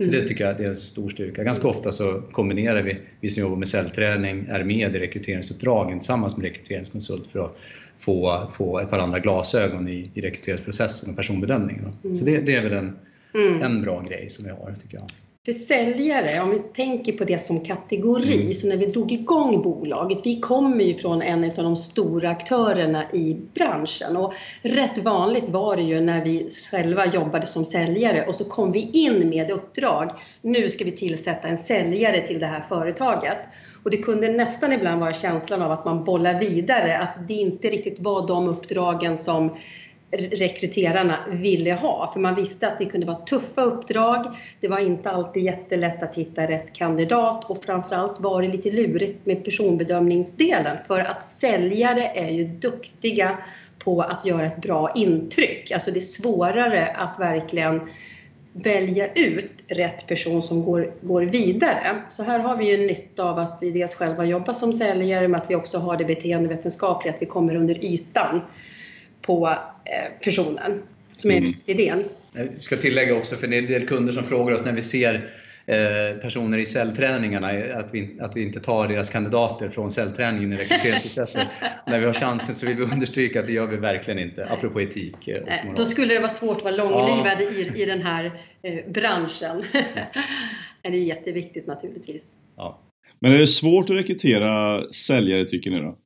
Så 0.00 0.10
det 0.10 0.16
mm. 0.16 0.28
tycker 0.28 0.44
jag 0.44 0.60
är 0.60 0.68
en 0.68 0.76
stor 0.76 1.08
styrka. 1.08 1.44
Ganska 1.44 1.68
ofta 1.68 1.92
så 1.92 2.22
kombinerar 2.32 2.82
vi, 2.82 2.98
vi 3.20 3.28
som 3.28 3.40
jobbar 3.40 3.56
med 3.56 3.68
cellträning, 3.68 4.46
är 4.48 4.64
med 4.64 4.96
i 4.96 4.98
rekryteringsuppdragen 4.98 5.98
tillsammans 5.98 6.36
med 6.36 6.46
rekryteringskonsult 6.46 7.26
för 7.26 7.40
att 7.40 7.56
få, 7.98 8.50
få 8.54 8.78
ett 8.78 8.90
par 8.90 8.98
andra 8.98 9.18
glasögon 9.18 9.88
i, 9.88 10.10
i 10.14 10.20
rekryteringsprocessen 10.20 11.10
och 11.10 11.16
personbedömningen. 11.16 11.96
Mm. 12.04 12.14
Så 12.14 12.24
det, 12.24 12.38
det, 12.38 12.54
är 12.54 12.62
väl 12.62 12.72
en, 12.72 12.96
mm. 13.34 13.62
en 13.62 13.82
bra 13.82 14.02
grej 14.02 14.30
som 14.30 14.44
vi 14.44 14.50
har 14.50 14.74
tycker 14.80 14.96
jag. 14.96 15.06
För 15.46 15.52
säljare, 15.52 16.40
om 16.42 16.50
vi 16.50 16.58
tänker 16.58 17.12
på 17.12 17.24
det 17.24 17.38
som 17.38 17.64
kategori, 17.64 18.42
mm. 18.42 18.54
så 18.54 18.68
när 18.68 18.76
vi 18.76 18.86
drog 18.86 19.12
igång 19.12 19.62
bolaget, 19.62 20.18
vi 20.24 20.40
kommer 20.40 20.84
ju 20.84 20.94
från 20.94 21.22
en 21.22 21.44
av 21.44 21.50
de 21.50 21.76
stora 21.76 22.30
aktörerna 22.30 23.12
i 23.12 23.36
branschen 23.54 24.16
och 24.16 24.32
rätt 24.62 24.98
vanligt 24.98 25.48
var 25.48 25.76
det 25.76 25.82
ju 25.82 26.00
när 26.00 26.24
vi 26.24 26.50
själva 26.70 27.06
jobbade 27.06 27.46
som 27.46 27.66
säljare 27.66 28.26
och 28.26 28.36
så 28.36 28.44
kom 28.44 28.72
vi 28.72 28.90
in 28.92 29.28
med 29.28 29.50
uppdrag. 29.50 30.10
Nu 30.42 30.68
ska 30.68 30.84
vi 30.84 30.90
tillsätta 30.90 31.48
en 31.48 31.58
säljare 31.58 32.26
till 32.26 32.40
det 32.40 32.46
här 32.46 32.60
företaget. 32.60 33.38
Och 33.84 33.90
det 33.90 33.96
kunde 33.96 34.28
nästan 34.28 34.72
ibland 34.72 35.00
vara 35.00 35.14
känslan 35.14 35.62
av 35.62 35.70
att 35.70 35.84
man 35.84 36.04
bollar 36.04 36.40
vidare, 36.40 36.98
att 36.98 37.28
det 37.28 37.34
inte 37.34 37.68
riktigt 37.68 38.00
var 38.00 38.28
de 38.28 38.48
uppdragen 38.48 39.18
som 39.18 39.56
rekryterarna 40.10 41.18
ville 41.30 41.72
ha. 41.72 42.10
För 42.12 42.20
man 42.20 42.34
visste 42.34 42.68
att 42.68 42.78
det 42.78 42.84
kunde 42.84 43.06
vara 43.06 43.16
tuffa 43.16 43.62
uppdrag. 43.62 44.26
Det 44.60 44.68
var 44.68 44.78
inte 44.78 45.10
alltid 45.10 45.42
jättelätt 45.42 46.02
att 46.02 46.14
hitta 46.14 46.42
rätt 46.42 46.72
kandidat 46.72 47.50
och 47.50 47.64
framförallt 47.64 48.20
var 48.20 48.42
det 48.42 48.48
lite 48.48 48.70
lurigt 48.70 49.26
med 49.26 49.44
personbedömningsdelen 49.44 50.76
för 50.86 51.00
att 51.00 51.26
säljare 51.26 52.12
är 52.14 52.30
ju 52.30 52.44
duktiga 52.44 53.38
på 53.78 54.00
att 54.00 54.26
göra 54.26 54.46
ett 54.46 54.62
bra 54.62 54.92
intryck. 54.94 55.70
Alltså 55.70 55.90
det 55.90 55.98
är 55.98 56.00
svårare 56.00 56.86
att 56.86 57.20
verkligen 57.20 57.80
välja 58.52 59.12
ut 59.12 59.50
rätt 59.68 60.06
person 60.06 60.42
som 60.42 60.62
går, 60.62 60.92
går 61.00 61.22
vidare. 61.22 62.02
Så 62.08 62.22
här 62.22 62.38
har 62.38 62.56
vi 62.56 62.70
ju 62.70 62.86
nytta 62.86 63.24
av 63.24 63.38
att 63.38 63.58
vi 63.60 63.70
dels 63.70 63.94
själva 63.94 64.24
jobbar 64.24 64.52
som 64.52 64.72
säljare 64.72 65.28
men 65.28 65.40
att 65.40 65.50
vi 65.50 65.54
också 65.54 65.78
har 65.78 65.96
det 65.96 66.04
beteendevetenskapliga, 66.04 67.14
att 67.14 67.22
vi 67.22 67.26
kommer 67.26 67.56
under 67.56 67.84
ytan 67.84 68.40
på 69.22 69.54
personen 70.24 70.82
som 71.16 71.30
är 71.30 71.34
en 71.34 71.42
mm. 71.42 71.52
viktig 71.52 71.76
del. 71.76 72.04
Jag 72.34 72.62
ska 72.62 72.76
tillägga 72.76 73.14
också, 73.14 73.36
för 73.36 73.46
det 73.46 73.56
är 73.56 73.62
en 73.62 73.66
del 73.66 73.86
kunder 73.86 74.12
som 74.12 74.24
frågar 74.24 74.54
oss 74.54 74.64
när 74.64 74.72
vi 74.72 74.82
ser 74.82 75.34
eh, 75.66 76.20
personer 76.20 76.58
i 76.58 76.66
cellträningarna, 76.66 77.48
att 77.74 77.94
vi, 77.94 78.18
att 78.20 78.36
vi 78.36 78.42
inte 78.42 78.60
tar 78.60 78.88
deras 78.88 79.10
kandidater 79.10 79.68
från 79.68 79.90
cellträningen 79.90 80.52
i 80.52 80.56
rekryteringsprocessen. 80.56 81.46
när 81.86 82.00
vi 82.00 82.06
har 82.06 82.12
chansen 82.12 82.54
så 82.54 82.66
vill 82.66 82.76
vi 82.76 82.82
understryka 82.82 83.40
att 83.40 83.46
det 83.46 83.52
gör 83.52 83.66
vi 83.66 83.76
verkligen 83.76 84.18
inte, 84.18 84.46
apropå 84.46 84.80
etik 84.80 85.14
och 85.14 85.26
moral. 85.26 85.76
Då 85.76 85.84
skulle 85.84 86.14
det 86.14 86.20
vara 86.20 86.30
svårt 86.30 86.56
att 86.56 86.64
vara 86.64 86.76
långlivad 86.76 87.40
ja. 87.40 87.50
i, 87.50 87.82
i 87.82 87.84
den 87.86 88.02
här 88.02 88.44
eh, 88.62 88.92
branschen. 88.92 89.62
det 90.82 90.88
är 90.88 90.92
jätteviktigt 90.92 91.66
naturligtvis. 91.66 92.24
Ja. 92.56 92.84
Men 93.20 93.32
är 93.32 93.38
det 93.38 93.46
svårt 93.46 93.90
att 93.90 93.96
rekrytera 93.96 94.82
säljare 94.92 95.44
tycker 95.44 95.70
ni 95.70 95.80
då? 95.80 95.98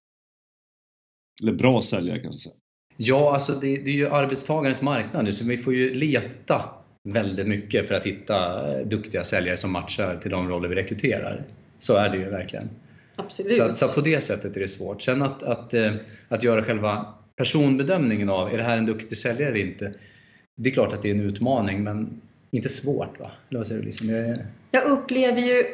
Eller 1.42 1.52
bra 1.52 1.82
säljare 1.82 2.18
kanske 2.18 2.40
säga? 2.40 2.54
Ja, 3.04 3.34
alltså 3.34 3.52
det, 3.52 3.76
det 3.76 3.90
är 3.90 3.94
ju 3.94 4.08
arbetstagarens 4.08 4.82
marknad 4.82 5.24
nu 5.24 5.32
så 5.32 5.44
vi 5.44 5.58
får 5.58 5.74
ju 5.74 5.94
leta 5.94 6.70
väldigt 7.04 7.46
mycket 7.46 7.88
för 7.88 7.94
att 7.94 8.06
hitta 8.06 8.68
eh, 8.78 8.86
duktiga 8.86 9.24
säljare 9.24 9.56
som 9.56 9.72
matchar 9.72 10.16
till 10.16 10.30
de 10.30 10.48
roller 10.48 10.68
vi 10.68 10.74
rekryterar. 10.74 11.44
Så 11.78 11.96
är 11.96 12.08
det 12.08 12.16
ju 12.16 12.30
verkligen. 12.30 12.70
Absolut. 13.16 13.52
Så, 13.52 13.74
så 13.74 13.88
på 13.88 14.00
det 14.00 14.20
sättet 14.20 14.56
är 14.56 14.60
det 14.60 14.68
svårt. 14.68 15.02
Sen 15.02 15.22
att, 15.22 15.42
att, 15.42 15.74
eh, 15.74 15.92
att 16.28 16.42
göra 16.42 16.62
själva 16.64 17.14
personbedömningen 17.36 18.28
av, 18.28 18.52
är 18.52 18.56
det 18.56 18.64
här 18.64 18.78
en 18.78 18.86
duktig 18.86 19.18
säljare 19.18 19.50
eller 19.50 19.60
inte? 19.60 19.94
Det 20.56 20.68
är 20.68 20.74
klart 20.74 20.92
att 20.92 21.02
det 21.02 21.10
är 21.10 21.14
en 21.14 21.20
utmaning 21.20 21.84
men 21.84 22.20
inte 22.50 22.68
svårt 22.68 23.20
va? 23.20 23.30
Eller 23.48 23.58
vad 23.58 23.66
säger 23.66 23.80
du 23.80 23.86
Lisa? 23.86 24.04
Jag 24.70 24.84
upplever 24.84 25.40
ju 25.40 25.64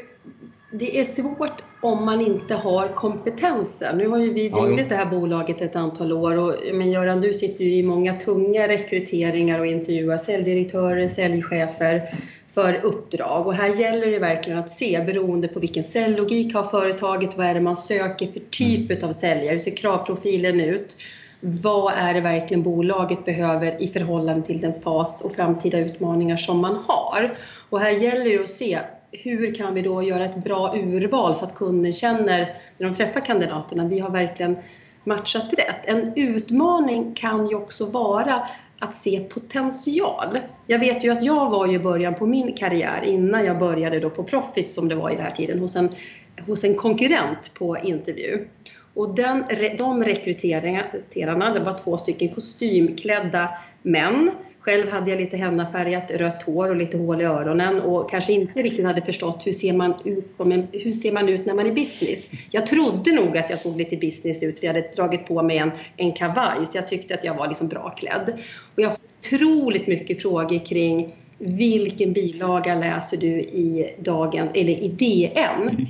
det 0.73 1.01
är 1.01 1.05
svårt 1.05 1.63
om 1.81 2.05
man 2.05 2.21
inte 2.21 2.55
har 2.55 2.89
kompetensen. 2.89 3.99
Nu 3.99 4.09
har 4.09 4.19
ju 4.19 4.33
vi 4.33 4.49
drivit 4.49 4.79
ja, 4.79 4.87
det 4.89 4.95
här 4.95 5.11
bolaget 5.11 5.61
ett 5.61 5.77
antal 5.77 6.13
år 6.13 6.39
och 6.39 6.55
men 6.73 6.91
Göran, 6.91 7.21
du 7.21 7.35
sitter 7.35 7.65
ju 7.65 7.75
i 7.75 7.83
många 7.83 8.15
tunga 8.15 8.69
rekryteringar 8.69 9.59
och 9.59 9.67
intervjuar 9.67 10.19
säljdirektörer, 10.19 11.09
säljchefer 11.09 12.03
för 12.49 12.81
uppdrag 12.83 13.47
och 13.47 13.55
här 13.55 13.69
gäller 13.81 14.11
det 14.11 14.19
verkligen 14.19 14.59
att 14.59 14.71
se 14.71 15.05
beroende 15.07 15.49
på 15.49 15.61
vilken 15.61 15.85
säljlogik 15.85 16.55
har 16.55 16.65
företaget, 16.65 17.37
vad 17.37 17.47
är 17.47 17.55
det 17.55 17.61
man 17.61 17.77
söker 17.77 18.27
för 18.27 18.41
typ 18.51 18.91
mm. 18.91 19.09
av 19.09 19.13
säljare, 19.13 19.53
hur 19.53 19.59
ser 19.59 19.77
kravprofilen 19.77 20.61
ut? 20.61 20.97
Vad 21.41 21.93
är 21.97 22.15
det 22.15 22.21
verkligen 22.21 22.63
bolaget 22.63 23.25
behöver 23.25 23.83
i 23.83 23.89
förhållande 23.89 24.47
till 24.47 24.61
den 24.61 24.81
fas 24.81 25.23
och 25.23 25.33
framtida 25.33 25.79
utmaningar 25.79 26.37
som 26.37 26.59
man 26.59 26.77
har? 26.77 27.39
Och 27.71 27.81
här 27.81 27.91
gäller 27.91 28.25
det 28.25 28.43
att 28.43 28.49
se 28.49 28.79
hur 29.13 29.55
kan 29.55 29.75
vi 29.75 29.83
då 29.83 30.03
göra 30.03 30.25
ett 30.25 30.45
bra 30.45 30.77
urval 30.77 31.35
så 31.35 31.45
att 31.45 31.55
kunden 31.55 31.93
känner 31.93 32.55
när 32.79 32.89
de 32.89 32.95
träffar 32.95 33.21
kandidaterna, 33.21 33.89
vi 33.89 33.99
har 33.99 34.11
verkligen 34.11 34.57
matchat 35.05 35.53
rätt. 35.53 35.85
En 35.85 36.13
utmaning 36.17 37.15
kan 37.15 37.49
ju 37.49 37.55
också 37.55 37.87
vara 37.87 38.49
att 38.79 38.95
se 38.95 39.21
potential. 39.21 40.39
Jag 40.67 40.79
vet 40.79 41.05
ju 41.05 41.11
att 41.11 41.25
jag 41.25 41.51
var 41.51 41.67
ju 41.67 41.75
i 41.75 41.79
början 41.79 42.15
på 42.15 42.27
min 42.27 42.53
karriär 42.53 43.03
innan 43.05 43.45
jag 43.45 43.59
började 43.59 44.01
då 44.01 44.11
på 44.11 44.25
Proffice 44.25 44.75
som 44.75 44.89
det 44.89 44.95
var 44.95 45.11
i 45.11 45.15
den 45.15 45.25
här 45.25 45.31
tiden 45.31 45.59
hos 45.59 45.77
en, 45.77 45.95
hos 46.47 46.65
en 46.65 46.75
konkurrent 46.75 47.55
på 47.55 47.79
intervju. 47.79 48.49
Och 48.95 49.15
den, 49.15 49.45
de 49.79 50.05
rekryterarna, 50.05 51.55
det 51.55 51.61
var 51.61 51.79
två 51.79 51.97
stycken 51.97 52.29
kostymklädda 52.29 53.49
män 53.83 54.31
själv 54.61 54.89
hade 54.89 55.11
jag 55.11 55.21
lite 55.21 55.37
hennafärgat 55.37 56.11
rött 56.11 56.43
hår 56.43 56.69
och 56.69 56.77
lite 56.77 56.99
hål 56.99 57.21
i 57.21 57.25
öronen 57.25 57.81
och 57.81 58.11
kanske 58.11 58.33
inte 58.33 58.63
riktigt 58.63 58.85
hade 58.85 59.03
förstått 59.03 59.47
hur 59.47 59.53
ser 59.53 59.73
man 59.73 59.95
ut, 60.05 60.35
som 60.35 60.53
en, 60.53 60.67
hur 60.73 60.93
ser 60.93 61.13
man 61.13 61.29
ut 61.29 61.47
när 61.47 61.55
man 61.55 61.67
är 61.67 61.73
business. 61.73 62.31
Jag 62.51 62.67
trodde 62.67 63.13
nog 63.13 63.39
att 63.39 63.51
jag 63.51 63.61
såg 63.61 63.77
lite 63.77 63.97
business 63.97 64.43
ut 64.43 64.59
för 64.61 64.67
jag 64.67 64.75
hade 64.75 64.89
dragit 64.97 65.27
på 65.27 65.43
mig 65.43 65.59
en, 65.59 65.71
en 65.97 66.13
kavaj 66.13 66.67
så 66.67 66.79
jag 66.79 66.89
tyckte 66.89 67.15
att 67.15 67.25
jag 67.25 67.35
var 67.35 67.49
liksom 67.49 67.69
bra 67.69 67.91
klädd. 67.91 68.33
Och 68.75 68.83
jag 68.83 68.89
har 68.89 68.97
otroligt 69.21 69.87
mycket 69.87 70.23
frågor 70.23 70.67
kring 70.67 71.15
vilken 71.39 72.13
bilaga 72.13 72.75
läser 72.75 73.17
du 73.17 73.41
i 73.41 73.95
dagen, 73.99 74.49
eller 74.55 74.73
i 74.73 74.89
DN? 74.89 75.87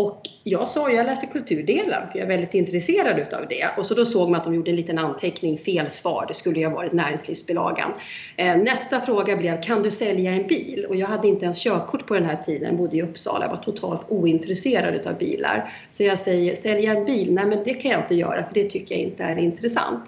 Och 0.00 0.20
jag 0.44 0.68
sa 0.68 0.90
ju, 0.90 0.96
jag 0.96 1.06
läser 1.06 1.26
kulturdelen 1.26 2.08
för 2.08 2.18
jag 2.18 2.24
är 2.24 2.28
väldigt 2.28 2.54
intresserad 2.54 3.18
utav 3.18 3.46
det. 3.48 3.70
Och 3.78 3.86
så 3.86 3.94
då 3.94 4.04
såg 4.04 4.30
man 4.30 4.40
att 4.40 4.44
de 4.44 4.54
gjorde 4.54 4.70
en 4.70 4.76
liten 4.76 4.98
anteckning, 4.98 5.58
fel 5.58 5.90
svar, 5.90 6.24
det 6.28 6.34
skulle 6.34 6.58
ju 6.58 6.66
ha 6.66 6.74
varit 6.74 6.92
näringslivsbilagan. 6.92 7.92
Eh, 8.36 8.56
nästa 8.56 9.00
fråga 9.00 9.36
blev, 9.36 9.62
kan 9.62 9.82
du 9.82 9.90
sälja 9.90 10.32
en 10.32 10.46
bil? 10.46 10.86
Och 10.88 10.96
jag 10.96 11.06
hade 11.06 11.28
inte 11.28 11.44
ens 11.44 11.62
körkort 11.62 12.06
på 12.06 12.14
den 12.14 12.24
här 12.24 12.36
tiden, 12.36 12.76
bodde 12.76 12.96
i 12.96 13.02
Uppsala, 13.02 13.48
var 13.48 13.56
totalt 13.56 14.00
ointresserad 14.08 14.94
utav 14.94 15.18
bilar. 15.18 15.72
Så 15.90 16.02
jag 16.02 16.18
säger, 16.18 16.54
sälja 16.54 16.94
en 16.94 17.04
bil? 17.04 17.34
Nej 17.34 17.46
men 17.46 17.64
det 17.64 17.74
kan 17.74 17.90
jag 17.90 18.00
inte 18.00 18.14
göra 18.14 18.44
för 18.44 18.54
det 18.54 18.70
tycker 18.70 18.94
jag 18.94 19.04
inte 19.04 19.24
är 19.24 19.36
intressant. 19.36 20.04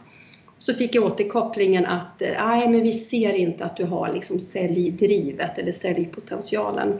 Så 0.58 0.74
fick 0.74 0.94
jag 0.94 1.04
återkopplingen 1.04 1.86
att, 1.86 2.22
eh, 2.22 2.46
nej 2.46 2.68
men 2.68 2.82
vi 2.82 2.92
ser 2.92 3.32
inte 3.32 3.64
att 3.64 3.76
du 3.76 3.84
har 3.84 4.12
liksom 4.12 4.40
säljdrivet 4.40 5.58
eller 5.58 5.72
säljpotentialen. 5.72 6.98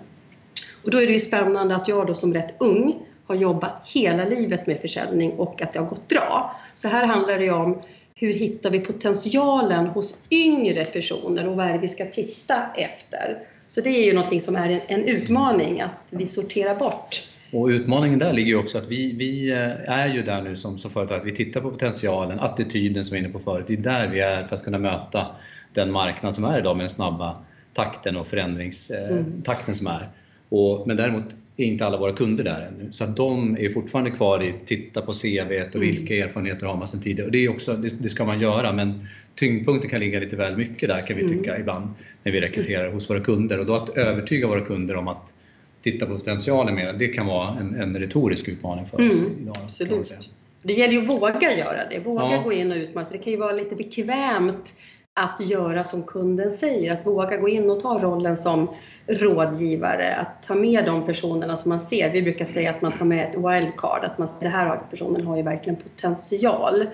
Och 0.85 0.91
då 0.91 0.99
är 0.99 1.07
det 1.07 1.13
ju 1.13 1.21
spännande 1.21 1.77
att 1.77 1.89
jag 1.89 2.07
då 2.07 2.15
som 2.15 2.35
rätt 2.35 2.55
ung 2.61 2.95
har 3.27 3.35
jobbat 3.35 3.91
hela 3.95 4.25
livet 4.25 4.67
med 4.67 4.81
försäljning 4.81 5.33
och 5.33 5.63
att 5.63 5.73
det 5.73 5.79
har 5.79 5.87
gått 5.87 6.09
bra. 6.09 6.61
Så 6.75 6.89
här 6.89 7.07
handlar 7.07 7.39
det 7.39 7.51
om 7.51 7.83
hur 8.15 8.33
hittar 8.33 8.71
vi 8.71 8.81
potentialen 8.81 9.87
hos 9.87 10.15
yngre 10.31 10.85
personer 10.85 11.49
och 11.49 11.57
vad 11.57 11.67
är 11.67 11.73
det 11.73 11.79
vi 11.79 11.89
ska 11.89 12.05
titta 12.05 12.67
efter? 12.77 13.39
Så 13.67 13.81
det 13.81 13.91
är 13.91 14.05
ju 14.05 14.13
någonting 14.13 14.41
som 14.41 14.57
är 14.57 14.83
en, 14.87 15.05
utmaning, 15.05 15.81
att 15.81 15.91
vi 16.11 16.27
sorterar 16.27 16.75
bort 16.75 17.23
och 17.53 17.67
utmaningen 17.67 18.19
där 18.19 18.33
ligger 18.33 18.49
ju 18.49 18.57
också 18.57 18.79
att 18.79 18.89
vi, 18.89 19.13
vi 19.17 19.51
eh, 19.53 19.93
är 19.93 20.09
ju 20.15 20.23
där 20.23 20.43
nu 20.43 20.57
som, 20.57 20.79
som 20.79 20.91
företag, 20.91 21.21
att 21.21 21.27
vi 21.27 21.35
tittar 21.35 21.61
på 21.61 21.71
potentialen, 21.71 22.41
attityden 22.41 23.05
som 23.05 23.15
vi 23.15 23.21
är 23.21 23.25
inne 23.25 23.33
på 23.33 23.39
förut. 23.39 23.65
Det 23.69 23.75
är 23.75 23.79
där 23.79 24.09
vi 24.09 24.21
är 24.21 24.45
för 24.45 24.57
att 24.57 24.65
kunna 24.65 24.79
möta 24.79 25.27
den 25.73 25.93
marknad 25.93 26.35
som 26.35 26.45
är 26.45 26.59
idag 26.59 26.77
med 26.77 26.85
den 26.85 26.91
snabba 26.91 27.39
takten 27.73 28.17
och 28.17 28.27
förändringstakten 28.27 29.65
mm. 29.67 29.75
som 29.75 29.87
är. 29.87 30.09
Och, 30.53 30.87
men 30.87 30.97
däremot 30.97 31.37
är 31.57 31.65
inte 31.65 31.87
alla 31.87 31.99
våra 31.99 32.13
kunder 32.13 32.45
där 32.45 32.61
ännu. 32.61 32.93
Så 32.93 33.05
att 33.05 33.17
de 33.17 33.57
är 33.61 33.71
fortfarande 33.71 34.11
kvar 34.11 34.43
i 34.43 34.55
titta 34.65 35.03
på 35.03 35.13
CV 35.13 35.63
och 35.75 35.83
vilka 35.83 36.15
erfarenheter 36.15 36.67
har 36.67 36.77
man 36.77 36.89
sedan 36.89 37.01
tidigare. 37.01 37.27
Och 37.27 37.33
det, 37.33 37.45
är 37.45 37.51
också, 37.51 37.73
det, 37.73 38.03
det, 38.03 38.09
ska 38.09 38.25
man 38.25 38.41
göra 38.41 38.73
men 38.73 39.07
tyngdpunkten 39.35 39.91
kan 39.91 40.01
ligga 40.01 40.21
lite 40.21 40.37
väl 40.37 40.57
mycket 40.57 40.89
där 40.89 41.07
kan 41.07 41.17
vi 41.17 41.29
tycka 41.29 41.51
mm. 41.51 41.61
ibland 41.61 41.89
när 42.23 42.33
vi 42.33 42.41
rekryterar 42.41 42.93
hos 42.93 43.11
våra 43.11 43.21
kunder. 43.21 43.59
Och 43.59 43.67
då 43.67 43.75
att 43.75 43.97
övertyga 43.97 44.47
våra 44.47 44.61
kunder 44.61 44.97
om 44.97 45.09
att 45.09 45.35
titta 45.83 46.07
på 46.07 46.17
potentialen 46.17 46.75
mer, 46.75 46.93
det 46.93 47.09
kan 47.09 47.27
vara 47.27 47.57
en, 47.61 47.75
en 47.75 47.99
retorisk 47.99 48.49
utmaning 48.49 48.87
för 48.87 49.09
oss 49.09 49.21
mm. 49.21 49.33
idag. 49.41 49.57
Absolut. 49.65 50.31
Det 50.63 50.73
gäller 50.73 50.93
ju 50.93 51.01
att 51.01 51.09
våga 51.09 51.59
göra 51.59 51.89
det, 51.89 51.99
våga 52.05 52.33
ja. 52.33 52.43
gå 52.43 52.53
in 52.53 52.71
och 52.71 52.77
utmana. 52.77 53.07
För 53.07 53.13
det 53.13 53.25
kan 53.25 53.33
ju 53.33 53.39
vara 53.39 53.53
lite 53.53 53.75
bekvämt 53.75 54.75
att 55.15 55.41
göra 55.41 55.85
som 55.85 56.03
kunden 56.03 56.53
säger, 56.53 56.93
att 56.93 57.07
våga 57.07 57.37
gå 57.37 57.49
in 57.49 57.71
och 57.71 57.81
ta 57.81 57.99
rollen 57.99 58.37
som 58.37 58.71
rådgivare, 59.07 60.17
att 60.17 60.43
ta 60.43 60.55
med 60.55 60.85
de 60.85 61.07
personerna 61.07 61.57
som 61.57 61.69
man 61.69 61.81
ser. 61.81 62.13
Vi 62.13 62.23
brukar 62.23 62.45
säga 62.45 62.71
att 62.71 62.83
man 62.83 62.99
tar 62.99 63.05
med 63.05 63.29
ett 63.29 63.35
wildcard, 63.35 64.05
att 64.05 64.19
man 64.19 64.29
ser 64.29 64.35
att 64.35 64.41
den 64.43 64.53
här 64.53 64.81
personen 64.91 65.27
har 65.27 65.37
ju 65.37 65.43
verkligen 65.43 65.77
potential 65.77 66.87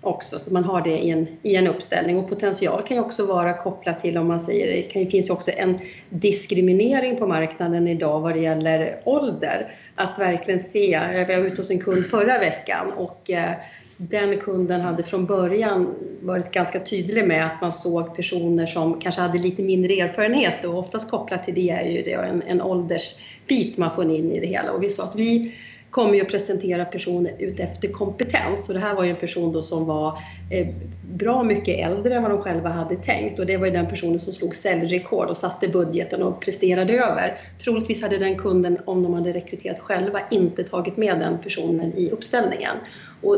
också, 0.00 0.38
så 0.38 0.52
man 0.52 0.64
har 0.64 0.82
det 0.82 0.98
i 0.98 1.10
en, 1.10 1.26
i 1.42 1.56
en 1.56 1.66
uppställning. 1.66 2.18
Och 2.18 2.28
potential 2.28 2.82
kan 2.82 2.96
ju 2.96 3.02
också 3.02 3.26
vara 3.26 3.54
kopplat 3.54 4.00
till, 4.00 4.18
om 4.18 4.26
man 4.28 4.40
säger, 4.40 4.76
det 4.76 4.82
kan 4.82 5.06
finns 5.06 5.28
ju 5.28 5.32
också 5.32 5.50
en 5.56 5.78
diskriminering 6.08 7.16
på 7.16 7.26
marknaden 7.26 7.88
idag 7.88 8.20
vad 8.20 8.34
det 8.34 8.40
gäller 8.40 9.00
ålder. 9.04 9.74
Att 9.94 10.18
verkligen 10.18 10.60
se, 10.60 10.90
jag 10.90 11.26
var 11.26 11.46
ute 11.46 11.60
hos 11.60 11.70
en 11.70 11.80
kund 11.80 12.06
förra 12.06 12.38
veckan 12.38 12.92
och 12.92 13.30
eh, 13.30 13.54
den 13.96 14.38
kunden 14.38 14.80
hade 14.80 15.02
från 15.02 15.26
början 15.26 15.94
varit 16.20 16.52
ganska 16.52 16.80
tydlig 16.80 17.26
med 17.26 17.46
att 17.46 17.60
man 17.60 17.72
såg 17.72 18.16
personer 18.16 18.66
som 18.66 19.00
kanske 19.00 19.20
hade 19.20 19.38
lite 19.38 19.62
mindre 19.62 19.92
erfarenhet 19.92 20.64
och 20.64 20.78
oftast 20.78 21.10
kopplat 21.10 21.44
till 21.44 21.54
det 21.54 21.70
är 21.70 21.90
ju 21.90 22.02
det 22.02 22.12
en, 22.12 22.42
en 22.42 22.62
åldersbit 22.62 23.78
man 23.78 23.90
får 23.90 24.10
in 24.10 24.32
i 24.32 24.40
det 24.40 24.46
hela. 24.46 24.72
Och 24.72 24.82
vi 24.82 24.90
sa 24.90 25.04
att 25.04 25.16
vi 25.16 25.54
kommer 25.92 26.14
ju 26.14 26.20
att 26.20 26.28
presentera 26.28 26.84
personer 26.84 27.32
utefter 27.38 27.88
kompetens 27.88 28.68
och 28.68 28.74
det 28.74 28.80
här 28.80 28.94
var 28.94 29.04
ju 29.04 29.10
en 29.10 29.16
person 29.16 29.52
då 29.52 29.62
som 29.62 29.86
var 29.86 30.18
eh, 30.50 30.66
bra 31.12 31.42
mycket 31.42 31.78
äldre 31.86 32.14
än 32.14 32.22
vad 32.22 32.30
de 32.30 32.42
själva 32.42 32.68
hade 32.68 32.96
tänkt 32.96 33.38
och 33.38 33.46
det 33.46 33.56
var 33.56 33.66
ju 33.66 33.72
den 33.72 33.86
personen 33.86 34.20
som 34.20 34.32
slog 34.32 34.54
säljrekord 34.54 35.28
och 35.28 35.36
satte 35.36 35.68
budgeten 35.68 36.22
och 36.22 36.40
presterade 36.40 36.92
över. 36.92 37.38
Troligtvis 37.64 38.02
hade 38.02 38.18
den 38.18 38.38
kunden, 38.38 38.78
om 38.84 39.02
de 39.02 39.14
hade 39.14 39.32
rekryterat 39.32 39.78
själva, 39.78 40.20
inte 40.30 40.64
tagit 40.64 40.96
med 40.96 41.18
den 41.20 41.38
personen 41.38 41.92
i 41.96 42.10
uppställningen. 42.10 42.76
Och 43.22 43.36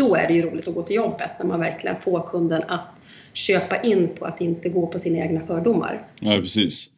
då 0.00 0.14
är 0.14 0.28
det 0.28 0.34
ju 0.34 0.42
roligt 0.42 0.68
att 0.68 0.74
gå 0.74 0.82
till 0.82 0.96
jobbet 0.96 1.30
när 1.38 1.46
man 1.46 1.60
verkligen 1.60 1.96
får 1.96 2.26
kunden 2.26 2.62
att 2.68 2.88
köpa 3.32 3.82
in 3.82 4.08
på 4.18 4.24
att 4.24 4.40
inte 4.40 4.68
gå 4.68 4.86
på 4.86 4.98
sina 4.98 5.18
egna 5.18 5.40
fördomar. 5.40 6.06
Ja, 6.20 6.32
precis. 6.32 6.90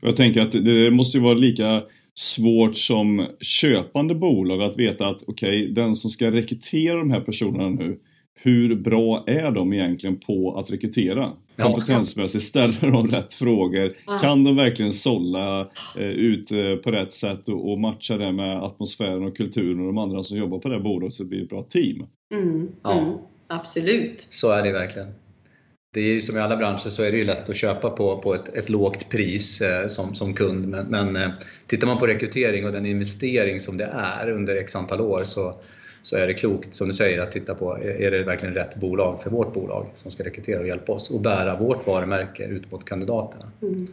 Och 0.00 0.08
jag 0.08 0.16
tänker 0.16 0.40
att 0.40 0.52
det 0.52 0.90
måste 0.90 1.18
ju 1.18 1.24
vara 1.24 1.34
lika 1.34 1.82
svårt 2.14 2.76
som 2.76 3.26
köpande 3.40 4.14
bolag 4.14 4.62
att 4.62 4.78
veta 4.78 5.06
att 5.06 5.22
okej, 5.26 5.62
okay, 5.62 5.74
den 5.74 5.94
som 5.94 6.10
ska 6.10 6.30
rekrytera 6.30 6.98
de 6.98 7.10
här 7.10 7.20
personerna 7.20 7.68
nu, 7.68 7.98
hur 8.42 8.76
bra 8.76 9.24
är 9.26 9.50
de 9.50 9.72
egentligen 9.72 10.16
på 10.16 10.58
att 10.58 10.70
rekrytera? 10.70 11.32
Kompetensmässigt, 11.56 12.44
ställer 12.44 12.90
de 12.90 13.06
rätt 13.06 13.32
frågor? 13.32 13.92
Ja. 14.06 14.18
Kan 14.18 14.44
de 14.44 14.56
verkligen 14.56 14.92
sålla 14.92 15.60
eh, 15.96 16.02
ut 16.02 16.52
eh, 16.52 16.74
på 16.84 16.90
rätt 16.90 17.12
sätt 17.12 17.48
och, 17.48 17.72
och, 17.72 17.80
matcha 17.80 18.16
det 18.16 18.32
med 18.32 18.62
atmosfären 18.62 19.24
och 19.24 19.36
kulturen 19.36 19.80
och 19.80 19.86
de 19.86 19.98
andra 19.98 20.22
som 20.22 20.38
jobbar 20.38 20.58
på 20.58 20.68
det 20.68 20.74
här 20.74 20.82
bolaget 20.82 21.14
så 21.14 21.22
det 21.22 21.28
blir 21.28 21.42
ett 21.42 21.48
bra 21.48 21.62
team? 21.62 22.06
Mm, 22.32 22.72
ja. 22.82 23.00
Mm, 23.00 23.18
absolut. 23.46 24.26
Så 24.30 24.50
är 24.50 24.62
det 24.62 24.72
verkligen 24.72 25.14
det 25.92 26.00
är 26.00 26.14
ju 26.14 26.20
som 26.20 26.36
i 26.36 26.40
alla 26.40 26.56
branscher 26.56 26.78
så 26.78 27.02
är 27.02 27.10
det 27.10 27.16
ju 27.18 27.24
lätt 27.24 27.48
att 27.48 27.56
köpa 27.56 27.90
på, 27.90 28.18
på 28.18 28.34
ett, 28.34 28.48
ett 28.48 28.68
lågt 28.68 29.08
pris 29.08 29.60
eh, 29.60 29.86
som, 29.86 30.14
som 30.14 30.34
kund. 30.34 30.66
Men, 30.66 30.86
men 30.86 31.16
eh, 31.16 31.30
tittar 31.66 31.86
man 31.86 31.98
på 31.98 32.06
rekrytering 32.06 32.66
och 32.66 32.72
den 32.72 32.86
investering 32.86 33.60
som 33.60 33.76
det 33.76 33.90
är 33.94 34.30
under 34.30 34.56
x 34.56 34.76
antal 34.76 35.00
år 35.00 35.24
så, 35.24 35.54
så 36.02 36.16
är 36.16 36.26
det 36.26 36.34
klokt, 36.34 36.74
som 36.74 36.88
du 36.88 36.94
säger, 36.94 37.20
att 37.20 37.32
titta 37.32 37.54
på 37.54 37.78
är 37.78 38.10
det 38.10 38.22
verkligen 38.22 38.54
rätt 38.54 38.76
bolag 38.76 39.22
för 39.22 39.30
vårt 39.30 39.54
bolag 39.54 39.86
som 39.94 40.10
ska 40.10 40.24
rekrytera 40.24 40.60
och 40.60 40.66
hjälpa 40.66 40.92
oss 40.92 41.10
och 41.10 41.20
bära 41.20 41.56
vårt 41.56 41.86
varumärke 41.86 42.44
ut 42.44 42.72
mot 42.72 42.84
kandidaterna. 42.84 43.50
Mm. 43.62 43.86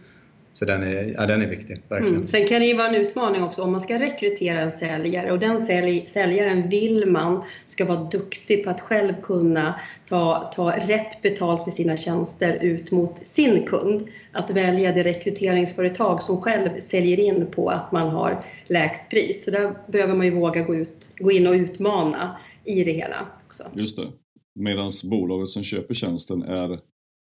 Så 0.58 0.66
den 0.66 0.84
är, 0.84 1.14
ja, 1.18 1.26
den 1.26 1.42
är 1.42 1.48
viktig, 1.48 1.82
verkligen. 1.90 2.16
Mm. 2.16 2.28
Sen 2.28 2.48
kan 2.48 2.60
det 2.60 2.66
ju 2.66 2.78
vara 2.78 2.88
en 2.88 2.96
utmaning 2.96 3.44
också 3.44 3.62
om 3.62 3.72
man 3.72 3.82
ska 3.82 4.00
rekrytera 4.00 4.62
en 4.62 4.72
säljare 4.72 5.32
och 5.32 5.40
den 5.40 5.62
sälj, 5.62 6.08
säljaren 6.08 6.70
vill 6.70 7.06
man 7.06 7.44
ska 7.66 7.86
vara 7.86 8.04
duktig 8.04 8.64
på 8.64 8.70
att 8.70 8.82
själv 8.82 9.14
kunna 9.24 9.80
ta, 10.10 10.52
ta 10.56 10.72
rätt 10.72 11.22
betalt 11.22 11.64
för 11.64 11.72
sina 11.72 11.98
tjänster 11.98 12.60
ut 12.62 12.92
mot 12.92 13.26
sin 13.28 13.66
kund. 13.66 14.08
Att 14.32 14.50
välja 14.50 14.92
det 14.92 15.04
rekryteringsföretag 15.04 16.22
som 16.22 16.42
själv 16.42 16.80
säljer 16.80 17.20
in 17.20 17.48
på 17.52 17.70
att 17.70 17.92
man 17.92 18.10
har 18.10 18.44
lägst 18.68 19.10
pris. 19.10 19.44
Så 19.44 19.52
där 19.52 19.74
behöver 19.88 20.16
man 20.16 20.26
ju 20.26 20.32
våga 20.32 20.62
gå, 20.62 20.76
ut, 20.76 21.10
gå 21.18 21.32
in 21.32 21.48
och 21.48 21.54
utmana 21.54 22.38
i 22.64 22.84
det 22.84 22.92
hela 22.92 23.28
också. 23.48 23.64
Just 23.76 23.98
det. 23.98 24.08
Medan 24.56 24.92
bolaget 25.04 25.50
som 25.50 25.64
köper 25.64 25.94
tjänsten 25.94 26.44
är 26.44 26.80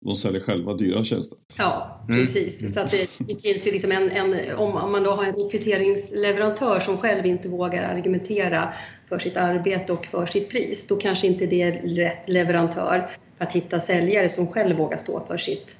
de 0.04 0.16
säljer 0.16 0.42
själva 0.42 0.74
dyra 0.74 1.04
tjänster. 1.04 1.38
Ja, 1.58 2.06
mm. 2.10 2.20
precis. 2.20 2.62
Mm. 2.62 2.74
Så 2.74 2.80
att 2.80 2.92
det, 2.92 3.34
det 3.34 3.42
finns 3.42 3.68
ju 3.68 3.72
liksom 3.72 3.92
en, 3.92 4.12
en, 4.12 4.56
om 4.56 4.92
man 4.92 5.04
då 5.04 5.12
har 5.12 5.24
en 5.24 5.36
rekryteringsleverantör 5.36 6.80
som 6.80 6.98
själv 6.98 7.26
inte 7.26 7.50
vågar 7.50 7.84
argumentera 7.84 8.74
för 9.10 9.20
sitt 9.20 9.38
arbete 9.38 9.94
och 9.94 10.06
för 10.06 10.26
sitt 10.26 10.50
pris, 10.50 10.88
då 10.88 10.96
kanske 10.96 11.28
inte 11.28 11.46
det 11.46 11.62
är 11.62 11.72
rätt 11.72 12.30
leverantör 12.30 13.10
för 13.38 13.46
att 13.46 13.54
hitta 13.54 13.80
säljare 13.80 14.30
som 14.30 14.48
själv 14.48 14.78
vågar 14.78 14.98
stå 14.98 15.26
för 15.28 15.38
sitt 15.38 15.78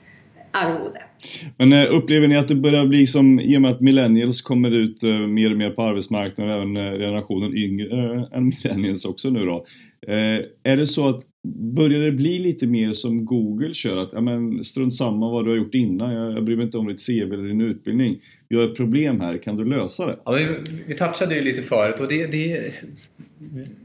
arvode. 0.52 1.04
Men 1.58 1.74
eh, 1.74 1.96
upplever 1.96 2.28
ni 2.28 2.38
att 2.38 2.48
det 2.48 2.56
börjar 2.56 2.86
bli 2.86 3.08
som, 3.08 3.40
i 3.40 3.58
och 3.58 3.62
med 3.62 3.72
att 3.72 3.82
millennials 3.82 4.42
kommer 4.42 4.72
ut 4.72 5.04
eh, 5.04 5.10
mer 5.10 5.52
och 5.52 5.58
mer 5.58 5.70
på 5.70 5.82
arbetsmarknaden, 5.82 6.54
även 6.54 6.78
eh, 6.78 7.00
generationen 7.00 7.58
yngre 7.58 8.28
än 8.32 8.48
millennials 8.48 9.06
också 9.06 9.30
nu 9.30 9.46
då. 9.46 9.66
Är 10.64 10.78
det 10.78 10.88
så 10.88 11.10
att 11.10 11.22
Börjar 11.48 12.00
det 12.00 12.12
bli 12.12 12.40
lite 12.40 12.68
mer 12.68 12.94
som 12.94 13.26
Google 13.26 13.74
kör 13.74 13.98
att 13.98 14.10
ja, 14.14 14.22
men 14.22 14.64
strunt 14.64 14.96
samma 14.96 15.30
vad 15.30 15.46
du 15.46 15.50
har 15.50 15.58
gjort 15.58 15.74
innan, 15.74 16.14
jag, 16.14 16.32
jag 16.32 16.44
bryr 16.44 16.56
mig 16.56 16.66
inte 16.66 16.78
om 16.78 16.88
ditt 16.88 17.08
CV 17.08 17.34
eller 17.34 17.48
din 17.48 17.62
utbildning. 17.62 18.22
Vi 18.48 18.56
har 18.56 18.64
ett 18.64 18.76
problem 18.76 19.20
här, 19.20 19.38
kan 19.38 19.58
du 19.58 19.66
lösa 19.66 20.06
det? 20.06 20.20
Ja, 20.26 20.32
vi, 20.32 20.48
vi 20.88 20.94
touchade 20.94 21.36
ju 21.36 21.42
lite 21.42 21.62
förut 21.62 22.00
och 22.00 22.08
det, 22.08 22.32
det, 22.32 22.74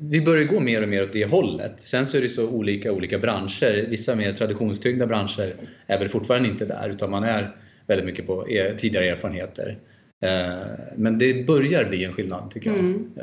vi 0.01 0.21
börjar 0.21 0.45
gå 0.45 0.61
mer 0.61 0.83
och 0.83 0.89
mer 0.89 1.03
åt 1.03 1.13
det 1.13 1.25
hållet. 1.25 1.75
Sen 1.79 2.07
så 2.07 2.17
är 2.17 2.21
det 2.21 2.29
så 2.29 2.49
olika 2.49 2.93
olika 2.93 3.19
branscher. 3.19 3.87
Vissa 3.91 4.17
mer 4.17 4.33
traditionstyngda 4.33 5.07
branscher 5.07 5.55
är 5.87 5.99
väl 5.99 6.09
fortfarande 6.09 6.49
inte 6.49 6.65
där 6.65 6.89
utan 6.89 7.11
man 7.11 7.25
är 7.25 7.57
väldigt 7.87 8.07
mycket 8.07 8.27
på 8.27 8.49
e, 8.49 8.75
tidigare 8.79 9.09
erfarenheter. 9.09 9.79
Eh, 10.23 10.97
men 10.97 11.19
det 11.19 11.47
börjar 11.47 11.85
bli 11.85 12.05
en 12.05 12.13
skillnad 12.13 12.51
tycker 12.51 12.71
jag. 12.71 12.79
Mm. 12.79 13.11
Eh, 13.17 13.23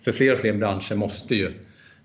för 0.00 0.12
fler 0.12 0.32
och 0.32 0.38
fler 0.38 0.52
branscher 0.52 0.94
måste 0.94 1.34
ju 1.34 1.52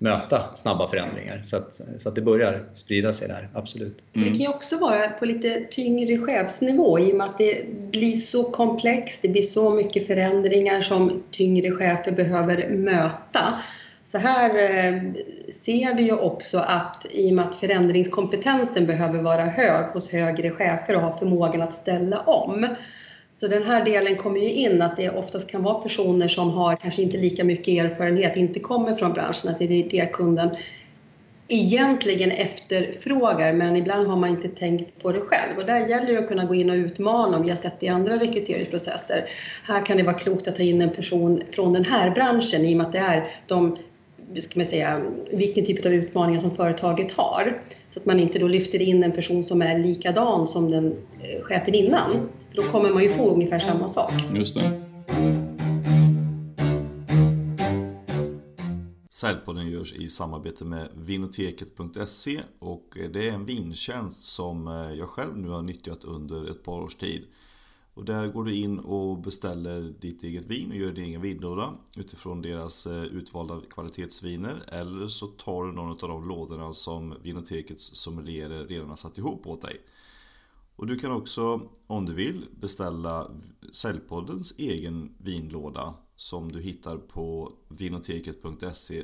möta 0.01 0.55
snabba 0.55 0.87
förändringar. 0.87 1.41
Så 1.43 1.57
att, 1.57 1.81
så 1.97 2.09
att 2.09 2.15
det 2.15 2.21
börjar 2.21 2.63
sprida 2.73 3.13
sig 3.13 3.27
där, 3.27 3.49
absolut. 3.53 4.03
Mm. 4.13 4.29
Det 4.29 4.35
kan 4.35 4.45
ju 4.45 4.47
också 4.47 4.77
vara 4.77 5.09
på 5.09 5.25
lite 5.25 5.65
tyngre 5.71 6.17
chefsnivå 6.17 6.99
i 6.99 7.11
och 7.11 7.15
med 7.15 7.27
att 7.27 7.37
det 7.37 7.65
blir 7.91 8.15
så 8.15 8.43
komplext, 8.43 9.21
det 9.21 9.27
blir 9.27 9.41
så 9.41 9.69
mycket 9.69 10.07
förändringar 10.07 10.81
som 10.81 11.23
tyngre 11.31 11.71
chefer 11.71 12.11
behöver 12.11 12.69
möta. 12.69 13.53
Så 14.03 14.17
här 14.17 14.49
eh, 14.49 15.01
ser 15.53 15.95
vi 15.95 16.03
ju 16.03 16.17
också 16.17 16.57
att 16.57 17.05
i 17.11 17.31
och 17.31 17.35
med 17.35 17.45
att 17.45 17.55
förändringskompetensen 17.55 18.87
behöver 18.87 19.21
vara 19.21 19.43
hög 19.43 19.85
hos 19.85 20.09
högre 20.09 20.51
chefer 20.51 20.95
och 20.95 21.01
ha 21.01 21.17
förmågan 21.17 21.61
att 21.61 21.73
ställa 21.73 22.19
om 22.19 22.67
så 23.33 23.47
den 23.47 23.63
här 23.63 23.85
delen 23.85 24.15
kommer 24.15 24.39
ju 24.39 24.51
in 24.51 24.81
att 24.81 24.97
det 24.97 25.09
oftast 25.09 25.51
kan 25.51 25.63
vara 25.63 25.81
personer 25.81 26.27
som 26.27 26.49
har 26.49 26.75
kanske 26.75 27.01
inte 27.01 27.17
lika 27.17 27.43
mycket 27.43 27.67
erfarenhet, 27.67 28.37
inte 28.37 28.59
kommer 28.59 28.93
från 28.93 29.13
branschen, 29.13 29.51
att 29.51 29.59
det 29.59 29.65
är 29.65 29.89
det 29.89 30.13
kunden 30.13 30.49
egentligen 31.51 32.31
efterfrågar 32.31 33.53
men 33.53 33.75
ibland 33.75 34.07
har 34.07 34.15
man 34.15 34.29
inte 34.29 34.47
tänkt 34.47 35.03
på 35.03 35.11
det 35.11 35.19
själv 35.19 35.57
och 35.57 35.65
där 35.65 35.87
gäller 35.87 36.13
det 36.13 36.19
att 36.19 36.27
kunna 36.27 36.45
gå 36.45 36.55
in 36.55 36.69
och 36.69 36.75
utmana 36.75 37.37
om 37.37 37.43
vi 37.43 37.49
har 37.49 37.57
sett 37.57 37.79
det 37.79 37.85
i 37.85 37.89
andra 37.89 38.15
rekryteringsprocesser. 38.15 39.25
Här 39.63 39.85
kan 39.85 39.97
det 39.97 40.03
vara 40.03 40.17
klokt 40.17 40.47
att 40.47 40.55
ta 40.55 40.63
in 40.63 40.81
en 40.81 40.89
person 40.89 41.41
från 41.51 41.73
den 41.73 41.85
här 41.85 42.09
branschen 42.09 42.65
i 42.65 42.73
och 42.73 42.77
med 42.77 42.87
att 42.87 42.91
det 42.91 42.99
är 42.99 43.27
de 43.47 43.77
ska 44.39 44.59
man 44.59 44.65
säga, 44.65 45.01
vilken 45.31 45.65
typ 45.65 45.85
av 45.85 45.93
utmaningar 45.93 46.41
som 46.41 46.51
företaget 46.51 47.11
har. 47.11 47.61
Så 47.89 47.99
att 47.99 48.05
man 48.05 48.19
inte 48.19 48.39
då 48.39 48.47
lyfter 48.47 48.81
in 48.81 49.03
en 49.03 49.11
person 49.11 49.43
som 49.43 49.61
är 49.61 49.79
likadan 49.79 50.47
som 50.47 50.71
den 50.71 50.87
eh, 51.21 51.41
chefen 51.41 51.73
innan. 51.73 52.29
Då 52.53 52.61
kommer 52.61 52.89
man 52.89 53.03
ju 53.03 53.09
få 53.09 53.29
ungefär 53.29 53.59
samma 53.59 53.89
sak. 53.89 54.11
Just 54.35 54.55
det. 54.55 54.91
Säljpodden 59.09 59.69
görs 59.69 59.93
i 59.93 60.07
samarbete 60.07 60.65
med 60.65 60.87
vinoteket.se 60.95 62.39
och 62.59 62.97
det 63.13 63.29
är 63.29 63.33
en 63.33 63.45
vintjänst 63.45 64.23
som 64.23 64.67
eh, 64.67 64.97
jag 64.97 65.09
själv 65.09 65.37
nu 65.37 65.49
har 65.49 65.61
nyttjat 65.61 66.03
under 66.03 66.51
ett 66.51 66.63
par 66.63 66.81
års 66.81 66.95
tid. 66.95 67.23
Och 67.93 68.05
där 68.05 68.27
går 68.27 68.43
du 68.43 68.55
in 68.55 68.79
och 68.79 69.17
beställer 69.17 69.81
ditt 69.81 70.23
eget 70.23 70.45
vin 70.45 70.71
och 70.71 70.77
gör 70.77 70.91
din 70.91 71.05
egen 71.05 71.21
vinlåda 71.21 71.73
utifrån 71.97 72.41
deras 72.41 72.87
eh, 72.87 73.03
utvalda 73.03 73.61
kvalitetsviner. 73.69 74.63
Eller 74.67 75.07
så 75.07 75.27
tar 75.27 75.63
du 75.63 75.71
någon 75.71 75.89
av 75.89 75.97
de 75.97 76.27
lådorna 76.27 76.73
som 76.73 77.15
Vinotekets 77.23 77.95
sommelierer 77.95 78.67
redan 78.67 78.89
har 78.89 78.95
satt 78.95 79.17
ihop 79.17 79.47
åt 79.47 79.61
dig. 79.61 79.81
Och 80.75 80.87
du 80.87 80.99
kan 80.99 81.11
också, 81.11 81.61
om 81.87 82.05
du 82.05 82.13
vill, 82.13 82.45
beställa 82.59 83.31
Säljpoddens 83.71 84.53
egen 84.57 85.15
vinlåda 85.17 85.93
som 86.15 86.51
du 86.51 86.61
hittar 86.61 86.97
på 86.97 87.53
vinoteket.se 87.67 89.03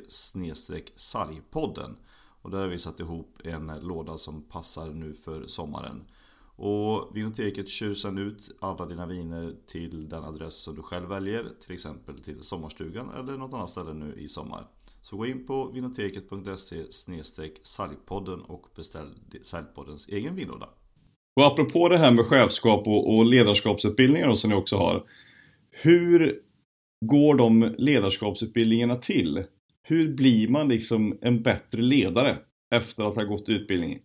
sargpodden. 0.95 1.95
Och 2.41 2.51
där 2.51 2.59
har 2.59 2.67
vi 2.67 2.77
satt 2.77 2.99
ihop 2.99 3.38
en 3.43 3.71
låda 3.81 4.17
som 4.17 4.41
passar 4.41 4.88
nu 4.88 5.13
för 5.13 5.47
sommaren. 5.47 6.03
Och 6.57 7.11
Vinoteket 7.15 7.69
kör 7.69 7.93
sedan 7.93 8.17
ut 8.17 8.57
alla 8.59 8.85
dina 8.85 9.05
viner 9.05 9.53
till 9.67 10.09
den 10.09 10.23
adress 10.23 10.53
som 10.53 10.75
du 10.75 10.81
själv 10.81 11.09
väljer, 11.09 11.45
till 11.59 11.73
exempel 11.73 12.19
till 12.19 12.41
sommarstugan 12.41 13.09
eller 13.19 13.37
något 13.37 13.53
annat 13.53 13.69
ställe 13.69 13.93
nu 13.93 14.13
i 14.17 14.27
sommar. 14.27 14.67
Så 15.01 15.17
gå 15.17 15.25
in 15.25 15.45
på 15.45 15.71
vinoteket.se 15.73 16.83
säljpodden 17.63 18.41
och 18.41 18.65
beställ 18.75 19.09
Säljpoddens 19.41 20.07
egen 20.07 20.35
vinlåda. 20.35 20.69
Och 21.35 21.45
apropå 21.45 21.89
det 21.89 21.97
här 21.97 22.11
med 22.11 22.25
chefskap 22.25 22.87
och, 22.87 23.15
och 23.15 23.25
ledarskapsutbildningar 23.25 24.35
som 24.35 24.49
ni 24.49 24.55
också 24.55 24.75
har. 24.75 25.03
Hur 25.71 26.41
går 27.05 27.35
de 27.35 27.75
ledarskapsutbildningarna 27.77 28.95
till? 28.95 29.43
Hur 29.83 30.15
blir 30.15 30.47
man 30.47 30.67
liksom 30.67 31.17
en 31.21 31.43
bättre 31.43 31.81
ledare 31.81 32.37
efter 32.75 33.03
att 33.03 33.15
ha 33.15 33.23
gått 33.23 33.49
utbildningen? 33.49 33.99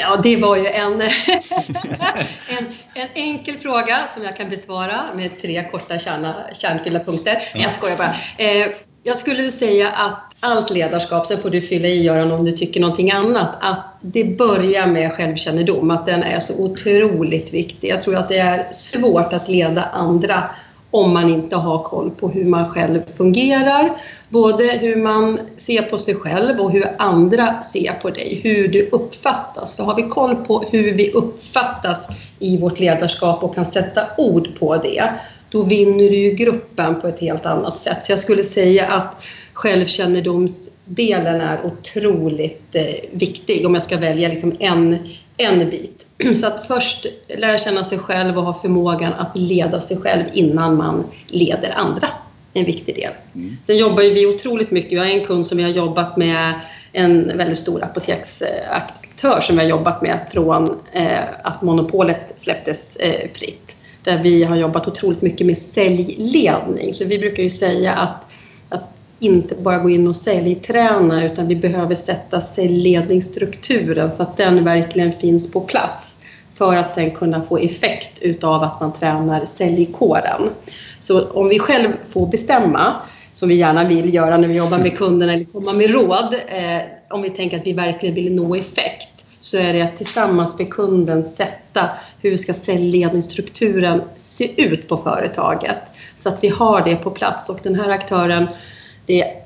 Ja, 0.00 0.20
det 0.22 0.36
var 0.36 0.56
ju 0.56 0.66
en, 0.66 0.92
en, 2.58 2.66
en, 2.94 3.08
enkel 3.14 3.56
fråga 3.56 4.06
som 4.08 4.22
jag 4.22 4.36
kan 4.36 4.50
besvara 4.50 4.96
med 5.16 5.40
tre 5.40 5.68
korta 5.70 5.98
kärna, 5.98 6.34
kärnfyllda 6.52 7.04
punkter. 7.04 7.32
Mm. 7.32 7.62
Jag 7.62 7.72
skojar 7.72 7.96
bara. 7.96 8.14
Eh, 8.38 8.66
jag 9.02 9.18
skulle 9.18 9.50
säga 9.50 9.88
att 9.88 10.30
allt 10.40 10.70
ledarskap, 10.70 11.26
sen 11.26 11.38
får 11.38 11.50
du 11.50 11.60
fylla 11.60 11.88
i 11.88 12.02
Göran 12.02 12.30
om 12.30 12.44
du 12.44 12.52
tycker 12.52 12.80
någonting 12.80 13.10
annat, 13.10 13.56
att 13.60 13.96
det 14.00 14.24
börjar 14.24 14.86
med 14.86 15.12
självkännedom, 15.12 15.90
att 15.90 16.06
den 16.06 16.22
är 16.22 16.40
så 16.40 16.58
otroligt 16.58 17.54
viktig. 17.54 17.88
Jag 17.88 18.00
tror 18.00 18.14
att 18.14 18.28
det 18.28 18.38
är 18.38 18.72
svårt 18.72 19.32
att 19.32 19.48
leda 19.48 19.82
andra 19.82 20.50
om 20.90 21.12
man 21.12 21.30
inte 21.30 21.56
har 21.56 21.78
koll 21.78 22.10
på 22.10 22.28
hur 22.28 22.44
man 22.44 22.68
själv 22.68 23.02
fungerar. 23.16 23.92
Både 24.28 24.64
hur 24.64 24.96
man 24.96 25.38
ser 25.56 25.82
på 25.82 25.98
sig 25.98 26.14
själv 26.14 26.60
och 26.60 26.70
hur 26.70 26.84
andra 26.98 27.62
ser 27.62 27.92
på 27.92 28.10
dig, 28.10 28.40
hur 28.44 28.68
du 28.68 28.88
uppfattas. 28.92 29.76
För 29.76 29.82
har 29.82 29.96
vi 29.96 30.02
koll 30.02 30.36
på 30.36 30.64
hur 30.70 30.94
vi 30.94 31.10
uppfattas 31.10 32.08
i 32.38 32.58
vårt 32.58 32.80
ledarskap 32.80 33.44
och 33.44 33.54
kan 33.54 33.66
sätta 33.66 34.00
ord 34.18 34.48
på 34.58 34.76
det, 34.76 35.12
då 35.50 35.62
vinner 35.62 36.10
du 36.10 36.16
ju 36.16 36.30
gruppen 36.30 37.00
på 37.00 37.08
ett 37.08 37.20
helt 37.20 37.46
annat 37.46 37.78
sätt. 37.78 38.04
Så 38.04 38.12
jag 38.12 38.18
skulle 38.18 38.42
säga 38.42 38.86
att 38.86 39.22
självkännedomsdelen 39.52 41.40
är 41.40 41.66
otroligt 41.66 42.74
eh, 42.74 42.84
viktig 43.12 43.66
om 43.66 43.74
jag 43.74 43.82
ska 43.82 43.96
välja 43.96 44.28
liksom 44.28 44.56
en, 44.58 44.98
en 45.40 45.70
bit. 45.70 46.06
Så 46.34 46.46
att 46.46 46.66
först 46.66 47.06
lära 47.28 47.58
känna 47.58 47.84
sig 47.84 47.98
själv 47.98 48.38
och 48.38 48.44
ha 48.44 48.54
förmågan 48.54 49.12
att 49.12 49.36
leda 49.36 49.80
sig 49.80 49.96
själv 49.96 50.24
innan 50.32 50.76
man 50.76 51.06
leder 51.28 51.72
andra. 51.76 52.08
En 52.52 52.64
viktig 52.64 52.94
del. 52.94 53.12
Mm. 53.34 53.56
Sen 53.66 53.78
jobbar 53.78 54.02
vi 54.02 54.26
otroligt 54.26 54.70
mycket. 54.70 54.92
Jag 54.92 55.00
har 55.00 55.10
en 55.10 55.24
kund 55.24 55.46
som 55.46 55.58
vi 55.58 55.64
har 55.64 55.70
jobbat 55.70 56.16
med, 56.16 56.54
en 56.92 57.36
väldigt 57.38 57.58
stor 57.58 57.84
apoteksaktör 57.84 59.40
som 59.40 59.56
vi 59.56 59.62
har 59.62 59.68
jobbat 59.68 60.02
med 60.02 60.18
från 60.32 60.80
eh, 60.92 61.18
att 61.42 61.62
monopolet 61.62 62.32
släpptes 62.36 62.96
eh, 62.96 63.30
fritt. 63.34 63.76
Där 64.04 64.18
vi 64.18 64.44
har 64.44 64.56
jobbat 64.56 64.88
otroligt 64.88 65.22
mycket 65.22 65.46
med 65.46 65.58
säljledning. 65.58 66.92
Så 66.92 67.04
vi 67.04 67.18
brukar 67.18 67.42
ju 67.42 67.50
säga 67.50 67.92
att 67.92 68.26
inte 69.20 69.54
bara 69.54 69.78
gå 69.78 69.90
in 69.90 70.08
och 70.08 70.16
säljträna 70.16 71.24
utan 71.24 71.48
vi 71.48 71.56
behöver 71.56 71.94
sätta 71.94 72.40
säljledningsstrukturen 72.40 74.10
så 74.10 74.22
att 74.22 74.36
den 74.36 74.64
verkligen 74.64 75.12
finns 75.12 75.52
på 75.52 75.60
plats 75.60 76.18
för 76.54 76.76
att 76.76 76.90
sen 76.90 77.10
kunna 77.10 77.42
få 77.42 77.58
effekt 77.58 78.18
utav 78.20 78.62
att 78.62 78.80
man 78.80 78.92
tränar 78.92 79.44
säljkåren. 79.44 80.50
Så 81.00 81.28
om 81.28 81.48
vi 81.48 81.58
själv 81.58 81.88
får 82.04 82.26
bestämma, 82.26 82.94
som 83.32 83.48
vi 83.48 83.54
gärna 83.54 83.84
vill 83.84 84.14
göra 84.14 84.36
när 84.36 84.48
vi 84.48 84.56
jobbar 84.56 84.78
med 84.78 84.98
kunderna 84.98 85.32
eller 85.32 85.44
komma 85.44 85.72
med 85.72 85.90
råd, 85.90 86.34
eh, 86.34 86.82
om 87.10 87.22
vi 87.22 87.30
tänker 87.30 87.56
att 87.56 87.66
vi 87.66 87.72
verkligen 87.72 88.14
vill 88.14 88.34
nå 88.34 88.54
effekt, 88.54 89.26
så 89.40 89.56
är 89.56 89.72
det 89.72 89.82
att 89.82 89.96
tillsammans 89.96 90.58
med 90.58 90.70
kunden 90.70 91.24
sätta 91.24 91.90
hur 92.20 92.36
ska 92.36 92.54
säljledningsstrukturen 92.54 94.02
se 94.16 94.62
ut 94.62 94.88
på 94.88 94.96
företaget 94.96 95.78
så 96.16 96.28
att 96.28 96.44
vi 96.44 96.48
har 96.48 96.84
det 96.84 96.96
på 96.96 97.10
plats 97.10 97.48
och 97.48 97.60
den 97.62 97.74
här 97.74 97.90
aktören 97.90 98.46
det 99.10 99.40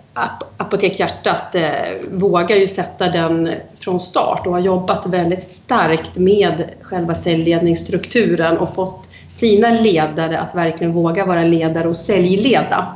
Apotek 0.56 1.00
Hjärtat 1.00 1.54
eh, 1.54 1.70
vågar 2.10 2.56
ju 2.56 2.66
sätta 2.66 3.08
den 3.08 3.50
från 3.74 4.00
start 4.00 4.46
och 4.46 4.52
har 4.52 4.60
jobbat 4.60 5.06
väldigt 5.06 5.42
starkt 5.42 6.16
med 6.16 6.64
själva 6.80 7.14
säljledningsstrukturen 7.14 8.58
och 8.58 8.74
fått 8.74 9.08
sina 9.28 9.70
ledare 9.70 10.38
att 10.38 10.54
verkligen 10.54 10.92
våga 10.92 11.26
vara 11.26 11.42
ledare 11.42 11.88
och 11.88 11.96
säljleda. 11.96 12.86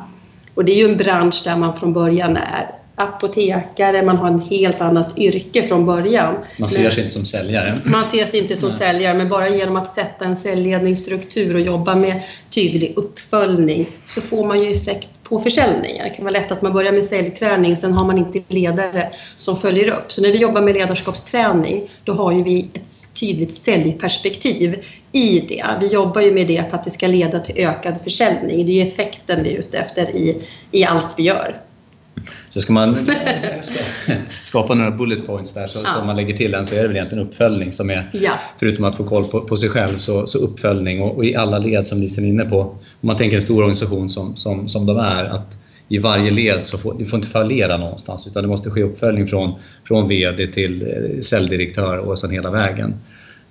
Och 0.54 0.64
det 0.64 0.72
är 0.72 0.76
ju 0.76 0.90
en 0.90 0.96
bransch 0.96 1.42
där 1.44 1.56
man 1.56 1.74
från 1.74 1.92
början 1.92 2.36
är 2.36 2.70
apotekare, 2.98 4.02
man 4.02 4.16
har 4.16 4.28
en 4.28 4.40
helt 4.40 4.80
annat 4.80 5.18
yrke 5.18 5.62
från 5.62 5.86
början. 5.86 6.34
Man 6.58 6.68
ser 6.68 6.90
sig 6.90 7.02
inte 7.02 7.12
som 7.12 7.24
säljare. 7.24 7.76
Man 7.84 8.04
ser 8.04 8.24
sig 8.24 8.40
inte 8.40 8.56
som 8.56 8.68
Nej. 8.68 8.78
säljare, 8.78 9.14
men 9.14 9.28
bara 9.28 9.48
genom 9.48 9.76
att 9.76 9.90
sätta 9.90 10.24
en 10.24 10.36
säljledningsstruktur 10.36 11.54
och 11.54 11.60
jobba 11.60 11.94
med 11.94 12.22
tydlig 12.50 12.92
uppföljning 12.96 13.86
så 14.06 14.20
får 14.20 14.46
man 14.46 14.62
ju 14.62 14.70
effekt 14.70 15.08
på 15.28 15.38
försäljningen. 15.38 16.04
Det 16.04 16.14
kan 16.14 16.24
vara 16.24 16.32
lätt 16.32 16.52
att 16.52 16.62
man 16.62 16.72
börjar 16.72 16.92
med 16.92 17.04
säljträning, 17.04 17.76
sen 17.76 17.92
har 17.92 18.06
man 18.06 18.18
inte 18.18 18.40
ledare 18.48 19.10
som 19.36 19.56
följer 19.56 19.90
upp. 19.90 20.12
Så 20.12 20.22
när 20.22 20.32
vi 20.32 20.38
jobbar 20.38 20.60
med 20.60 20.74
ledarskapsträning, 20.74 21.90
då 22.04 22.12
har 22.12 22.32
ju 22.32 22.42
vi 22.42 22.70
ett 22.74 23.14
tydligt 23.20 23.52
säljperspektiv 23.52 24.84
i 25.12 25.40
det. 25.40 25.64
Vi 25.80 25.86
jobbar 25.86 26.20
ju 26.20 26.32
med 26.32 26.46
det 26.46 26.70
för 26.70 26.76
att 26.76 26.84
det 26.84 26.90
ska 26.90 27.06
leda 27.06 27.38
till 27.38 27.58
ökad 27.58 28.02
försäljning. 28.02 28.66
Det 28.66 28.80
är 28.80 28.86
effekten 28.86 29.42
vi 29.42 29.54
är 29.54 29.58
ute 29.58 29.78
efter 29.78 30.16
i, 30.16 30.42
i 30.70 30.84
allt 30.84 31.14
vi 31.16 31.22
gör. 31.22 31.56
Så 32.48 32.60
ska 32.60 32.72
man 32.72 32.96
skapa 34.42 34.74
några 34.74 34.90
bullet 34.90 35.26
points 35.26 35.54
där 35.54 35.66
så, 35.66 35.78
ja. 35.78 35.86
som 35.86 36.06
man 36.06 36.16
lägger 36.16 36.36
till 36.36 36.50
den 36.50 36.64
så 36.64 36.74
är 36.74 36.82
det 36.82 36.88
väl 36.88 36.96
egentligen 36.96 37.26
uppföljning 37.26 37.72
som 37.72 37.90
är, 37.90 38.10
ja. 38.12 38.32
förutom 38.58 38.84
att 38.84 38.96
få 38.96 39.04
koll 39.04 39.24
på, 39.24 39.40
på 39.40 39.56
sig 39.56 39.68
själv, 39.68 39.98
så, 39.98 40.26
så 40.26 40.38
uppföljning 40.38 41.02
och, 41.02 41.16
och, 41.16 41.24
i 41.24 41.34
alla 41.34 41.58
led 41.58 41.86
som 41.86 42.00
Lisen 42.00 42.24
är 42.24 42.28
inne 42.28 42.44
på. 42.44 42.60
Om 42.60 42.78
man 43.00 43.16
tänker 43.16 43.36
en 43.36 43.42
stor 43.42 43.58
organisation 43.58 44.08
som, 44.08 44.36
som, 44.36 44.68
som 44.68 44.86
de 44.86 44.96
är, 44.96 45.24
att 45.24 45.58
i 45.88 45.98
varje 45.98 46.30
led 46.30 46.66
så 46.66 46.78
får 46.78 46.94
det 46.98 47.04
får 47.04 47.16
inte 47.16 47.28
fallera 47.28 47.76
någonstans 47.76 48.26
utan 48.26 48.42
det 48.42 48.48
måste 48.48 48.70
ske 48.70 48.82
uppföljning 48.82 49.26
från, 49.26 49.54
från 49.84 50.08
VD 50.08 50.46
till 50.46 50.82
eh, 50.82 51.20
säljdirektör 51.20 51.98
och 51.98 52.18
sen 52.18 52.30
hela 52.30 52.50
vägen. 52.50 52.94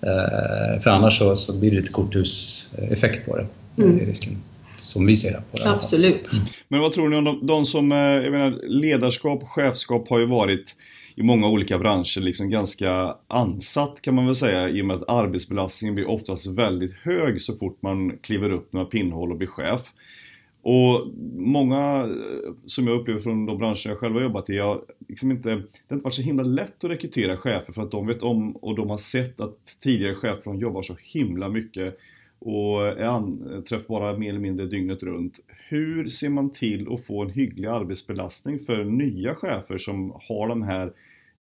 Eh, 0.04 0.80
för 0.82 0.90
annars 0.90 1.18
så, 1.18 1.36
så 1.36 1.54
blir 1.54 1.70
det 1.70 1.76
lite 1.78 1.92
korthuseffekt 1.92 3.26
på 3.26 3.38
det. 3.38 3.46
Mm. 3.84 3.98
Det 3.98 4.04
är 4.04 4.08
risken 4.08 4.38
som 4.80 5.06
vi 5.06 5.16
ser 5.16 5.32
det. 5.32 5.44
På 5.52 5.58
det 5.58 5.70
Absolut. 5.70 6.34
Mm. 6.34 6.46
Men 6.68 6.80
vad 6.80 6.92
tror 6.92 7.10
ni 7.10 7.16
om 7.16 7.24
de, 7.24 7.48
de 7.48 7.66
som, 7.66 7.92
eh, 7.92 7.98
jag 7.98 8.32
menar 8.32 8.60
ledarskap 8.68 9.44
och 9.44 9.50
chefskap 9.50 10.10
har 10.10 10.20
ju 10.20 10.26
varit 10.26 10.76
i 11.16 11.24
många 11.24 11.48
olika 11.48 11.78
branscher 11.78 12.20
liksom 12.20 12.50
ganska 12.50 13.16
ansatt 13.28 14.02
kan 14.02 14.16
man 14.16 14.26
väl 14.26 14.36
säga 14.36 14.70
i 14.70 14.82
och 14.82 14.86
med 14.86 14.96
att 14.96 15.10
arbetsbelastningen 15.10 15.96
blir 15.96 16.10
oftast 16.10 16.48
väldigt 16.48 16.94
hög 16.94 17.42
så 17.42 17.56
fort 17.56 17.82
man 17.82 18.18
kliver 18.18 18.52
upp 18.52 18.74
några 18.74 18.86
pinnhål 18.86 19.32
och 19.32 19.38
blir 19.38 19.48
chef. 19.48 19.82
Och 20.62 21.08
många 21.36 22.04
eh, 22.04 22.54
som 22.66 22.88
jag 22.88 23.00
upplever 23.00 23.22
från 23.22 23.46
de 23.46 23.58
branscher 23.58 23.90
jag 23.90 23.98
själv 23.98 24.14
har 24.14 24.22
jobbat 24.22 24.50
i, 24.50 24.54
jag 24.54 24.82
liksom 25.08 25.32
inte, 25.32 25.50
det 25.50 25.56
har 25.90 25.96
inte 25.96 26.04
varit 26.04 26.14
så 26.14 26.22
himla 26.22 26.44
lätt 26.44 26.84
att 26.84 26.90
rekrytera 26.90 27.38
chefer 27.38 27.74
för 27.74 27.82
att 27.82 27.92
de 27.92 28.08
vet 28.08 28.24
om 28.24 28.56
och 28.56 28.76
de 28.76 28.90
har 28.90 28.98
sett 28.98 29.42
att 29.42 29.58
tidigare 29.80 30.16
chefer 30.16 30.54
jobbar 30.54 30.82
så 30.82 30.96
himla 31.00 31.50
mycket 31.50 31.98
och 32.40 32.88
är 32.88 33.04
anträffbara 33.04 34.18
mer 34.18 34.30
eller 34.30 34.40
mindre 34.40 34.66
dygnet 34.66 35.04
runt. 35.04 35.40
Hur 35.70 36.08
ser 36.08 36.30
man 36.30 36.50
till 36.50 36.94
att 36.94 37.06
få 37.06 37.24
en 37.24 37.30
hygglig 37.30 37.68
arbetsbelastning 37.68 38.60
för 38.60 38.84
nya 38.84 39.36
chefer 39.36 39.78
som 39.78 40.12
har 40.28 40.48
de 40.48 40.62
här 40.62 40.86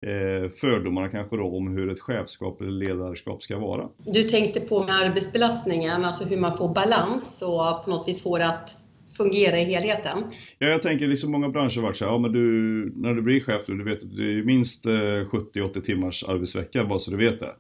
eh, 0.02 0.52
fördomarna 0.52 1.10
kanske 1.10 1.38
då 1.38 1.58
om 1.58 1.68
hur 1.68 1.92
ett 1.92 2.00
chefskap 2.00 2.62
eller 2.62 2.72
ledarskap 2.72 3.44
ska 3.44 3.58
vara? 3.60 3.90
Du 4.06 4.24
tänkte 4.24 4.60
på 4.60 4.84
med 4.84 4.96
arbetsbelastningen, 4.96 6.06
alltså 6.06 6.24
hur 6.24 6.38
man 6.38 6.58
får 6.58 6.74
balans 6.74 7.42
och 7.42 7.86
på 7.86 7.90
något 7.90 8.08
vis 8.08 8.24
får 8.24 8.40
det 8.40 8.48
att 8.48 8.78
fungera 9.18 9.60
i 9.60 9.64
helheten? 9.64 10.24
Ja, 10.60 10.68
jag 10.68 10.82
tänker 10.82 11.08
liksom 11.08 11.32
många 11.32 11.50
branscher 11.50 11.76
har 11.76 11.84
varit 11.84 11.98
så 11.98 12.06
här, 12.06 12.12
ja 12.12 12.18
men 12.18 12.32
du, 12.32 12.94
när 12.96 13.14
du 13.14 13.22
blir 13.22 13.42
chef, 13.42 13.62
du 13.68 13.84
vet 13.84 14.04
att 14.04 14.18
det 14.18 14.24
är 14.24 14.44
minst 14.44 14.86
70-80 14.86 15.78
eh, 15.78 15.84
timmars 15.84 16.24
arbetsvecka 16.24 16.86
bara 16.86 17.00
så 17.00 17.12
du 17.12 17.18
vet 17.18 17.40
det. 17.40 17.56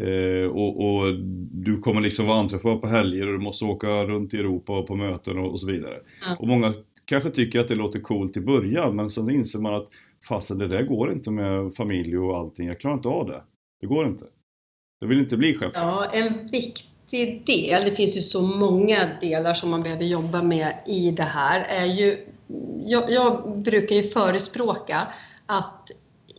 Eh, 0.00 0.50
och, 0.50 0.84
och, 0.84 1.14
du 1.50 1.78
kommer 1.78 2.00
liksom 2.00 2.26
vara 2.26 2.38
anträffbar 2.38 2.76
på 2.76 2.86
helger 2.86 3.26
och 3.26 3.32
du 3.32 3.44
måste 3.44 3.64
åka 3.64 4.04
runt 4.04 4.34
i 4.34 4.36
Europa 4.36 4.78
och 4.78 4.86
på 4.86 4.96
möten 4.96 5.38
och, 5.38 5.50
och 5.50 5.60
så 5.60 5.66
vidare. 5.66 5.94
Mm. 6.26 6.38
Och 6.38 6.48
många 6.48 6.74
kanske 7.04 7.30
tycker 7.30 7.60
att 7.60 7.68
det 7.68 7.74
låter 7.74 8.00
coolt 8.00 8.36
i 8.36 8.40
början 8.40 8.96
men 8.96 9.10
sen 9.10 9.30
inser 9.30 9.58
man 9.58 9.74
att 9.74 9.88
fasen 10.28 10.58
det 10.58 10.68
där 10.68 10.82
går 10.82 11.12
inte 11.12 11.30
med 11.30 11.74
familj 11.74 12.18
och 12.18 12.38
allting, 12.38 12.68
jag 12.68 12.80
klarar 12.80 12.94
inte 12.94 13.08
av 13.08 13.26
det. 13.26 13.42
Det 13.80 13.86
går 13.86 14.06
inte. 14.06 14.24
Jag 15.00 15.08
vill 15.08 15.18
inte 15.18 15.36
bli 15.36 15.54
chef. 15.54 15.72
Ja, 15.74 16.06
en 16.12 16.46
viktig 16.46 17.42
del, 17.46 17.84
det 17.84 17.92
finns 17.92 18.16
ju 18.16 18.20
så 18.20 18.42
många 18.42 18.98
delar 19.20 19.54
som 19.54 19.70
man 19.70 19.82
behöver 19.82 20.04
jobba 20.04 20.42
med 20.42 20.74
i 20.86 21.10
det 21.10 21.22
här, 21.22 21.60
är 21.60 21.86
ju 21.86 22.16
jag, 22.84 23.10
jag 23.10 23.62
brukar 23.62 23.96
ju 23.96 24.02
förespråka 24.02 25.08
att 25.46 25.90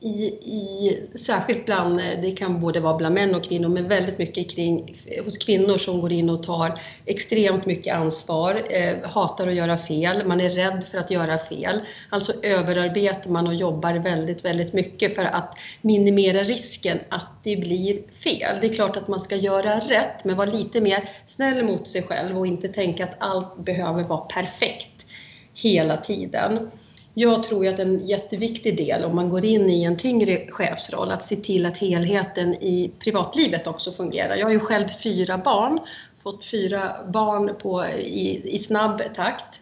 i, 0.03 0.25
i, 0.25 0.99
särskilt 1.15 1.65
bland, 1.65 1.99
eh, 1.99 2.05
det 2.21 2.31
kan 2.31 2.59
både 2.61 2.79
vara 2.79 2.97
bland 2.97 3.15
män 3.15 3.35
och 3.35 3.43
kvinnor, 3.43 3.69
men 3.69 3.87
väldigt 3.87 4.17
mycket 4.17 4.49
kring, 4.49 4.95
hos 5.23 5.37
kvinnor 5.37 5.77
som 5.77 6.01
går 6.01 6.11
in 6.11 6.29
och 6.29 6.43
tar 6.43 6.73
extremt 7.05 7.65
mycket 7.65 7.95
ansvar, 7.95 8.63
eh, 8.69 9.09
hatar 9.09 9.47
att 9.47 9.53
göra 9.53 9.77
fel, 9.77 10.25
man 10.25 10.41
är 10.41 10.49
rädd 10.49 10.83
för 10.91 10.97
att 10.97 11.11
göra 11.11 11.37
fel. 11.37 11.81
Alltså 12.09 12.33
överarbetar 12.43 13.29
man 13.29 13.47
och 13.47 13.55
jobbar 13.55 13.93
väldigt, 13.93 14.45
väldigt 14.45 14.73
mycket 14.73 15.15
för 15.15 15.25
att 15.25 15.57
minimera 15.81 16.43
risken 16.43 16.99
att 17.09 17.43
det 17.43 17.55
blir 17.55 17.97
fel. 18.23 18.57
Det 18.61 18.67
är 18.67 18.73
klart 18.73 18.97
att 18.97 19.07
man 19.07 19.19
ska 19.19 19.35
göra 19.35 19.79
rätt, 19.79 20.25
men 20.25 20.35
vara 20.35 20.51
lite 20.51 20.81
mer 20.81 21.09
snäll 21.27 21.65
mot 21.65 21.87
sig 21.87 22.03
själv 22.03 22.37
och 22.37 22.47
inte 22.47 22.67
tänka 22.67 23.03
att 23.03 23.15
allt 23.17 23.65
behöver 23.65 24.03
vara 24.03 24.21
perfekt 24.21 25.05
hela 25.53 25.97
tiden. 25.97 26.71
Jag 27.13 27.43
tror 27.43 27.67
att 27.67 27.79
en 27.79 28.05
jätteviktig 28.05 28.77
del 28.77 29.03
om 29.03 29.15
man 29.15 29.29
går 29.29 29.45
in 29.45 29.69
i 29.69 29.83
en 29.83 29.97
tyngre 29.97 30.47
chefsroll, 30.49 31.11
att 31.11 31.23
se 31.23 31.35
till 31.35 31.65
att 31.65 31.77
helheten 31.77 32.53
i 32.53 32.91
privatlivet 32.99 33.67
också 33.67 33.91
fungerar. 33.91 34.35
Jag 34.35 34.45
har 34.45 34.53
ju 34.53 34.59
själv 34.59 34.87
fyra 34.87 35.37
barn, 35.37 35.79
fått 36.23 36.45
fyra 36.45 36.95
barn 37.07 37.55
på, 37.61 37.85
i, 37.85 38.41
i 38.55 38.57
snabb 38.57 39.01
takt. 39.15 39.61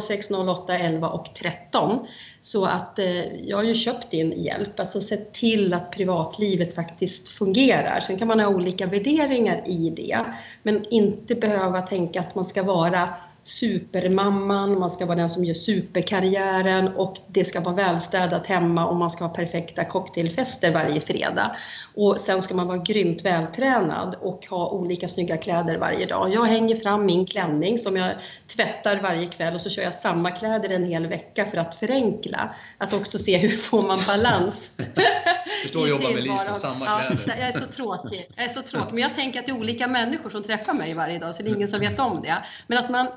06, 0.00 0.30
08, 0.30 0.78
11 0.78 1.08
och 1.08 1.34
13. 1.34 2.06
Så 2.40 2.64
att 2.64 2.98
eh, 2.98 3.46
jag 3.48 3.56
har 3.56 3.64
ju 3.64 3.74
köpt 3.74 4.12
in 4.12 4.32
hjälp, 4.42 4.80
alltså 4.80 5.00
sett 5.00 5.32
till 5.32 5.74
att 5.74 5.90
privatlivet 5.90 6.74
faktiskt 6.74 7.28
fungerar. 7.28 8.00
Sen 8.00 8.18
kan 8.18 8.28
man 8.28 8.40
ha 8.40 8.48
olika 8.48 8.86
värderingar 8.86 9.62
i 9.66 9.90
det, 9.96 10.18
men 10.62 10.84
inte 10.90 11.34
behöva 11.34 11.82
tänka 11.82 12.20
att 12.20 12.34
man 12.34 12.44
ska 12.44 12.62
vara 12.62 13.08
supermamman, 13.44 14.78
man 14.78 14.90
ska 14.90 15.06
vara 15.06 15.16
den 15.16 15.30
som 15.30 15.44
gör 15.44 15.54
superkarriären 15.54 16.88
och 16.88 17.16
det 17.26 17.44
ska 17.44 17.60
vara 17.60 17.74
välstädat 17.74 18.46
hemma 18.46 18.86
och 18.86 18.96
man 18.96 19.10
ska 19.10 19.24
ha 19.24 19.34
perfekta 19.34 19.84
cocktailfester 19.84 20.72
varje 20.72 21.00
fredag. 21.00 21.56
Och 21.94 22.20
sen 22.20 22.42
ska 22.42 22.54
man 22.54 22.66
vara 22.66 22.78
grymt 22.78 23.24
vältränad 23.24 24.16
och 24.20 24.46
ha 24.50 24.70
olika 24.70 25.08
snygga 25.08 25.36
kläder 25.36 25.78
varje 25.78 26.06
dag. 26.06 26.34
Jag 26.34 26.44
hänger 26.44 26.74
fram 26.74 27.06
min 27.06 27.26
klänning 27.26 27.78
som 27.78 27.96
jag 27.96 28.14
tvättar 28.46 29.02
varje 29.02 29.26
kväll 29.26 29.54
och 29.54 29.60
så 29.60 29.70
kör 29.70 29.82
jag 29.82 29.94
samma 29.94 30.30
kläder 30.30 30.68
en 30.68 30.84
hel 30.84 31.06
vecka 31.06 31.46
för 31.46 31.58
att 31.58 31.74
förenkla. 31.74 32.54
Att 32.78 32.92
också 32.92 33.18
se 33.18 33.38
hur 33.38 33.48
får 33.48 33.82
man 33.82 33.96
balans. 34.06 34.76
Förstår 35.62 35.82
att 35.82 35.88
jobba 35.88 36.10
med 36.14 36.22
Lisa, 36.22 36.52
samma 36.52 36.86
kläder. 36.86 37.22
Ja, 37.26 37.34
jag 37.38 37.48
är 37.48 37.60
så 37.60 37.66
tråkig. 37.66 38.28
Jag 38.36 38.44
är 38.44 38.48
så 38.48 38.62
tråkig. 38.62 38.92
Men 38.92 39.02
jag 39.02 39.14
tänker 39.14 39.40
att 39.40 39.46
det 39.46 39.52
är 39.52 39.58
olika 39.58 39.88
människor 39.88 40.30
som 40.30 40.42
träffar 40.42 40.74
mig 40.74 40.94
varje 40.94 41.18
dag 41.18 41.34
så 41.34 41.42
det 41.42 41.50
är 41.50 41.54
ingen 41.54 41.68
som 41.68 41.80
vet 41.80 41.98
om 41.98 42.22
det. 42.22 42.42
Men 42.66 42.78
att 42.78 42.90
man 42.90 43.08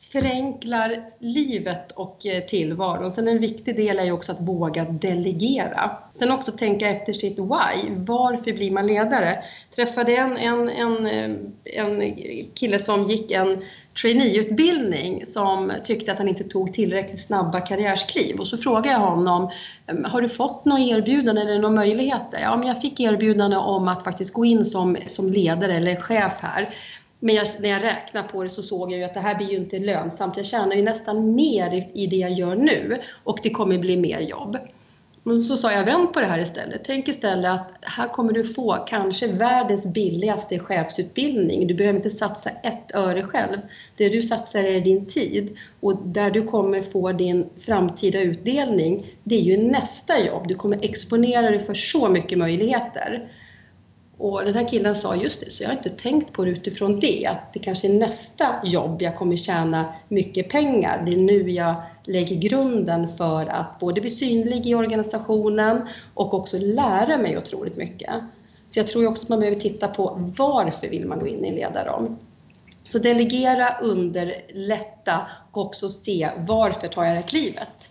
förenklar 0.00 1.04
livet 1.18 1.92
och 1.92 2.26
eh, 2.26 2.44
tillvaron. 2.44 3.12
Sen 3.12 3.28
en 3.28 3.38
viktig 3.38 3.76
del 3.76 3.98
är 3.98 4.04
ju 4.04 4.12
också 4.12 4.32
att 4.32 4.40
våga 4.40 4.84
delegera. 4.84 5.90
Sen 6.12 6.32
också 6.32 6.52
tänka 6.52 6.88
efter 6.88 7.12
sitt 7.12 7.38
why. 7.38 7.94
Varför 7.96 8.52
blir 8.52 8.70
man 8.70 8.86
ledare? 8.86 9.44
Träffade 9.76 10.16
en, 10.16 10.36
en, 10.36 10.68
en, 10.68 11.06
eh, 11.06 11.30
en 11.64 12.16
kille 12.54 12.78
som 12.78 13.02
gick 13.02 13.30
en 13.30 13.64
traineeutbildning 14.00 15.26
som 15.26 15.72
tyckte 15.84 16.12
att 16.12 16.18
han 16.18 16.28
inte 16.28 16.44
tog 16.44 16.72
tillräckligt 16.72 17.20
snabba 17.20 17.60
karriärskliv. 17.60 18.40
Och 18.40 18.46
så 18.46 18.56
frågade 18.56 18.90
jag 18.90 18.98
honom, 18.98 19.50
ehm, 19.86 20.04
har 20.04 20.22
du 20.22 20.28
fått 20.28 20.64
några 20.64 20.82
erbjudanden 20.82 21.48
eller 21.48 21.58
några 21.58 21.74
möjligheter? 21.74 22.40
Ja, 22.42 22.56
men 22.56 22.68
jag 22.68 22.80
fick 22.80 23.00
erbjudande 23.00 23.56
om 23.56 23.88
att 23.88 24.04
faktiskt 24.04 24.32
gå 24.32 24.44
in 24.44 24.64
som, 24.64 24.96
som 25.06 25.30
ledare 25.30 25.76
eller 25.76 25.96
chef 25.96 26.38
här. 26.40 26.68
Men 27.20 27.34
jag, 27.34 27.46
när 27.60 27.68
jag 27.68 27.82
räknade 27.82 28.28
på 28.28 28.42
det 28.42 28.48
så 28.48 28.62
såg 28.62 28.92
jag 28.92 28.98
ju 28.98 29.04
att 29.04 29.14
det 29.14 29.20
här 29.20 29.34
blir 29.34 29.50
ju 29.50 29.56
inte 29.56 29.78
lönsamt. 29.78 30.36
Jag 30.36 30.46
tjänar 30.46 30.76
ju 30.76 30.82
nästan 30.82 31.34
mer 31.34 31.74
i, 31.74 32.02
i 32.02 32.06
det 32.06 32.16
jag 32.16 32.32
gör 32.32 32.56
nu 32.56 32.98
och 33.24 33.38
det 33.42 33.50
kommer 33.50 33.78
bli 33.78 33.96
mer 33.96 34.20
jobb. 34.20 34.58
Men 35.26 35.40
så 35.40 35.56
sa 35.56 35.72
jag, 35.72 35.84
vänd 35.84 36.12
på 36.12 36.20
det 36.20 36.26
här 36.26 36.38
istället. 36.38 36.80
Tänk 36.84 37.08
istället 37.08 37.50
att 37.50 37.70
här 37.80 38.08
kommer 38.08 38.32
du 38.32 38.44
få 38.44 38.84
kanske 38.86 39.26
världens 39.26 39.86
billigaste 39.86 40.58
chefsutbildning. 40.58 41.66
Du 41.66 41.74
behöver 41.74 41.96
inte 41.96 42.10
satsa 42.10 42.50
ett 42.50 42.94
öre 42.94 43.22
själv. 43.22 43.58
Det 43.96 44.08
du 44.08 44.22
satsar 44.22 44.64
är 44.64 44.80
din 44.80 45.06
tid 45.06 45.56
och 45.80 45.96
där 46.04 46.30
du 46.30 46.42
kommer 46.42 46.82
få 46.82 47.12
din 47.12 47.46
framtida 47.60 48.20
utdelning, 48.20 49.06
det 49.22 49.34
är 49.34 49.42
ju 49.42 49.56
nästa 49.56 50.26
jobb. 50.26 50.48
Du 50.48 50.54
kommer 50.54 50.84
exponera 50.84 51.50
dig 51.50 51.58
för 51.58 51.74
så 51.74 52.08
mycket 52.08 52.38
möjligheter. 52.38 53.28
Och 54.24 54.44
den 54.44 54.54
här 54.54 54.68
killen 54.68 54.94
sa 54.94 55.16
just 55.16 55.40
det, 55.40 55.50
så 55.50 55.62
jag 55.62 55.70
har 55.70 55.76
inte 55.76 55.90
tänkt 55.90 56.32
på 56.32 56.44
det 56.44 56.50
utifrån 56.50 57.00
det, 57.00 57.26
att 57.26 57.52
det 57.52 57.58
kanske 57.58 57.88
är 57.88 57.98
nästa 57.98 58.46
jobb 58.64 59.02
jag 59.02 59.16
kommer 59.16 59.36
tjäna 59.36 59.94
mycket 60.08 60.48
pengar. 60.48 61.02
Det 61.06 61.12
är 61.12 61.20
nu 61.20 61.50
jag 61.50 61.74
lägger 62.04 62.36
grunden 62.36 63.08
för 63.08 63.46
att 63.46 63.78
både 63.80 64.00
bli 64.00 64.10
synlig 64.10 64.66
i 64.66 64.74
organisationen 64.74 65.88
och 66.14 66.34
också 66.34 66.58
lära 66.58 67.18
mig 67.18 67.38
otroligt 67.38 67.76
mycket. 67.76 68.10
Så 68.68 68.78
jag 68.78 68.86
tror 68.86 69.06
också 69.06 69.24
att 69.24 69.28
man 69.28 69.40
behöver 69.40 69.60
titta 69.60 69.88
på 69.88 70.32
varför 70.38 70.88
vill 70.88 71.06
man 71.06 71.18
gå 71.18 71.26
in 71.26 71.44
i 71.44 71.48
en 71.48 71.54
ledarroll? 71.54 72.16
Så 72.82 72.98
delegera, 72.98 73.78
underlätta 73.82 75.26
och 75.52 75.66
också 75.66 75.88
se 75.88 76.30
varför 76.36 76.88
tar 76.88 77.04
jag 77.04 77.12
det 77.12 77.20
här 77.20 77.28
klivet? 77.28 77.90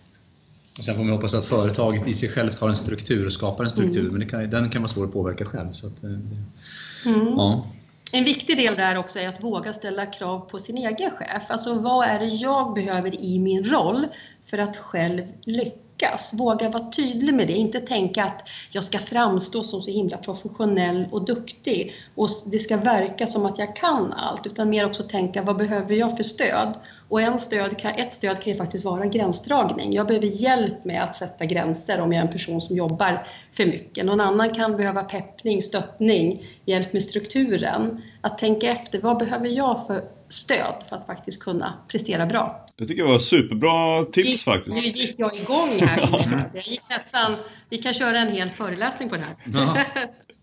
Och 0.78 0.84
sen 0.84 0.94
får 0.94 1.02
man 1.04 1.12
hoppas 1.12 1.34
att 1.34 1.44
företaget 1.44 2.08
i 2.08 2.14
sig 2.14 2.28
självt 2.28 2.58
har 2.58 2.68
en 2.68 2.76
struktur 2.76 3.26
och 3.26 3.32
skapar 3.32 3.64
en 3.64 3.70
struktur, 3.70 4.00
mm. 4.00 4.18
men 4.18 4.28
kan, 4.28 4.50
den 4.50 4.70
kan 4.70 4.82
vara 4.82 4.88
svår 4.88 5.04
att 5.04 5.12
påverka 5.12 5.44
själv. 5.44 5.72
Så 5.72 5.86
att, 5.86 6.04
eh, 6.04 6.10
mm. 6.10 7.26
ja. 7.36 7.66
En 8.12 8.24
viktig 8.24 8.56
del 8.56 8.76
där 8.76 8.98
också 8.98 9.18
är 9.18 9.28
att 9.28 9.44
våga 9.44 9.72
ställa 9.72 10.06
krav 10.06 10.40
på 10.40 10.58
sin 10.58 10.76
egen 10.76 11.10
chef. 11.10 11.42
Alltså 11.48 11.78
vad 11.78 12.06
är 12.06 12.18
det 12.18 12.26
jag 12.26 12.74
behöver 12.74 13.20
i 13.20 13.38
min 13.38 13.64
roll 13.64 14.06
för 14.44 14.58
att 14.58 14.76
själv 14.76 15.22
lyckas? 15.44 15.83
Lyckas. 15.94 16.34
Våga 16.34 16.68
vara 16.68 16.90
tydlig 16.90 17.34
med 17.34 17.46
det, 17.46 17.52
inte 17.52 17.80
tänka 17.80 18.24
att 18.24 18.48
jag 18.70 18.84
ska 18.84 18.98
framstå 18.98 19.62
som 19.62 19.82
så 19.82 19.90
himla 19.90 20.16
professionell 20.18 21.08
och 21.12 21.24
duktig 21.24 21.92
och 22.14 22.28
det 22.46 22.58
ska 22.58 22.76
verka 22.76 23.26
som 23.26 23.46
att 23.46 23.58
jag 23.58 23.76
kan 23.76 24.12
allt, 24.12 24.46
utan 24.46 24.70
mer 24.70 24.86
också 24.86 25.02
tänka 25.02 25.42
vad 25.42 25.56
behöver 25.56 25.94
jag 25.94 26.16
för 26.16 26.24
stöd? 26.24 26.78
Och 27.08 27.20
en 27.20 27.38
stöd 27.38 27.78
kan, 27.78 27.92
ett 27.92 28.12
stöd 28.12 28.40
kan 28.40 28.52
ju 28.52 28.58
faktiskt 28.58 28.84
vara 28.84 29.06
gränsdragning. 29.06 29.92
Jag 29.92 30.06
behöver 30.06 30.26
hjälp 30.26 30.84
med 30.84 31.02
att 31.02 31.16
sätta 31.16 31.44
gränser 31.44 32.00
om 32.00 32.12
jag 32.12 32.20
är 32.20 32.26
en 32.26 32.32
person 32.32 32.60
som 32.60 32.76
jobbar 32.76 33.26
för 33.52 33.66
mycket. 33.66 34.04
Någon 34.04 34.20
annan 34.20 34.50
kan 34.50 34.76
behöva 34.76 35.02
peppning, 35.02 35.62
stöttning, 35.62 36.42
hjälp 36.64 36.92
med 36.92 37.02
strukturen. 37.02 38.02
Att 38.20 38.38
tänka 38.38 38.72
efter, 38.72 39.00
vad 39.00 39.18
behöver 39.18 39.48
jag 39.48 39.86
för 39.86 40.04
stöd 40.34 40.74
för 40.88 40.96
att 40.96 41.06
faktiskt 41.06 41.42
kunna 41.42 41.74
prestera 41.88 42.26
bra. 42.26 42.66
Jag 42.76 42.88
tycker 42.88 43.02
det 43.02 43.08
var 43.08 43.18
superbra 43.18 44.04
tips 44.04 44.28
gick, 44.28 44.44
faktiskt. 44.44 44.76
Nu 44.76 44.82
gick 44.82 45.14
jag 45.18 45.34
igång 45.34 45.70
här. 45.80 45.98
Som 46.06 46.42
jag 46.54 46.66
gick 46.66 46.90
nästan, 46.90 47.36
vi 47.70 47.76
kan 47.78 47.94
köra 47.94 48.18
en 48.18 48.32
hel 48.32 48.50
föreläsning 48.50 49.08
på 49.08 49.16
det 49.16 49.22
här. 49.22 49.36
Ja. 49.44 49.76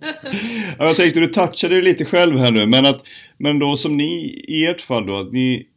ja, 0.79 0.85
jag 0.85 0.95
tänkte 0.95 1.19
du 1.19 1.27
touchade 1.27 1.75
ju 1.75 1.81
lite 1.81 2.05
själv 2.05 2.39
här 2.39 2.51
nu, 2.51 2.67
men, 2.67 2.85
att, 2.85 3.01
men 3.37 3.59
då 3.59 3.77
som 3.77 3.97
ni 3.97 4.43
i 4.47 4.65
ert 4.65 4.81
fall 4.81 5.05
då, 5.05 5.15
att 5.15 5.31
ni 5.31 5.67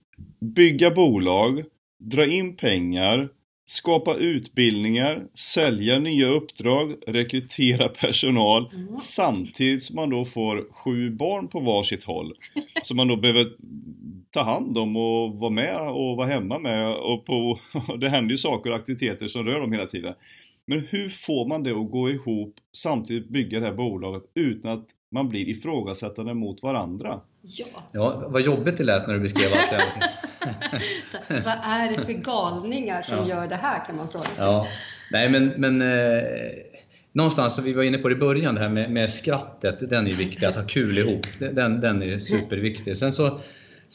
bygga 0.40 0.90
bolag, 0.90 1.64
dra 2.00 2.26
in 2.26 2.56
pengar, 2.56 3.28
skapa 3.66 4.14
utbildningar, 4.14 5.26
sälja 5.34 5.98
nya 5.98 6.26
uppdrag, 6.26 6.94
rekrytera 7.06 7.88
personal 7.88 8.70
mm. 8.74 8.98
samtidigt 8.98 9.84
som 9.84 9.96
man 9.96 10.10
då 10.10 10.24
får 10.24 10.72
sju 10.72 11.10
barn 11.10 11.48
på 11.48 11.60
varsitt 11.60 12.04
håll. 12.04 12.32
som 12.82 12.96
man 12.96 13.08
då 13.08 13.16
behöver 13.16 13.46
ta 14.30 14.42
hand 14.42 14.78
om 14.78 14.96
och 14.96 15.34
vara 15.34 15.50
med 15.50 15.90
och 15.90 16.16
vara 16.16 16.28
hemma 16.28 16.58
med 16.58 16.94
och 16.94 17.24
på, 17.24 17.60
det 18.00 18.08
händer 18.08 18.30
ju 18.30 18.38
saker 18.38 18.70
och 18.70 18.76
aktiviteter 18.76 19.26
som 19.26 19.44
rör 19.44 19.60
dem 19.60 19.72
hela 19.72 19.86
tiden. 19.86 20.14
Men 20.66 20.86
hur 20.90 21.08
får 21.08 21.48
man 21.48 21.62
det 21.62 21.70
att 21.70 21.90
gå 21.90 22.10
ihop 22.10 22.54
samtidigt 22.72 23.28
bygga 23.28 23.60
det 23.60 23.66
här 23.66 23.74
bolaget 23.74 24.22
utan 24.34 24.70
att 24.70 24.86
man 25.14 25.28
blir 25.28 25.48
ifrågasättande 25.48 26.34
mot 26.34 26.62
varandra? 26.62 27.20
Ja. 27.42 27.66
ja, 27.92 28.22
vad 28.28 28.42
jobbigt 28.42 28.76
det 28.76 28.84
lät 28.84 29.06
när 29.06 29.14
du 29.14 29.20
beskrev 29.20 29.46
allt 29.52 29.70
det 29.70 29.76
här. 31.28 31.44
vad 31.44 31.58
är 31.62 31.96
det 31.96 32.04
för 32.04 32.12
galningar 32.12 33.02
som 33.02 33.16
ja. 33.16 33.28
gör 33.28 33.48
det 33.48 33.56
här 33.56 33.84
kan 33.84 33.96
man 33.96 34.08
fråga 34.08 34.24
sig. 34.24 34.34
Ja. 34.38 34.66
Nej 35.10 35.30
men, 35.30 35.52
men 35.56 35.82
eh, 35.82 36.22
någonstans, 37.12 37.62
vi 37.64 37.72
var 37.72 37.82
inne 37.82 37.98
på 37.98 38.08
det 38.08 38.14
i 38.14 38.18
början, 38.18 38.54
det 38.54 38.60
här 38.60 38.68
med, 38.68 38.90
med 38.90 39.10
skrattet, 39.10 39.90
den 39.90 40.06
är 40.06 40.12
viktig, 40.12 40.46
att 40.46 40.56
ha 40.56 40.62
kul 40.62 40.98
ihop. 40.98 41.26
Den, 41.38 41.80
den 41.80 42.02
är 42.02 42.18
superviktig. 42.18 42.96
Sen 42.96 43.12
så 43.12 43.40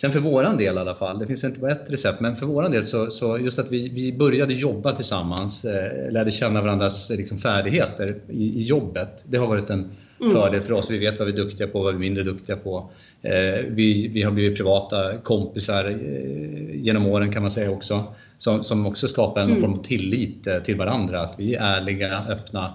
Sen 0.01 0.11
för 0.11 0.19
våran 0.19 0.57
del 0.57 0.75
i 0.75 0.79
alla 0.79 0.95
fall, 0.95 1.19
det 1.19 1.27
finns 1.27 1.43
inte 1.43 1.59
bara 1.59 1.71
ett 1.71 1.91
recept, 1.91 2.19
men 2.19 2.35
för 2.35 2.45
våran 2.45 2.71
del 2.71 2.83
så, 2.83 3.11
så 3.11 3.37
just 3.37 3.59
att 3.59 3.71
vi, 3.71 3.89
vi 3.89 4.13
började 4.13 4.53
jobba 4.53 4.91
tillsammans, 4.91 5.65
eh, 5.65 6.11
lärde 6.11 6.31
känna 6.31 6.61
varandras 6.61 7.09
liksom, 7.09 7.37
färdigheter 7.37 8.17
i, 8.29 8.43
i, 8.43 8.63
jobbet. 8.63 9.25
Det 9.27 9.37
har 9.37 9.47
varit 9.47 9.69
en 9.69 9.91
mm. 10.19 10.31
fördel 10.31 10.61
för 10.61 10.73
oss. 10.73 10.89
Vi 10.89 10.97
vet 10.97 11.19
vad 11.19 11.27
vi 11.27 11.33
är 11.33 11.37
duktiga 11.37 11.67
på, 11.67 11.83
vad 11.83 11.93
vi 11.93 11.95
är 11.95 11.99
mindre 11.99 12.23
duktiga 12.23 12.55
på. 12.55 12.89
Eh, 13.21 13.65
vi, 13.69 14.07
vi 14.07 14.23
har 14.23 14.31
blivit 14.31 14.57
privata 14.57 15.17
kompisar 15.17 15.89
eh, 15.89 16.75
genom 16.75 17.05
åren 17.05 17.31
kan 17.31 17.41
man 17.41 17.51
säga 17.51 17.71
också, 17.71 18.03
som, 18.37 18.63
som 18.63 18.85
också 18.85 19.07
skapar 19.07 19.41
en 19.41 19.49
mm. 19.49 19.61
form 19.61 19.73
av 19.73 19.83
tillit 19.83 20.47
eh, 20.47 20.59
till 20.59 20.75
varandra. 20.75 21.21
Att 21.21 21.35
vi 21.37 21.55
är 21.55 21.63
ärliga, 21.63 22.23
öppna. 22.29 22.73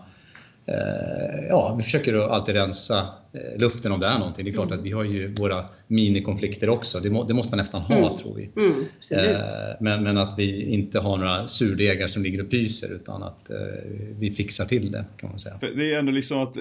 Eh, 0.69 1.47
ja, 1.49 1.75
vi 1.77 1.83
försöker 1.83 2.15
alltid 2.15 2.55
rensa 2.55 2.99
eh, 3.33 3.59
luften 3.61 3.93
om 3.93 4.01
det 4.01 4.07
är 4.07 4.19
någonting. 4.19 4.45
Det 4.45 4.51
är 4.51 4.53
klart 4.53 4.67
Mm. 4.67 4.79
att 4.79 4.85
vi 4.87 4.91
har 4.91 5.05
ju 5.05 5.35
våra 5.35 5.65
minikonflikter 5.89 6.69
också. 6.69 7.01
Det, 7.01 7.11
må, 7.11 7.25
det 7.25 7.35
måste 7.35 7.53
man 7.53 7.59
nästan 7.59 7.81
ha 7.81 7.97
Mm. 7.97 8.17
tror 8.17 8.35
vi. 8.35 8.51
Mm. 8.57 8.71
Eh, 9.31 9.41
Men, 9.81 10.03
men 10.03 10.19
att 10.19 10.35
vi 10.39 10.63
inte 10.75 10.99
har 11.01 11.17
några 11.17 11.47
surdegar 11.49 12.07
som 12.07 12.23
ligger 12.23 12.43
och 12.45 12.51
pyser 12.51 12.95
utan 12.95 13.23
att 13.23 13.51
eh, 13.51 13.57
vi 14.19 14.33
fixar 14.33 14.65
till 14.65 14.91
det 14.93 15.05
kan 15.17 15.31
man 15.31 15.39
säga. 15.39 15.59
För 15.59 15.67
det 15.67 15.95
är 15.95 15.99
ändå 15.99 16.13
liksom 16.13 16.39
att 16.39 16.55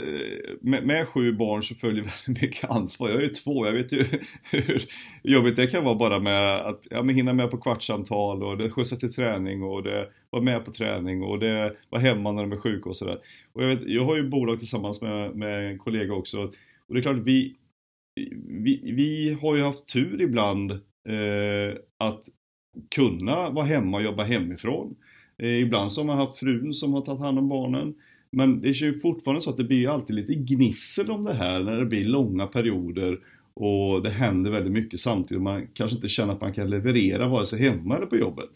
med, 0.62 0.86
med 0.88 1.08
sju 1.08 1.34
barn 1.34 1.64
så 1.64 1.76
följer 1.76 2.04
väldigt 2.28 2.42
mycket 2.42 2.70
ansvar. 2.72 3.10
Jag 3.10 3.18
är 3.18 3.22
ju 3.22 3.30
två, 3.30 3.66
jag 3.66 3.74
vet 3.74 3.92
ju 3.92 4.06
hur 4.52 4.84
jobbigt 5.24 5.56
det 5.56 5.68
kan 5.68 5.84
vara 5.84 5.96
bara 5.96 6.20
med 6.20 6.56
att 6.66 6.82
ja, 6.90 7.04
men 7.04 7.16
hinna 7.16 7.34
med 7.34 7.52
på 7.52 7.58
kvartssamtal 7.58 8.44
och 8.44 8.58
det 8.58 8.70
skjutsa 8.70 8.96
till 8.96 9.14
träning 9.14 9.64
och 9.64 9.84
det 9.84 10.08
vara 10.34 10.44
med 10.44 10.66
på 10.66 10.72
träning 10.72 11.24
och 11.24 11.40
det 11.40 11.76
vara 11.90 12.02
hemma 12.02 12.32
när 12.32 12.42
de 12.42 12.52
är 12.52 12.58
sjuka 12.58 12.90
och 12.90 12.98
sådär. 12.98 13.20
Och 13.54 13.64
jag, 13.64 13.68
vet, 13.68 13.88
jag 13.88 14.06
har 14.06 14.16
ju 14.16 14.30
bolag 14.30 14.60
tillsammans 14.60 15.02
med, 15.02 15.36
med 15.36 15.72
en 15.72 15.78
kollega 15.78 16.14
också 16.14 16.52
och 16.88 16.94
det 16.94 17.00
är 17.00 17.02
klart 17.02 17.24
vi, 17.24 17.56
vi, 18.46 18.82
vi 18.84 19.38
har 19.42 19.56
ju 19.56 19.64
haft 19.64 19.94
tur 19.94 20.22
ibland 20.22 20.72
eh, 21.10 21.78
att 21.98 22.30
kunna 22.96 23.50
vara 23.50 23.66
hemma 23.66 23.98
och 23.98 24.04
jobba 24.04 24.24
hemifrån. 24.24 24.96
Eh, 25.38 25.62
ibland 25.62 25.92
så 25.92 26.02
har 26.02 26.06
man 26.06 26.18
haft 26.18 26.40
frun 26.40 26.74
som 26.74 26.94
har 26.94 27.02
tagit 27.02 27.22
hand 27.22 27.40
om 27.40 27.50
barnen. 27.50 27.96
Men 28.32 28.62
det 28.62 28.70
är 28.70 28.84
ju 28.84 28.94
fortfarande 28.94 29.42
så 29.42 29.50
att 29.50 29.58
det 29.58 29.64
blir 29.64 29.90
alltid 29.90 30.16
lite 30.16 30.34
gnissel 30.34 31.12
om 31.12 31.24
det 31.24 31.34
här 31.34 31.64
när 31.64 31.78
det 31.78 31.86
blir 31.86 32.06
långa 32.06 32.48
perioder 32.48 33.20
och 33.54 34.04
det 34.04 34.10
händer 34.10 34.52
väldigt 34.52 34.74
mycket 34.74 35.00
samtidigt. 35.00 35.44
Man 35.44 35.68
kanske 35.74 35.96
inte 35.96 36.10
känner 36.10 36.34
att 36.34 36.42
man 36.42 36.54
kan 36.54 36.70
leverera 36.70 37.28
vare 37.28 37.46
sig 37.46 37.60
hemma 37.60 37.98
eller 37.98 38.06
på 38.06 38.18
jobbet. 38.18 38.50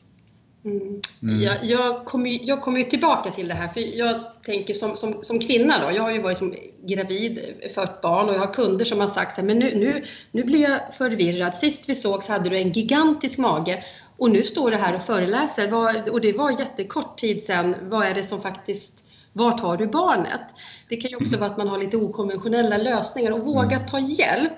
Mm. 0.68 1.02
Mm. 1.24 1.42
Jag, 1.42 1.66
jag, 1.66 2.06
kommer 2.06 2.30
ju, 2.30 2.40
jag 2.44 2.62
kommer 2.62 2.78
ju 2.78 2.84
tillbaka 2.84 3.30
till 3.30 3.48
det 3.48 3.54
här, 3.54 3.68
för 3.68 3.98
jag 3.98 4.22
tänker 4.46 4.74
som, 4.74 4.96
som, 4.96 5.18
som 5.22 5.40
kvinna 5.40 5.86
då, 5.86 5.92
jag 5.92 6.04
har 6.04 6.12
ju 6.12 6.22
varit 6.22 6.38
som 6.38 6.56
gravid, 6.84 7.40
fött 7.76 8.02
barn 8.02 8.30
och 8.30 8.36
jag 8.36 8.40
har 8.40 8.54
kunder 8.54 8.86
som 8.86 9.00
har 9.00 9.08
sagt 9.08 9.36
så 9.36 9.42
här, 9.42 9.48
men 9.48 9.60
nu, 9.60 9.76
nu, 9.76 10.04
nu 10.32 10.44
blir 10.44 10.62
jag 10.62 10.94
förvirrad. 10.94 11.56
Sist 11.56 11.90
vi 11.90 11.96
sågs 11.96 12.28
hade 12.28 12.50
du 12.50 12.58
en 12.58 12.72
gigantisk 12.72 13.38
mage 13.38 13.84
och 14.18 14.30
nu 14.30 14.44
står 14.44 14.72
du 14.72 14.78
här 14.78 14.96
och 14.96 15.02
föreläser 15.02 15.74
och 16.12 16.22
det 16.22 16.34
var 16.34 16.60
jättekort 16.60 17.18
tid 17.18 17.44
sedan. 17.44 17.76
Vad 17.82 18.08
är 18.08 18.14
det 18.14 18.24
som 18.24 18.42
faktiskt 18.42 19.06
vart 19.34 19.60
har 19.60 19.78
du 19.78 19.88
barnet? 19.88 20.42
Det 20.90 20.96
kan 20.96 21.12
ju 21.12 21.18
också 21.18 21.38
vara 21.38 21.50
att 21.50 21.58
man 21.58 21.68
har 21.68 21.80
lite 21.80 21.98
okonventionella 21.98 22.78
lösningar 22.78 23.32
och 23.32 23.46
våga 23.46 23.80
ta 23.80 24.00
hjälp. 24.00 24.54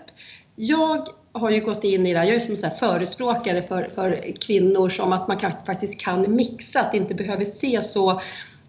Jag 0.56 1.08
har 1.34 1.50
ju 1.50 1.62
gått 1.62 1.84
in 1.84 2.06
i 2.06 2.14
det 2.14 2.20
här, 2.20 2.26
jag 2.26 2.36
är 2.36 2.40
som 2.40 2.70
en 2.70 2.78
förespråkare 2.78 3.62
för, 3.62 3.84
för 3.84 4.22
kvinnor 4.48 4.90
som 4.90 5.14
att 5.14 5.28
man 5.28 5.38
kan, 5.38 5.52
faktiskt 5.66 6.02
kan 6.02 6.36
mixa, 6.36 6.80
att 6.80 6.92
det 6.92 6.98
inte 6.98 7.16
behöver 7.16 7.46
se 7.46 7.82
så 7.82 8.22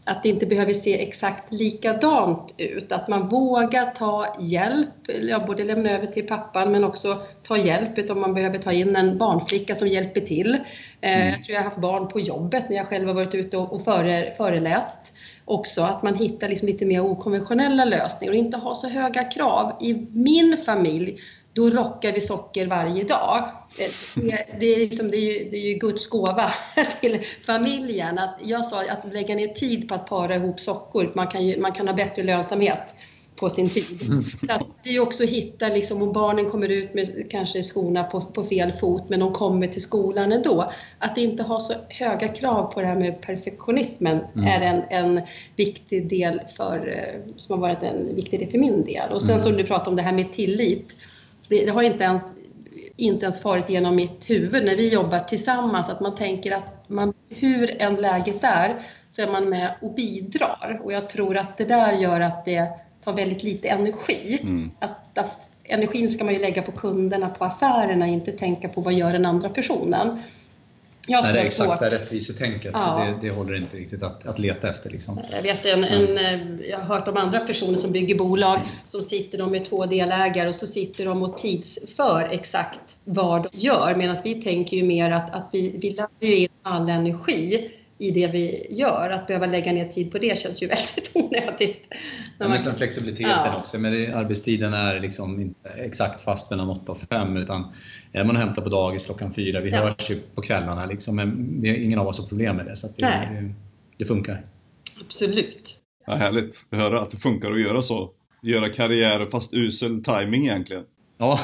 att 0.04 0.22
det 0.22 0.28
inte 0.28 0.46
behöver 0.46 0.72
se 0.72 1.02
exakt 1.02 1.52
likadant 1.52 2.54
ut. 2.58 2.92
Att 2.92 3.08
man 3.08 3.28
vågar 3.28 3.90
ta 3.90 4.36
hjälp, 4.40 4.88
ja, 5.22 5.44
både 5.46 5.64
lämna 5.64 5.90
över 5.90 6.06
till 6.06 6.26
pappan 6.26 6.72
men 6.72 6.84
också 6.84 7.22
ta 7.42 7.56
hjälp 7.56 8.11
om 8.11 8.20
man 8.20 8.34
behöver 8.34 8.58
ta 8.58 8.72
in 8.72 8.96
en 8.96 9.18
barnflicka 9.18 9.74
som 9.74 9.88
hjälper 9.88 10.20
till. 10.20 10.58
Eh, 11.00 11.28
Jag 11.30 11.44
tror 11.44 11.54
jag 11.54 11.61
har 11.61 11.64
haft 11.64 11.80
barn 11.80 12.08
på 12.08 12.20
jobbet 12.20 12.68
när 12.68 12.76
jag 12.76 12.86
själv 12.86 13.06
har 13.06 13.14
varit 13.14 13.34
ute 13.34 13.56
och, 13.56 13.72
och 13.72 13.84
före, 13.84 14.30
föreläst. 14.36 15.16
Också 15.44 15.82
att 15.82 16.02
man 16.02 16.14
hittar 16.14 16.48
liksom 16.48 16.68
lite 16.68 16.86
mer 16.86 17.00
okonventionella 17.04 17.84
lösningar 17.84 18.32
och 18.32 18.38
inte 18.38 18.56
ha 18.56 18.74
så 18.74 18.88
höga 18.88 19.24
krav. 19.24 19.76
I 19.80 19.94
min 20.11 20.56
familj 20.56 21.16
då 21.53 21.70
rockar 21.70 22.12
vi 22.12 22.20
socker 22.20 22.66
varje 22.66 23.05
dag. 23.05 23.51
Det, 24.14 24.46
det, 24.61 24.74
är, 24.74 24.78
liksom, 24.78 25.11
det, 25.11 25.16
är, 25.16 25.38
ju, 25.38 25.51
det 25.51 25.57
är 25.57 25.68
ju 25.68 25.74
Guds 25.74 26.07
gåva 26.07 26.51
till 27.01 27.18
familjen. 27.46 28.18
Att 28.18 28.40
jag 28.44 28.64
sa 28.64 28.80
att 28.80 29.12
lägga 29.12 29.34
ner 29.34 29.48
tid 29.48 29.88
på 29.88 29.94
att 29.94 30.07
para 30.07 30.36
ihop 30.36 30.61
sockor, 30.61 31.12
man 31.14 31.26
kan, 31.26 31.46
ju, 31.46 31.61
man 31.61 31.72
kan 31.72 31.88
ha 31.88 31.94
bättre 31.94 32.22
lönsamhet 32.22 32.94
på 33.36 33.48
sin 33.51 33.68
tid. 33.68 34.01
Så 34.46 34.53
att 34.53 34.62
det 34.82 34.90
är 34.96 35.01
också 35.01 35.24
att 35.24 35.30
hitta, 35.30 35.68
liksom, 35.68 36.03
om 36.03 36.12
barnen 36.12 36.51
kommer 36.51 36.70
ut 36.70 36.94
med 36.94 37.30
kanske 37.30 37.62
skorna 37.62 38.05
på, 38.05 38.20
på 38.20 38.44
fel 38.44 38.72
fot, 38.72 39.05
men 39.09 39.20
de 39.20 39.32
kommer 39.32 39.66
till 39.66 39.82
skolan 39.82 40.32
ändå. 40.32 40.72
Att 40.98 41.18
inte 41.18 41.42
ha 41.42 41.61
så 41.61 41.74
höga 41.88 42.28
krav 42.28 42.72
på 42.72 42.80
det 42.80 42.86
här 42.86 42.94
med 43.01 43.22
perfektionismen 43.22 44.20
Mm. 44.34 44.46
är 44.46 44.61
en, 44.61 44.82
en 45.16 45.26
viktig 45.57 46.09
del 46.09 46.40
för, 46.57 46.88
eh, 46.88 47.34
som 47.36 47.55
har 47.55 47.68
varit 47.68 47.82
en 47.82 48.14
viktig 48.16 48.40
del 48.40 48.48
för 48.48 48.59
min 48.59 48.84
del. 48.84 49.12
Och 49.12 49.22
sen 49.22 49.30
Mm. 49.30 49.42
som 49.42 49.53
du 49.57 49.64
pratade 49.64 49.90
om 49.90 49.96
det 49.96 50.03
här 50.03 50.12
med 50.12 50.32
tillit, 50.32 50.96
det, 51.51 51.64
det 51.64 51.70
har 51.70 51.82
inte 51.82 52.05
ens, 52.05 52.34
inte 52.96 53.24
ens 53.24 53.42
farit 53.42 53.70
genom 53.70 53.96
mitt 53.96 54.30
huvud 54.30 54.64
när 54.64 54.76
vi 54.76 54.88
jobbar 54.88 55.18
tillsammans, 55.18 55.88
att 55.88 56.01
man 56.01 56.14
tänker 56.14 56.53
att 56.53 56.88
man, 56.88 57.12
hur 57.28 57.82
än 57.82 57.96
läget 57.96 58.44
är, 58.44 58.74
så 59.09 59.22
är 59.22 59.32
man 59.32 59.48
med 59.48 59.74
och 59.80 59.94
bidrar. 59.94 60.80
Och 60.84 60.92
jag 60.92 61.09
tror 61.09 61.36
att 61.36 61.57
det 61.57 61.64
där 61.64 61.92
gör 61.92 62.20
att 62.20 62.44
det 62.44 62.68
tar 63.05 63.12
väldigt 63.12 63.42
lite 63.42 63.68
energi. 63.68 64.38
Mm. 64.42 64.70
Att, 64.78 65.18
att 65.18 65.48
energin 65.64 66.09
ska 66.09 66.24
man 66.24 66.34
ju 66.34 66.40
lägga 66.40 66.62
på 66.62 66.72
kunderna, 66.72 67.28
på 67.28 67.44
affärerna, 67.44 68.07
inte 68.07 68.32
tänka 68.32 68.68
på 68.68 68.80
vad 68.80 68.92
gör 68.92 69.12
den 69.12 69.26
andra 69.26 69.48
personen. 69.48 70.22
Jag 71.07 71.24
skulle 71.24 71.38
det 71.38 71.44
exakta 71.44 71.86
rättvisetänket, 71.86 72.70
Ja. 72.74 73.16
det, 73.20 73.28
det 73.28 73.34
håller 73.34 73.57
inte 73.57 73.76
riktigt 73.76 74.03
att, 74.03 74.26
att 74.26 74.38
leta 74.38 74.70
efter. 74.70 74.90
Liksom. 74.90 75.20
Jag 75.32 75.42
vet 75.42 75.66
en, 75.66 75.84
en, 75.84 76.18
eh, 76.18 76.68
jag 76.70 76.78
har 76.78 76.84
hört 76.84 77.09
om 77.09 77.16
andra 77.16 77.40
personer 77.40 77.78
som 77.78 77.92
bygger 77.92 78.18
bolag 78.18 78.61
som 78.84 79.03
sitter 79.03 79.38
de 79.38 79.51
med 79.51 79.64
två 79.64 79.86
delägare 79.86 80.48
och 80.48 80.55
så 80.55 80.66
sitter 80.66 81.05
de 81.05 81.22
och 81.22 81.38
tidsför 81.38 82.28
exakt 82.30 82.96
vad 83.05 83.42
de 83.42 83.48
gör 83.53 83.94
medan 83.94 84.16
vi 84.24 84.42
tänker 84.42 84.76
ju 84.76 84.82
mer 84.82 85.11
att, 85.11 85.34
att 85.34 85.48
vi, 85.53 85.78
vi 86.20 86.26
ju 86.28 86.36
in 86.36 86.48
all 86.62 86.88
energi 86.88 87.70
i 88.01 88.11
det 88.11 88.26
vi 88.32 88.66
gör. 88.70 89.11
Att 89.11 89.26
behöva 89.26 89.46
lägga 89.46 89.72
ner 89.72 89.84
tid 89.88 90.11
på 90.12 90.18
det 90.18 90.38
känns 90.38 90.62
ju 90.62 90.66
väldigt 90.68 91.11
onödigt. 91.14 91.86
Ja, 92.38 92.48
men 92.48 92.59
sen 92.59 92.74
flexibiliteten 92.74 93.30
Ja. 93.30 93.57
också. 93.59 93.78
Men 93.78 93.92
det, 93.92 94.12
arbetstiden 94.12 94.74
är 94.74 95.01
liksom 95.01 95.40
inte 95.40 95.68
exakt 95.70 96.20
fast 96.20 96.51
mellan 96.51 96.68
8 96.70 96.92
och 96.92 96.98
5 96.98 97.36
utan 97.36 97.72
är 98.12 98.24
man 98.24 98.36
och 98.36 98.42
hämtar 98.42 98.62
på 98.62 98.68
dagis 98.68 99.07
klockan 99.07 99.32
4, 99.32 99.61
vi 99.61 99.70
Ja. 99.70 99.78
hörs 99.78 100.11
ju 100.11 100.20
på 100.34 100.42
kvällarna 100.42 100.86
liksom, 100.86 101.16
men 101.16 101.61
vi, 101.61 101.84
ingen 101.84 101.98
av 101.98 102.07
oss 102.07 102.18
har 102.20 102.26
problem 102.26 102.57
med 102.57 102.66
det. 102.66 102.76
Så 102.76 102.86
att 102.86 102.96
det, 102.96 103.07
det, 103.07 103.55
det 103.96 104.05
funkar. 104.05 104.44
Absolut. 105.07 105.76
Ja, 106.07 106.14
härligt 106.14 106.64
att 106.70 106.78
höra 106.78 107.01
att 107.03 107.11
det 107.11 107.16
funkar 107.16 107.53
att 107.53 107.61
göra 107.61 107.82
så. 107.82 108.11
Göra 108.42 108.72
karriär 108.72 109.28
fast 109.30 109.55
usel 109.55 110.05
timing 110.05 110.42
egentligen. 110.46 110.82
Ja, 111.21 111.39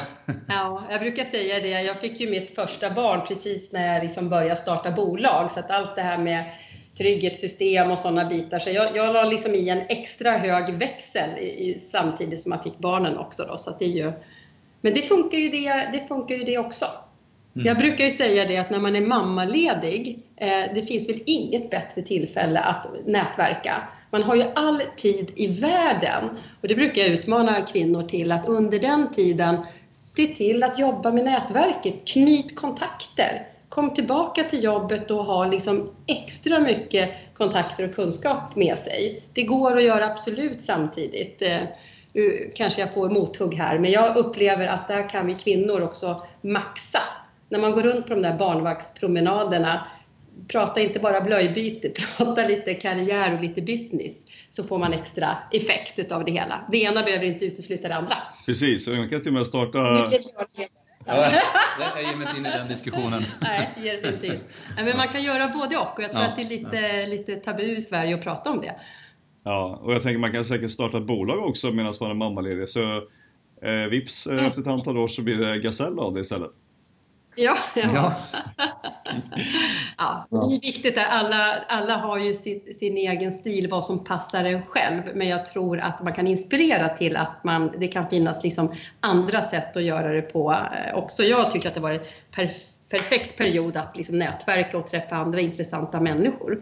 Ja, 0.47 0.83
jag 0.89 1.01
brukar 1.01 1.23
säga 1.23 1.59
det. 1.59 1.81
Jag 1.81 1.99
fick 1.99 2.19
ju 2.19 2.29
mitt 2.29 2.55
första 2.55 2.89
barn 2.89 3.21
precis 3.27 3.71
när 3.71 3.93
jag 3.93 4.03
liksom 4.03 4.29
började 4.29 4.55
starta 4.55 4.91
bolag. 4.91 5.51
Så 5.51 5.59
att 5.59 5.71
allt 5.71 5.95
det 5.95 6.01
här 6.01 6.17
med 6.17 6.51
trygghetssystem 6.97 7.91
och 7.91 7.97
sådana 7.97 8.25
bitar. 8.25 8.59
Så 8.59 8.69
jag, 8.69 8.95
jag 8.95 9.13
la 9.13 9.23
liksom 9.23 9.55
i 9.55 9.69
en 9.69 9.81
extra 9.89 10.31
hög 10.31 10.73
växel 10.73 11.29
i, 11.39 11.69
i, 11.69 11.79
samtidigt 11.79 12.39
som 12.39 12.49
man 12.49 12.59
fick 12.59 12.77
barnen 12.77 13.17
också. 13.17 13.45
Då, 13.45 13.57
så 13.57 13.75
det 13.79 13.85
är 13.85 13.89
ju, 13.89 14.11
men 14.81 14.93
det 14.93 15.01
funkar 15.01 15.37
ju 15.37 15.49
det, 15.49 15.89
det, 15.91 16.07
funkar 16.07 16.35
ju 16.35 16.43
det 16.43 16.57
också. 16.57 16.85
Jag 17.53 17.77
brukar 17.77 18.03
ju 18.03 18.11
säga 18.11 18.45
det 18.45 18.57
att 18.57 18.69
när 18.69 18.79
man 18.79 18.95
är 18.95 19.01
mammaledig, 19.01 20.19
eh, 20.35 20.73
det 20.75 20.81
finns 20.81 21.09
väl 21.09 21.19
inget 21.25 21.69
bättre 21.69 22.01
tillfälle 22.01 22.59
att 22.59 22.87
nätverka. 23.05 23.83
Man 24.11 24.23
har 24.23 24.35
ju 24.35 24.43
all 24.55 24.81
tid 24.95 25.31
i 25.35 25.47
världen 25.61 26.29
och 26.61 26.67
det 26.67 26.75
brukar 26.75 27.01
jag 27.01 27.11
utmana 27.11 27.61
kvinnor 27.61 28.03
till 28.03 28.31
att 28.31 28.47
under 28.47 28.79
den 28.79 29.11
tiden 29.11 29.57
se 29.91 30.27
till 30.27 30.63
att 30.63 30.79
jobba 30.79 31.11
med 31.11 31.25
nätverket, 31.25 32.07
knyt 32.07 32.55
kontakter. 32.55 33.47
Kom 33.69 33.93
tillbaka 33.93 34.43
till 34.43 34.63
jobbet 34.63 35.11
och 35.11 35.25
ha 35.25 35.45
liksom 35.45 35.89
extra 36.07 36.59
mycket 36.59 37.09
kontakter 37.33 37.87
och 37.89 37.95
kunskap 37.95 38.55
med 38.55 38.77
sig. 38.77 39.23
Det 39.33 39.43
går 39.43 39.77
att 39.77 39.83
göra 39.83 40.05
absolut 40.05 40.61
samtidigt. 40.61 41.41
Eh, 41.41 41.61
nu 42.13 42.51
kanske 42.55 42.81
jag 42.81 42.93
får 42.93 43.09
mothugg 43.09 43.53
här, 43.53 43.77
men 43.77 43.91
jag 43.91 44.17
upplever 44.17 44.67
att 44.67 44.87
där 44.87 45.09
kan 45.09 45.27
vi 45.27 45.33
kvinnor 45.33 45.81
också 45.81 46.21
maxa. 46.41 46.99
När 47.49 47.59
man 47.59 47.71
går 47.71 47.81
runt 47.81 48.07
på 48.07 48.13
de 48.13 48.21
där 48.21 48.37
barnvaktspromenaderna, 48.37 49.87
prata 50.51 50.81
inte 50.81 50.99
bara 50.99 51.21
blöjbyte, 51.21 51.89
prata 52.17 52.47
lite 52.47 52.73
karriär 52.73 53.35
och 53.35 53.41
lite 53.41 53.61
business, 53.61 54.25
så 54.49 54.63
får 54.63 54.79
man 54.79 54.93
extra 54.93 55.37
effekt 55.51 55.99
utav 55.99 56.25
det 56.25 56.31
hela. 56.31 56.65
Det 56.71 56.77
ena 56.77 57.03
behöver 57.03 57.25
inte 57.25 57.45
utesluta 57.45 57.87
det 57.87 57.95
andra. 57.95 58.15
Precis, 58.45 58.87
och 58.87 58.95
man 58.95 59.09
kan 59.09 59.19
till 59.21 59.27
och 59.27 59.33
med 59.33 59.47
starta... 59.47 59.79
Helt 59.79 60.33
ja 61.05 61.15
jag 61.95 62.03
ger 62.03 62.17
mig 62.17 62.27
inte 62.27 62.39
in 62.39 62.45
i 62.45 62.49
den 62.49 62.67
diskussionen. 62.67 63.23
Nej, 63.41 63.69
ger 63.77 63.97
sig 63.97 64.13
inte 64.13 64.27
in. 64.27 64.39
Men 64.75 64.97
man 64.97 65.07
kan 65.07 65.23
göra 65.23 65.47
både 65.47 65.77
och 65.77 65.97
och 65.97 66.03
jag 66.03 66.11
tror 66.11 66.23
Ja, 66.23 66.29
att 66.29 66.35
det 66.35 66.41
är 66.41 66.49
lite, 66.49 67.05
lite 67.05 67.35
tabu 67.35 67.77
i 67.77 67.81
Sverige 67.81 68.15
att 68.15 68.23
prata 68.23 68.49
om 68.49 68.61
det. 68.61 68.75
Ja, 69.43 69.79
och 69.83 69.93
jag 69.93 70.01
tänker 70.01 70.19
man 70.19 70.31
kan 70.31 70.45
säkert 70.45 70.71
starta 70.71 70.97
ett 70.97 71.07
bolag 71.07 71.45
också 71.45 71.71
medan 71.71 71.93
man 71.99 72.09
är 72.09 72.15
mammaledig. 72.15 72.69
Så 72.69 72.81
eh, 73.61 73.89
vips, 73.89 74.27
efter 74.27 74.61
ett 74.61 74.67
antal 74.67 74.97
år 74.97 75.07
så 75.07 75.21
blir 75.21 75.37
det 75.37 75.59
gasell 75.59 75.99
av 75.99 76.13
det 76.13 76.19
istället. 76.19 76.51
Ja, 77.35 77.57
ja. 77.75 78.13
Ja. 79.97 80.27
Det 80.29 80.55
är 80.55 80.61
viktigt 80.61 80.97
att 80.97 81.07
alla, 81.09 81.53
alla 81.67 81.97
har 81.97 82.17
ju 82.17 82.33
sitt, 82.33 82.77
sin 82.77 82.97
egen 82.97 83.31
stil, 83.31 83.67
vad 83.71 83.85
som 83.85 84.03
passar 84.03 84.43
en 84.43 84.61
själv. 84.61 85.01
Men 85.15 85.27
jag 85.27 85.45
tror 85.45 85.79
att 85.79 86.03
man 86.03 86.13
kan 86.13 86.27
inspirera 86.27 86.89
till 86.89 87.15
att 87.15 87.43
man, 87.43 87.71
det 87.79 87.87
kan 87.87 88.07
finnas 88.07 88.43
liksom 88.43 88.73
andra 88.99 89.41
sätt 89.41 89.77
att 89.77 89.83
göra 89.83 90.13
det 90.13 90.21
på 90.21 90.51
eh, 90.51 90.97
också. 90.97 91.23
Jag 91.23 91.51
tycker 91.51 91.67
att 91.67 91.75
det 91.75 91.81
var 91.81 91.91
en 91.91 91.99
perf- 92.35 92.77
perfekt 92.89 93.37
period 93.37 93.77
att 93.77 93.97
liksom 93.97 94.19
nätverka 94.19 94.77
och 94.77 94.87
träffa 94.87 95.15
andra 95.15 95.39
intressanta 95.39 95.99
människor. 95.99 96.61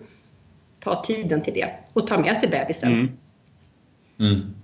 Ta 0.82 1.02
tiden 1.04 1.42
till 1.42 1.54
det 1.54 1.70
och 1.94 2.08
ta 2.08 2.18
med 2.18 2.38
sig 2.38 2.50
bebisen. 2.50 2.92
Mm. 2.94 3.18
Mm. 4.20 4.56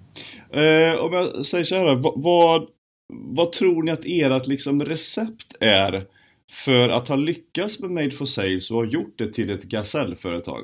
Eh, 0.50 1.00
om 1.00 1.14
jag 1.14 1.46
säger 1.46 1.64
så 1.64 1.76
här, 1.76 1.96
vad, 1.96 2.14
vad, 2.16 2.68
vad 3.14 3.52
tror 3.52 3.84
ni 3.84 3.92
att 3.92 4.06
ert 4.06 4.48
liksom 4.48 4.86
recept 4.86 5.56
är 5.60 6.06
för 6.52 6.90
att 6.90 7.08
ha 7.08 7.16
lyckats 7.16 7.80
med 7.80 7.92
Made 7.92 8.12
for 8.12 8.26
Sales 8.26 8.72
och 8.72 8.78
ha 8.78 8.86
gjort 8.86 9.18
det 9.18 9.34
till 9.34 9.50
ett 9.50 9.64
gasellföretag? 9.64 10.64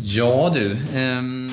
Ja 0.00 0.50
du, 0.54 0.76
ehm, 0.94 1.52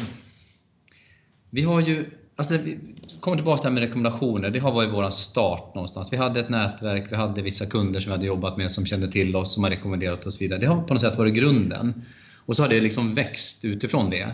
vi 1.50 1.62
har 1.62 1.82
ju 1.82 2.06
Alltså, 2.38 2.58
vi 2.58 2.78
kommer 3.20 3.38
tillbaka 3.38 3.58
till 3.58 3.64
det 3.64 3.70
här 3.70 3.74
med 3.74 3.84
rekommendationer. 3.84 4.50
Det 4.50 4.60
har 4.60 4.72
varit 4.72 4.94
vår 4.94 5.10
start 5.10 5.76
någonstans. 5.76 6.14
Vi 6.14 6.18
hade 6.18 6.40
ett 6.40 6.50
nätverk, 6.50 7.12
vi 7.12 7.16
hade 7.16 7.42
vissa 7.42 7.66
kunder 7.66 8.00
som 8.00 8.10
vi 8.10 8.16
hade 8.16 8.26
jobbat 8.26 8.58
med 8.58 8.72
som 8.72 8.86
kände 8.86 9.12
till 9.12 9.36
oss, 9.36 9.54
som 9.54 9.64
har 9.64 9.72
rekommenderat 9.72 10.26
oss 10.26 10.42
vidare. 10.42 10.60
Det 10.60 10.68
har 10.68 10.82
på 10.84 10.94
något 10.94 11.02
sätt 11.02 11.18
varit 11.18 11.34
grunden. 11.34 12.06
Och 12.46 12.56
så 12.56 12.64
har 12.64 12.70
det 12.70 12.82
liksom 12.82 13.14
växt 13.14 13.66
utifrån 13.66 14.10
det. 14.10 14.28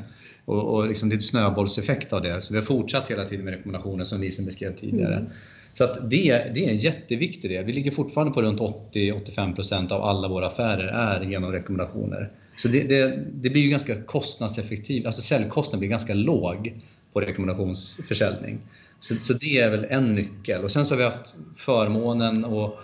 Och, 0.46 0.76
och 0.76 0.88
liksom 0.88 1.10
det 1.10 1.16
är 1.16 1.18
ett 1.18 1.24
snöbollseffekt 1.24 2.14
av 2.14 2.22
det. 2.22 2.42
Så 2.42 2.54
vi 2.54 2.60
har 2.60 2.66
fortsatt 2.66 3.12
hela 3.12 3.26
tiden 3.26 3.46
med 3.46 3.54
rekommendationer 3.54 4.04
som 4.04 4.22
Lisen 4.22 4.46
beskrev 4.46 4.76
tidigare. 4.76 5.16
Mm. 5.16 5.32
Så 5.74 5.84
att 5.84 6.10
det, 6.10 6.54
det 6.54 6.66
är 6.66 6.70
en 6.70 6.78
jätteviktig 6.78 7.52
del. 7.52 7.66
Vi 7.66 7.74
ligger 7.74 7.92
fortfarande 7.92 8.34
på 8.34 8.42
runt 8.42 8.60
80-85% 8.60 9.92
av 9.92 10.04
alla 10.04 10.28
våra 10.28 10.48
affärer 10.48 10.88
är 10.88 11.22
genom 11.22 11.52
rekommendationer. 11.52 12.32
Så 12.56 12.68
det, 12.68 12.90
det, 12.90 13.20
det 13.34 13.50
blir 13.50 13.62
ju 13.62 13.70
ganska 13.70 14.02
kostnadseffektivt, 14.02 15.06
alltså 15.06 15.22
säljkostnaden 15.22 15.80
blir 15.80 15.90
ganska 15.90 16.14
låg 16.14 16.82
på 17.14 17.22
rekommendationsförsäljning. 17.22 18.60
Så, 19.00 19.16
så 19.16 19.34
det 19.34 19.60
är 19.60 19.72
väl 19.72 19.86
en 19.90 20.12
nyckel. 20.12 20.64
Och 20.64 20.72
sen 20.72 20.86
så 20.86 20.94
har 20.94 20.98
vi 20.98 21.04
haft 21.04 21.36
förmånen 21.56 22.46
och, 22.46 22.80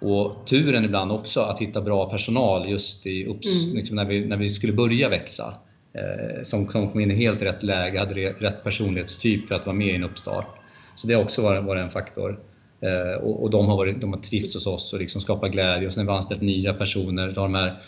och 0.00 0.46
turen 0.46 0.84
ibland 0.84 1.12
också 1.12 1.40
att 1.40 1.60
hitta 1.60 1.80
bra 1.80 2.10
personal 2.10 2.68
just 2.70 3.06
i 3.06 3.26
upps, 3.26 3.64
mm. 3.64 3.76
liksom 3.76 3.96
när, 3.96 4.04
vi, 4.04 4.24
när 4.24 4.36
vi 4.36 4.50
skulle 4.50 4.72
börja 4.72 5.08
växa. 5.08 5.54
Eh, 5.92 6.42
som, 6.42 6.68
som 6.68 6.90
kom 6.92 7.00
in 7.00 7.10
i 7.10 7.14
helt 7.14 7.42
rätt 7.42 7.62
läge, 7.62 7.98
hade 7.98 8.14
rätt 8.14 8.64
personlighetstyp 8.64 9.48
för 9.48 9.54
att 9.54 9.66
vara 9.66 9.76
med 9.76 9.86
i 9.86 9.94
en 9.94 10.04
uppstart. 10.04 10.57
Så 10.98 11.06
det 11.06 11.14
har 11.14 11.22
också 11.22 11.42
varit, 11.42 11.64
varit 11.64 11.82
en 11.82 11.90
faktor. 11.90 12.40
Eh, 12.80 13.22
och, 13.22 13.42
och, 13.42 13.50
de, 13.50 13.66
har 13.66 13.76
varit, 13.76 14.00
de 14.00 14.12
har 14.12 14.20
trivts 14.20 14.54
hos 14.54 14.66
oss 14.66 14.92
och 14.92 14.98
liksom 14.98 15.20
skapat 15.20 15.52
glädje. 15.52 15.86
Och 15.86 15.92
sen 15.92 16.00
när 16.00 16.06
vi 16.06 16.10
har 16.10 16.16
anställt 16.16 16.40
nya 16.40 16.74
personer, 16.74 17.26
har 17.26 17.34
de 17.34 17.54
här 17.54 17.82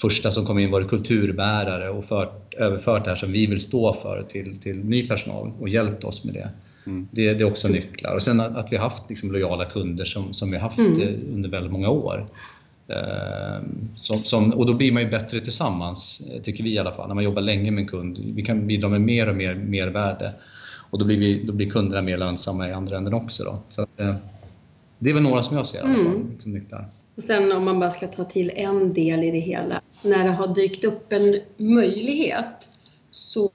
första 0.00 0.30
som 0.30 0.46
kom 0.46 0.58
in 0.58 0.70
varit 0.70 0.88
kulturbärare 0.88 1.90
och 1.90 2.04
fört, 2.04 2.54
överfört 2.54 3.04
det 3.04 3.10
här 3.10 3.16
som 3.16 3.32
vi 3.32 3.46
vill 3.46 3.60
stå 3.60 3.92
för 3.92 4.22
till, 4.22 4.60
till 4.60 4.76
ny 4.76 5.08
personal 5.08 5.52
och 5.58 5.68
hjälpt 5.68 6.04
oss 6.04 6.24
med 6.24 6.34
det. 6.34 6.48
Mm. 6.86 7.08
Det, 7.10 7.34
det, 7.34 7.44
är 7.44 7.46
också 7.48 7.68
nycklar. 7.68 8.14
Och 8.14 8.22
sen 8.22 8.40
att, 8.40 8.56
att 8.56 8.72
vi 8.72 8.76
har 8.76 8.84
haft 8.84 9.08
liksom 9.08 9.32
lojala 9.32 9.64
kunder 9.64 10.04
som, 10.04 10.32
som 10.32 10.50
vi 10.50 10.58
haft 10.58 10.78
mm. 10.78 11.20
under 11.34 11.48
väldigt 11.48 11.72
många 11.72 11.88
år. 11.88 12.26
Eh, 12.88 13.62
som, 13.96 14.24
som, 14.24 14.52
och 14.52 14.66
då 14.66 14.74
blir 14.74 14.92
man 14.92 15.02
ju 15.02 15.08
bättre 15.08 15.40
tillsammans, 15.40 16.22
eh, 16.30 16.42
tycker 16.42 16.64
vi 16.64 16.72
i 16.72 16.78
alla 16.78 16.92
fall, 16.92 17.08
när 17.08 17.14
man 17.14 17.24
jobbar 17.24 17.42
länge 17.42 17.70
med 17.70 17.80
en 17.80 17.88
kund. 17.88 18.18
Vi 18.34 18.42
kan 18.42 18.66
bidra 18.66 18.88
med 18.88 19.00
mer 19.00 19.28
och 19.28 19.36
mer 19.36 19.54
mervärde 19.54 20.32
och 20.90 20.98
då 20.98 21.04
blir, 21.04 21.18
vi, 21.18 21.44
då 21.44 21.52
blir 21.52 21.70
kunderna 21.70 22.02
mer 22.02 22.16
lönsamma 22.16 22.68
i 22.68 22.72
andra 22.72 22.96
änden 22.96 23.14
också. 23.14 23.44
Då. 23.44 23.58
Så 23.68 23.82
att, 23.82 24.00
eh, 24.00 24.14
det 24.98 25.10
är 25.10 25.14
väl 25.14 25.22
några 25.22 25.42
som 25.42 25.56
jag 25.56 25.66
ser 25.66 25.84
mm. 25.84 26.30
liksom 26.30 26.52
nycklar. 26.52 26.88
Och 27.16 27.22
sen 27.22 27.52
om 27.52 27.64
man 27.64 27.80
bara 27.80 27.90
ska 27.90 28.06
ta 28.06 28.24
till 28.24 28.52
en 28.54 28.92
del 28.92 29.24
i 29.24 29.30
det 29.30 29.38
hela. 29.38 29.80
När 30.02 30.24
det 30.24 30.30
har 30.30 30.54
dykt 30.54 30.84
upp 30.84 31.12
en 31.12 31.38
möjlighet 31.56 32.70
så 33.10 33.50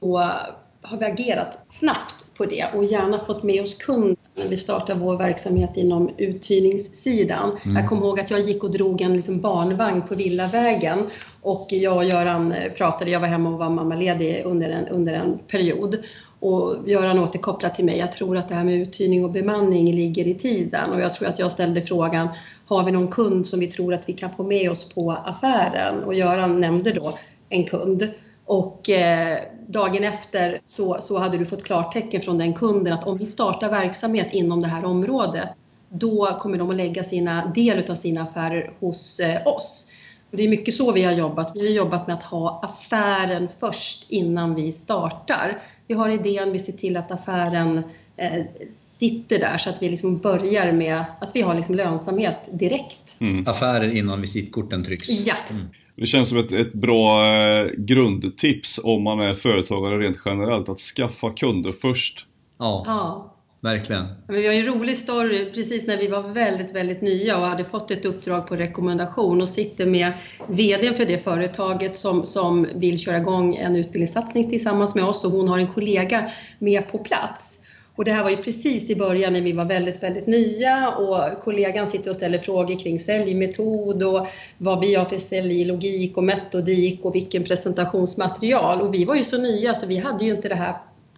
har 0.82 0.98
vi 0.98 1.06
agerat 1.06 1.60
snabbt 1.68 2.26
på 2.38 2.46
det 2.46 2.66
och 2.76 2.86
gärna 2.86 3.20
fått 3.20 3.44
med 3.44 3.62
oss 3.62 3.74
kunden 3.74 4.16
när 4.36 4.48
vi 4.48 4.58
startar 4.58 4.96
vår 4.96 5.18
verksamhet 5.18 5.78
inom 5.78 6.10
uthyrningssidan. 6.18 7.58
Mm. 7.64 7.76
Jag 7.78 7.90
kommer 7.90 8.06
ihåg 8.06 8.20
att 8.20 8.32
jag 8.32 8.40
gick 8.40 8.64
och 8.64 8.72
drog 8.72 9.02
en 9.02 9.14
liksom 9.14 9.40
barnvagn 9.40 10.02
på 10.02 10.16
Villavägen 10.16 11.00
och 11.42 11.68
jag 11.70 11.98
och 11.98 12.04
Göran 12.04 12.54
pratade, 12.78 13.12
jag 13.12 13.20
var 13.20 13.28
hemma 13.28 13.50
och 13.50 13.60
var 13.60 13.70
mammaledig 13.70 14.42
under 14.46 14.70
en, 14.70 14.88
under 14.88 15.14
en 15.14 15.38
period 15.38 15.98
och 16.44 16.90
Göran 16.90 17.20
återkopplade 17.20 17.76
till 17.76 17.86
mig, 17.86 17.98
jag 17.98 18.12
tror 18.12 18.38
att 18.38 18.50
det 18.50 18.56
här 18.56 18.64
med 18.64 18.76
uthyrning 18.76 19.26
och 19.26 19.32
bemanning 19.32 19.96
ligger 19.96 20.28
i 20.28 20.34
tiden 20.34 20.92
och 20.92 21.02
jag 21.02 21.14
tror 21.14 21.28
att 21.28 21.40
jag 21.40 21.52
ställde 21.52 21.82
frågan, 21.82 22.28
har 22.68 22.86
vi 22.86 22.92
någon 22.92 23.08
kund 23.08 23.48
som 23.48 23.60
vi 23.60 23.68
tror 23.68 23.94
att 23.94 24.10
vi 24.10 24.14
kan 24.14 24.30
få 24.30 24.44
med 24.44 24.72
oss 24.72 24.90
på 24.90 25.12
affären? 25.12 26.04
Och 26.04 26.14
Göran 26.14 26.62
nämnde 26.62 26.92
då 26.92 27.18
en 27.50 27.64
kund. 27.64 28.14
Och 28.46 28.90
eh, 28.90 29.38
dagen 29.68 30.04
efter 30.04 30.60
så, 30.64 30.98
så 31.00 31.18
hade 31.18 31.38
du 31.38 31.46
fått 31.46 31.64
klartecken 31.64 32.22
från 32.22 32.38
den 32.38 32.54
kunden 32.54 32.94
att 32.94 33.08
om 33.08 33.18
vi 33.18 33.26
startar 33.26 33.70
verksamhet 33.70 34.34
inom 34.34 34.62
det 34.62 34.68
här 34.68 34.86
området, 34.86 35.50
då 35.90 36.38
kommer 36.40 36.58
de 36.58 36.70
att 36.70 36.76
lägga 36.76 37.04
sina, 37.04 37.52
del 37.56 37.92
av 37.92 37.96
sina 37.96 38.22
affärer 38.22 38.74
hos 38.80 39.20
eh, 39.20 39.48
oss. 39.48 39.86
Och 40.32 40.38
det 40.38 40.44
är 40.44 40.50
mycket 40.50 40.74
så 40.74 40.92
vi 40.92 41.04
har 41.04 41.12
jobbat. 41.12 41.52
Vi 41.56 41.60
har 41.60 41.76
jobbat 41.76 42.08
med 42.08 42.16
att 42.16 42.24
ha 42.24 42.60
affären 42.64 43.48
först 43.60 44.12
innan 44.12 44.56
vi 44.56 44.72
startar. 44.72 45.62
Vi 45.88 45.94
har 45.94 46.10
idén, 46.10 46.52
vi 46.52 46.60
ser 46.60 46.74
till 46.74 46.98
att 46.98 47.12
affären 47.12 47.78
eh, 48.18 48.46
sitter 48.70 49.40
där 49.40 49.58
så 49.58 49.70
att 49.70 49.82
vi 49.84 49.90
liksom 49.90 50.18
börjar 50.18 50.72
med 50.72 51.06
att 51.22 51.32
vi 51.34 51.42
har 51.42 51.56
liksom 51.56 51.76
lönsamhet 51.76 52.50
direkt. 52.52 53.16
Mm. 53.20 53.48
Affärer 53.48 53.96
innan 53.96 54.22
visitkorten 54.22 54.84
trycks. 54.84 55.28
Ja. 55.28 55.36
Mm. 55.50 55.66
Det 55.96 56.06
känns 56.06 56.30
som 56.30 56.38
ett, 56.38 56.52
ett 56.52 56.74
bra 56.74 57.26
eh, 57.26 57.72
grundtips 57.78 58.80
om 58.84 59.04
man 59.04 59.20
är 59.20 59.34
företagare 59.34 60.00
rent 60.00 60.18
generellt, 60.26 60.70
att 60.70 60.80
skaffa 60.80 61.30
kunder 61.30 61.72
först. 61.72 62.26
Ja. 62.58 62.84
ja. 62.86 63.33
Verkligen. 63.64 64.06
Men 64.28 64.36
vi 64.36 64.48
har 64.48 64.54
en 64.54 64.66
rolig 64.66 64.98
story 64.98 65.52
precis 65.52 65.88
när 65.88 65.98
vi 65.98 66.08
var 66.08 66.22
väldigt, 66.22 66.76
väldigt 66.76 67.02
nya 67.02 67.38
och 67.38 67.46
hade 67.46 67.64
fått 67.64 67.92
ett 67.92 68.06
uppdrag 68.06 68.48
på 68.48 68.56
rekommendation 68.56 69.42
och 69.42 69.50
sitter 69.50 69.86
med 69.86 70.14
VDn 70.48 70.94
för 70.94 71.06
det 71.06 71.18
företaget 71.18 71.98
som, 71.98 72.26
som 72.26 72.68
vill 72.76 73.00
köra 73.00 73.18
igång 73.18 73.56
en 73.56 73.76
utbildningssatsning 73.76 74.50
tillsammans 74.50 74.96
med 74.96 75.04
oss 75.04 75.26
och 75.26 75.32
hon 75.32 75.48
har 75.48 75.58
en 75.58 75.68
kollega 75.68 76.32
med 76.60 76.88
på 76.88 76.98
plats. 76.98 77.60
Och 77.96 78.06
det 78.06 78.12
här 78.12 78.24
var 78.24 78.30
ju 78.30 78.38
precis 78.38 78.90
i 78.90 78.96
början 78.96 79.34
när 79.34 79.42
vi 79.42 79.52
var 79.52 79.66
väldigt, 79.66 80.04
väldigt 80.04 80.28
nya 80.28 80.90
och 80.90 81.40
kollegan 81.44 81.88
sitter 81.88 82.10
och 82.10 82.16
ställer 82.16 82.38
frågor 82.38 82.80
kring 82.80 83.00
säljmetod 83.00 84.04
och 84.04 84.28
vad 84.58 84.80
vi 84.80 84.96
har 84.96 85.06
för 85.06 85.18
säljlogik 85.18 86.18
och 86.18 86.24
metodik 86.24 87.06
och 87.06 87.16
vilken 87.16 87.44
presentationsmaterial. 87.44 88.82
Och 88.82 88.94
vi 88.94 89.06
var 89.06 89.16
ju 89.16 89.24
så 89.24 89.38
nya 89.38 89.74
så 89.74 89.86
vi 89.86 89.98
hade 89.98 90.26
ju 90.26 90.36
inte 90.36 90.50
det 90.50 90.56
här 90.56 90.76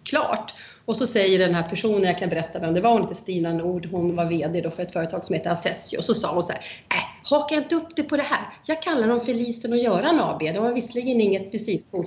klart. 0.08 0.54
Och 0.86 0.96
så 0.96 1.06
säger 1.06 1.38
den 1.38 1.54
här 1.54 1.62
personen, 1.62 2.02
jag 2.02 2.18
kan 2.18 2.28
berätta 2.28 2.58
vem 2.58 2.74
det 2.74 2.80
var, 2.80 2.90
hon 2.90 3.02
heter 3.02 3.14
Stina 3.14 3.52
Nord, 3.52 3.88
hon 3.90 4.16
var 4.16 4.26
VD 4.26 4.60
då 4.60 4.70
för 4.70 4.82
ett 4.82 4.92
företag 4.92 5.24
som 5.24 5.34
heter 5.34 5.50
Assessio. 5.50 5.98
och 5.98 6.04
Så 6.04 6.14
sa 6.14 6.34
hon 6.34 6.42
så 6.42 6.52
här, 6.52 6.62
äh, 6.94 7.30
haka 7.30 7.54
inte 7.54 7.74
upp 7.74 7.96
det 7.96 8.02
på 8.02 8.16
det 8.16 8.22
här. 8.22 8.46
Jag 8.66 8.82
kallar 8.82 9.08
dem 9.08 9.20
för 9.20 9.34
Lisen 9.34 9.72
och 9.72 9.78
Göran 9.78 10.20
AB. 10.20 10.38
De 10.38 10.58
har 10.58 10.72
visserligen 10.72 11.20
inget 11.20 11.54
visitkort, 11.54 12.06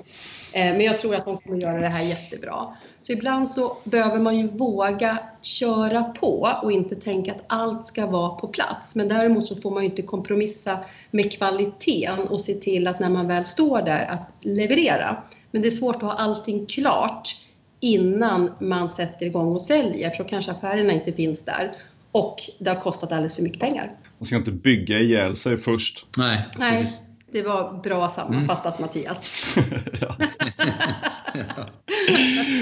eh, 0.54 0.66
men 0.66 0.82
jag 0.82 0.98
tror 0.98 1.16
att 1.16 1.26
de 1.26 1.38
kommer 1.38 1.62
göra 1.62 1.80
det 1.80 1.88
här 1.90 2.04
jättebra. 2.04 2.78
Så 3.00 3.12
ibland 3.12 3.50
så 3.50 3.78
behöver 3.84 4.20
man 4.20 4.38
ju 4.38 4.48
våga 4.48 5.20
köra 5.42 6.04
på 6.04 6.60
och 6.64 6.72
inte 6.72 6.96
tänka 6.96 7.32
att 7.32 7.44
allt 7.48 7.86
ska 7.86 8.06
vara 8.06 8.30
på 8.30 8.48
plats. 8.48 8.96
Men 8.96 9.08
däremot 9.08 9.46
så 9.46 9.56
får 9.56 9.72
man 9.72 9.84
ju 9.84 9.90
inte 9.90 10.02
kompromissa 10.02 10.80
med 11.12 11.32
kvaliteten 11.32 12.28
och 12.28 12.42
se 12.42 12.54
till 12.54 12.88
att 12.88 13.00
när 13.00 13.10
man 13.10 13.28
väl 13.28 13.46
står 13.46 13.82
där 13.82 14.06
att 14.06 14.46
leverera. 14.46 15.24
Men 15.52 15.62
det 15.62 15.68
är 15.68 15.72
svårt 15.72 15.96
att 15.96 16.02
ha 16.02 16.14
allting 16.14 16.66
klart 16.66 17.36
innan 17.80 18.52
man 18.60 18.90
sätter 18.90 19.26
igång 19.26 19.54
och 19.54 19.62
säljer 19.62 20.10
för 20.10 20.24
då 20.24 20.30
kanske 20.30 20.52
affärerna 20.52 20.94
inte 20.94 21.12
finns 21.12 21.46
där 21.46 21.72
och 22.12 22.36
det 22.60 22.70
har 22.70 22.80
kostat 22.80 23.12
alldeles 23.12 23.36
för 23.36 23.44
mycket 23.44 23.60
pengar. 23.60 23.92
Man 24.18 24.26
ska 24.26 24.36
inte 24.36 24.52
bygga 24.52 25.00
ihjäl 25.00 25.36
sig 25.36 25.58
först. 25.58 26.06
Nej, 26.18 26.46
Nej 26.58 26.72
precis. 26.72 27.00
det 27.32 27.44
var 27.44 27.82
bra 27.84 28.08
sammanfattat 28.08 28.80
mm. 28.80 28.88
Mattias. 28.88 29.56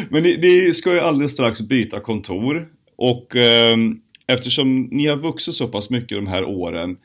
Men 0.10 0.24
ni, 0.24 0.38
ni, 0.38 0.74
ska 0.74 0.94
ju 0.94 1.00
alldeles 1.00 1.32
strax 1.32 1.62
byta 1.62 2.00
kontor 2.00 2.68
och 2.96 3.36
eh, 3.36 3.78
eftersom 4.28 4.84
ni 4.84 5.08
har 5.08 5.18
vuxit 5.18 5.56
så 5.56 5.68
pass 5.68 5.90
mycket 5.90 6.18
de 6.18 6.28
här 6.28 6.46
åren 6.46 6.98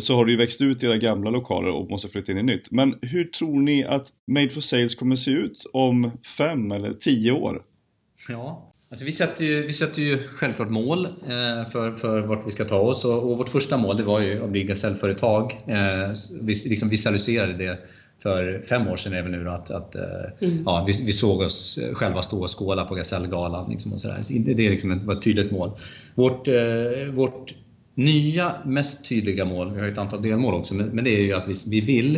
så 0.00 0.14
har 0.14 0.24
det 0.24 0.30
ju 0.30 0.38
växt 0.38 0.60
ut 0.60 0.82
i 0.82 0.86
era 0.86 0.96
gamla 0.96 1.30
lokaler 1.30 1.70
och 1.70 1.90
måste 1.90 2.08
flytta 2.08 2.32
in 2.32 2.38
i 2.38 2.42
nytt. 2.42 2.70
Men 2.70 2.94
hur 3.02 3.24
tror 3.24 3.60
ni 3.60 3.84
att 3.84 4.06
Made 4.26 4.50
for 4.50 4.60
Sales 4.60 4.94
kommer 4.94 5.16
se 5.16 5.30
ut 5.30 5.66
om 5.72 6.10
fem 6.38 6.72
eller 6.72 6.94
tio 6.94 7.32
år? 7.32 7.62
Ja, 8.28 8.72
alltså 8.90 9.04
vi, 9.04 9.12
sätter 9.12 9.44
ju, 9.44 9.66
vi 9.66 9.72
sätter 9.72 10.02
ju 10.02 10.18
självklart 10.18 10.70
mål 10.70 11.04
eh, 11.04 11.70
för, 11.72 11.92
för 11.92 12.20
vart 12.20 12.46
vi 12.46 12.50
ska 12.50 12.64
ta 12.64 12.78
oss 12.78 13.04
och, 13.04 13.30
och 13.30 13.38
vårt 13.38 13.48
första 13.48 13.76
mål 13.76 13.96
det 13.96 14.02
var 14.02 14.20
ju 14.20 14.44
att 14.44 14.50
bli 14.50 14.64
gasellföretag. 14.64 15.52
Eh, 15.66 16.12
vi 16.42 16.54
liksom 16.68 16.88
visualiserade 16.88 17.52
det 17.52 17.78
för 18.22 18.62
fem 18.68 18.88
år 18.88 18.96
sedan 18.96 19.12
är 19.12 19.22
nu 19.22 19.50
att, 19.50 19.70
att 19.70 19.94
eh, 19.94 20.02
mm. 20.48 20.62
ja, 20.66 20.84
vi, 20.86 20.92
vi, 21.06 21.12
såg 21.12 21.40
oss 21.40 21.78
själva 21.92 22.22
stå 22.22 22.42
och 22.42 22.58
skåla 22.58 22.84
på 22.84 22.94
Gasellgalan. 22.94 23.70
Liksom 23.70 23.92
och 23.92 24.00
så 24.00 24.08
där. 24.08 24.22
Så 24.22 24.32
det 24.32 24.66
är 24.66 24.70
liksom 24.70 24.90
ett, 24.90 25.10
ett 25.10 25.22
tydligt 25.22 25.50
mål. 25.50 25.70
Vårt, 26.14 26.48
eh, 26.48 26.54
vårt 27.12 27.54
nya, 27.98 28.54
mest 28.64 29.08
tydliga 29.08 29.44
mål, 29.44 29.74
vi 29.74 29.80
har 29.80 29.88
ett 29.88 29.98
antal 29.98 30.22
delmål 30.22 30.54
också, 30.54 30.74
men, 30.74 31.04
det 31.04 31.10
är 31.10 31.22
ju 31.22 31.32
att 31.32 31.48
vi, 31.48 31.54
vi 31.70 31.80
vill 31.80 32.16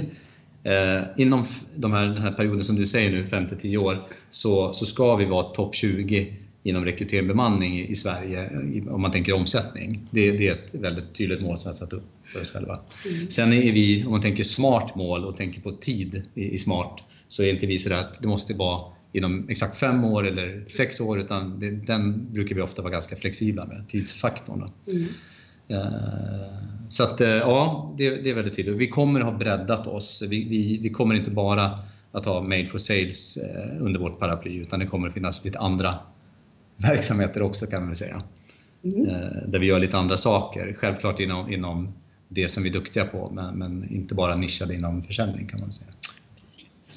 eh, 0.65 1.03
inom 1.17 1.45
de 1.77 1.93
här, 1.93 2.07
den 2.07 2.23
här 2.23 2.33
perioden 2.33 2.65
som 2.65 2.77
du 2.77 2.87
säger 2.87 3.11
nu, 3.11 3.25
5-10 3.25 3.77
år, 3.77 4.09
så, 4.31 4.73
så 4.73 4.87
ska 4.87 5.17
vi 5.17 5.25
vara 5.25 5.43
topp 5.43 5.75
20 5.75 6.33
inom 6.63 6.85
rekrytering 6.85 7.25
och 7.25 7.29
bemanning 7.29 7.79
i, 7.79 7.91
i 7.91 7.95
Sverige 7.95 8.51
om 8.91 9.03
man 9.03 9.11
tänker 9.11 9.33
omsättning. 9.33 10.09
Det, 10.11 10.31
det, 10.31 10.49
är 10.49 10.53
ett 10.53 10.75
väldigt 10.75 11.15
tydligt 11.15 11.43
mål 11.43 11.57
som 11.57 11.69
vi 11.69 11.69
har 11.69 11.79
satt 11.79 11.93
upp 11.93 12.05
för 12.33 12.41
oss 12.41 12.53
själva. 12.53 12.81
Mm. 13.07 13.31
Sen 13.31 13.53
är 13.53 13.73
vi, 13.73 14.05
om 14.05 14.11
man 14.11 14.21
tänker 14.21 14.45
smart 14.45 14.95
mål 14.95 15.25
och 15.25 15.37
tänker 15.37 15.61
på 15.61 15.73
tid 15.73 16.23
i, 16.35 16.55
i 16.55 16.59
smart, 16.59 17.03
så 17.29 17.43
är 17.43 17.51
inte 17.51 17.67
vi 17.67 17.79
sådär 17.79 17.99
att 17.99 18.23
det 18.23 18.29
måste 18.29 18.55
vara 18.55 18.93
inom 19.13 19.49
exakt 19.49 19.77
fem 19.77 20.05
år 20.05 20.27
eller 20.27 20.65
sex 20.69 21.01
år 21.01 21.19
utan 21.19 21.59
det, 21.59 21.71
den 21.71 22.33
brukar 22.33 22.55
vi 22.55 22.61
ofta 22.61 22.83
vara 22.83 22.93
ganska 22.93 23.17
flexibla 23.17 23.67
med, 23.67 23.89
tidsfaktorn. 23.89 24.71
Mm. 24.93 25.09
Eh, 25.71 26.51
så 26.89 27.05
att 27.05 27.21
ja, 27.21 27.95
det, 27.99 28.11
det, 28.11 28.31
är 28.31 28.35
väldigt 28.35 28.57
tydligt. 28.57 28.77
Vi 28.77 28.89
kommer 28.89 29.21
ha 29.21 29.33
breddat 29.33 29.87
oss. 29.87 30.23
Vi, 30.23 30.45
vi, 30.45 30.79
vi 30.83 30.91
kommer 30.91 31.15
inte 31.15 31.31
bara 31.31 31.79
att 32.13 32.27
ha 32.27 32.43
Made 32.43 32.67
for 32.67 32.79
Sales 32.79 33.39
under 33.81 34.01
vårt 34.01 34.19
paraply 34.19 34.61
utan 34.61 34.81
det 34.81 34.87
kommer 34.87 35.09
att 35.09 35.15
finnas 35.15 35.45
lite 35.45 35.59
andra 35.59 35.95
verksamheter 36.77 37.43
också 37.43 37.67
kan 37.67 37.87
man 37.87 37.97
säga. 37.97 38.23
Mm. 38.85 39.07
Där 39.47 39.59
vi 39.59 39.67
gör 39.67 39.79
lite 39.79 39.99
andra 39.99 40.17
saker. 40.17 40.75
Självklart 40.79 41.21
inom, 41.21 41.53
inom 41.53 41.93
det 42.29 42.49
som 42.49 42.63
vi 42.63 42.69
är 42.69 42.73
duktiga 42.73 43.05
på 43.05 43.31
men, 43.33 43.59
men 43.59 43.91
inte 43.91 44.15
bara 44.15 44.37
nischade 44.37 44.75
inom 44.75 45.03
försäljning 45.03 45.47
kan 45.47 45.61
man 45.61 45.73
säga. 45.73 45.91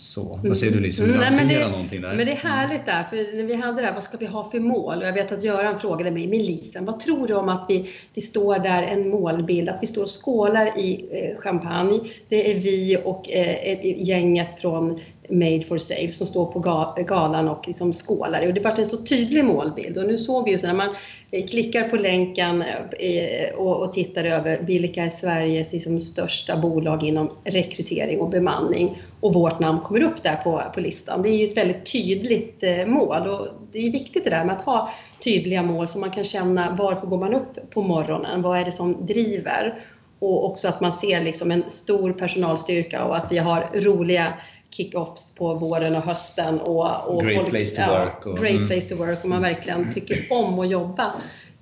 Så, 0.04 0.40
vad 0.44 0.58
säger 0.58 0.74
du 0.74 0.80
Lisa? 0.80 1.04
Mm, 1.04 1.20
nej, 1.20 1.32
men, 1.32 1.48
det, 1.48 1.68
någonting 1.68 2.02
där? 2.02 2.14
men 2.14 2.26
det 2.26 2.32
är 2.32 2.36
härligt 2.36 2.86
där, 2.86 3.04
för 3.04 3.38
när 3.38 3.44
vi 3.44 3.56
hade 3.56 3.82
det 3.82 3.88
här, 3.88 3.94
vad 3.94 4.04
ska 4.04 4.18
vi 4.18 4.26
ha 4.26 4.44
för 4.44 4.60
mål? 4.60 4.98
Och 4.98 5.04
jag 5.04 5.14
vet 5.14 5.32
att 5.32 5.44
Göran 5.44 5.78
frågade 5.78 6.12
mig, 6.12 6.28
men 6.28 6.40
Lisen, 6.40 6.86
vad 6.86 7.00
tror 7.00 7.28
du 7.28 7.34
om 7.34 7.50
att 7.50 7.66
vi, 7.70 7.90
vi 8.14 8.22
står 8.22 8.60
där, 8.60 8.84
en 8.84 9.10
målbild, 9.10 9.70
att 9.70 9.78
vi 9.82 9.88
står 9.88 10.02
och 10.02 10.24
skålar 10.24 10.80
i 10.80 11.06
eh, 11.12 11.40
champagne. 11.40 12.00
Det 12.30 12.52
är 12.52 12.60
vi 12.60 13.02
och 13.06 13.32
eh, 13.32 14.04
gänget 14.08 14.60
från 14.60 15.00
Made 15.30 15.62
for 15.62 15.78
Sale 15.78 16.10
som 16.10 16.28
står 16.28 16.46
på 16.46 16.60
galan 17.04 17.48
och 17.48 17.68
liksom 17.68 17.94
skålar. 17.94 18.48
Och 18.48 18.54
det 18.54 18.64
var 18.64 18.80
en 18.80 18.86
så 18.86 18.98
tydlig 18.98 19.46
målbild. 19.46 19.98
Och 19.98 20.08
nu 20.08 20.18
såg 20.18 20.46
vi 20.46 20.52
ju 20.52 20.58
så 20.58 20.68
när 20.68 20.74
man 20.74 20.90
eh, 21.32 21.46
klickar 21.46 21.90
på 21.90 21.96
länken 21.96 22.62
eh, 22.62 22.76
eh, 23.00 23.56
och 23.56 23.94
tittar 23.94 24.24
över 24.24 24.60
vilka 24.62 25.04
är 25.04 25.10
Sveriges 25.10 25.74
liksom 25.74 26.00
största 26.00 26.58
bolag 26.58 27.04
inom 27.04 27.32
rekrytering 27.44 28.20
och 28.20 28.30
bemanning 28.30 29.02
och 29.20 29.34
vårt 29.34 29.60
namn 29.60 29.80
kommer 29.80 30.04
upp 30.04 30.24
där 30.24 30.36
på, 30.36 30.62
på 30.74 30.80
listan. 30.80 31.22
Det 31.22 31.30
är 31.30 31.38
ju 31.38 31.48
ett 31.48 31.58
väldigt 31.58 31.92
tydligt 31.92 32.64
mål 32.88 33.28
och 33.28 33.48
det 33.72 33.80
är 33.80 33.92
viktigt 33.92 34.24
det 34.24 34.30
där 34.30 34.46
med 34.46 34.56
att 34.56 34.62
ha 34.62 34.90
tydliga 35.24 35.64
mål 35.64 35.88
så 35.88 36.00
man 36.00 36.12
kan 36.12 36.24
känna 36.24 36.76
varför 36.80 37.08
går 37.08 37.18
man 37.18 37.34
upp 37.34 37.70
på 37.70 37.82
morgonen? 37.82 38.42
Vad 38.42 38.60
är 38.60 38.66
det 38.66 38.72
som 38.72 39.06
driver? 39.06 39.80
Och 40.20 40.46
också 40.46 40.68
att 40.68 40.82
man 40.82 40.92
ser 40.92 41.24
liksom 41.24 41.52
en 41.52 41.70
stor 41.70 42.14
personalstyrka 42.14 43.06
och 43.06 43.16
att 43.16 43.32
vi 43.32 43.38
har 43.38 43.70
roliga 43.74 44.34
kick-offs 44.74 45.36
på 45.36 45.54
våren 45.54 45.96
och 45.96 46.02
hösten. 46.02 46.60
Och, 46.60 47.08
och 47.08 47.24
great 47.24 47.38
folk, 47.38 47.50
place 47.50 47.86
to 47.86 47.92
work. 47.92 48.26
Och, 48.26 48.38
great 48.38 48.56
mm. 48.56 48.68
place 48.68 48.90
to 48.90 48.96
work 48.96 49.24
och 49.24 49.30
man 49.30 49.42
verkligen 49.42 49.94
tycker 49.94 50.28
om 50.30 50.60
att 50.60 50.70
jobba 50.70 51.14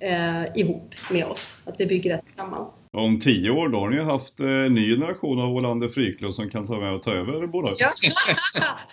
eh, 0.02 0.62
ihop 0.62 0.96
med 1.10 1.26
oss. 1.26 1.58
Att 1.66 1.80
vi 1.80 1.86
bygger 1.86 2.16
det 2.16 2.22
tillsammans. 2.22 2.84
Om 2.92 3.20
tio 3.20 3.52
år 3.52 3.70
då 3.70 3.80
har 3.80 3.90
ni 3.90 4.04
haft 4.04 4.40
eh, 4.40 4.48
en 4.48 4.74
ny 4.74 4.96
generation 4.96 5.42
av 5.42 5.50
Olander 5.50 5.90
Fryklund 5.90 6.36
som 6.36 6.50
kan 6.50 6.68
ta 6.68 6.80
med 6.80 6.94
och 6.94 7.04
ta 7.04 7.12
över 7.12 7.48
bolaget. 7.48 7.78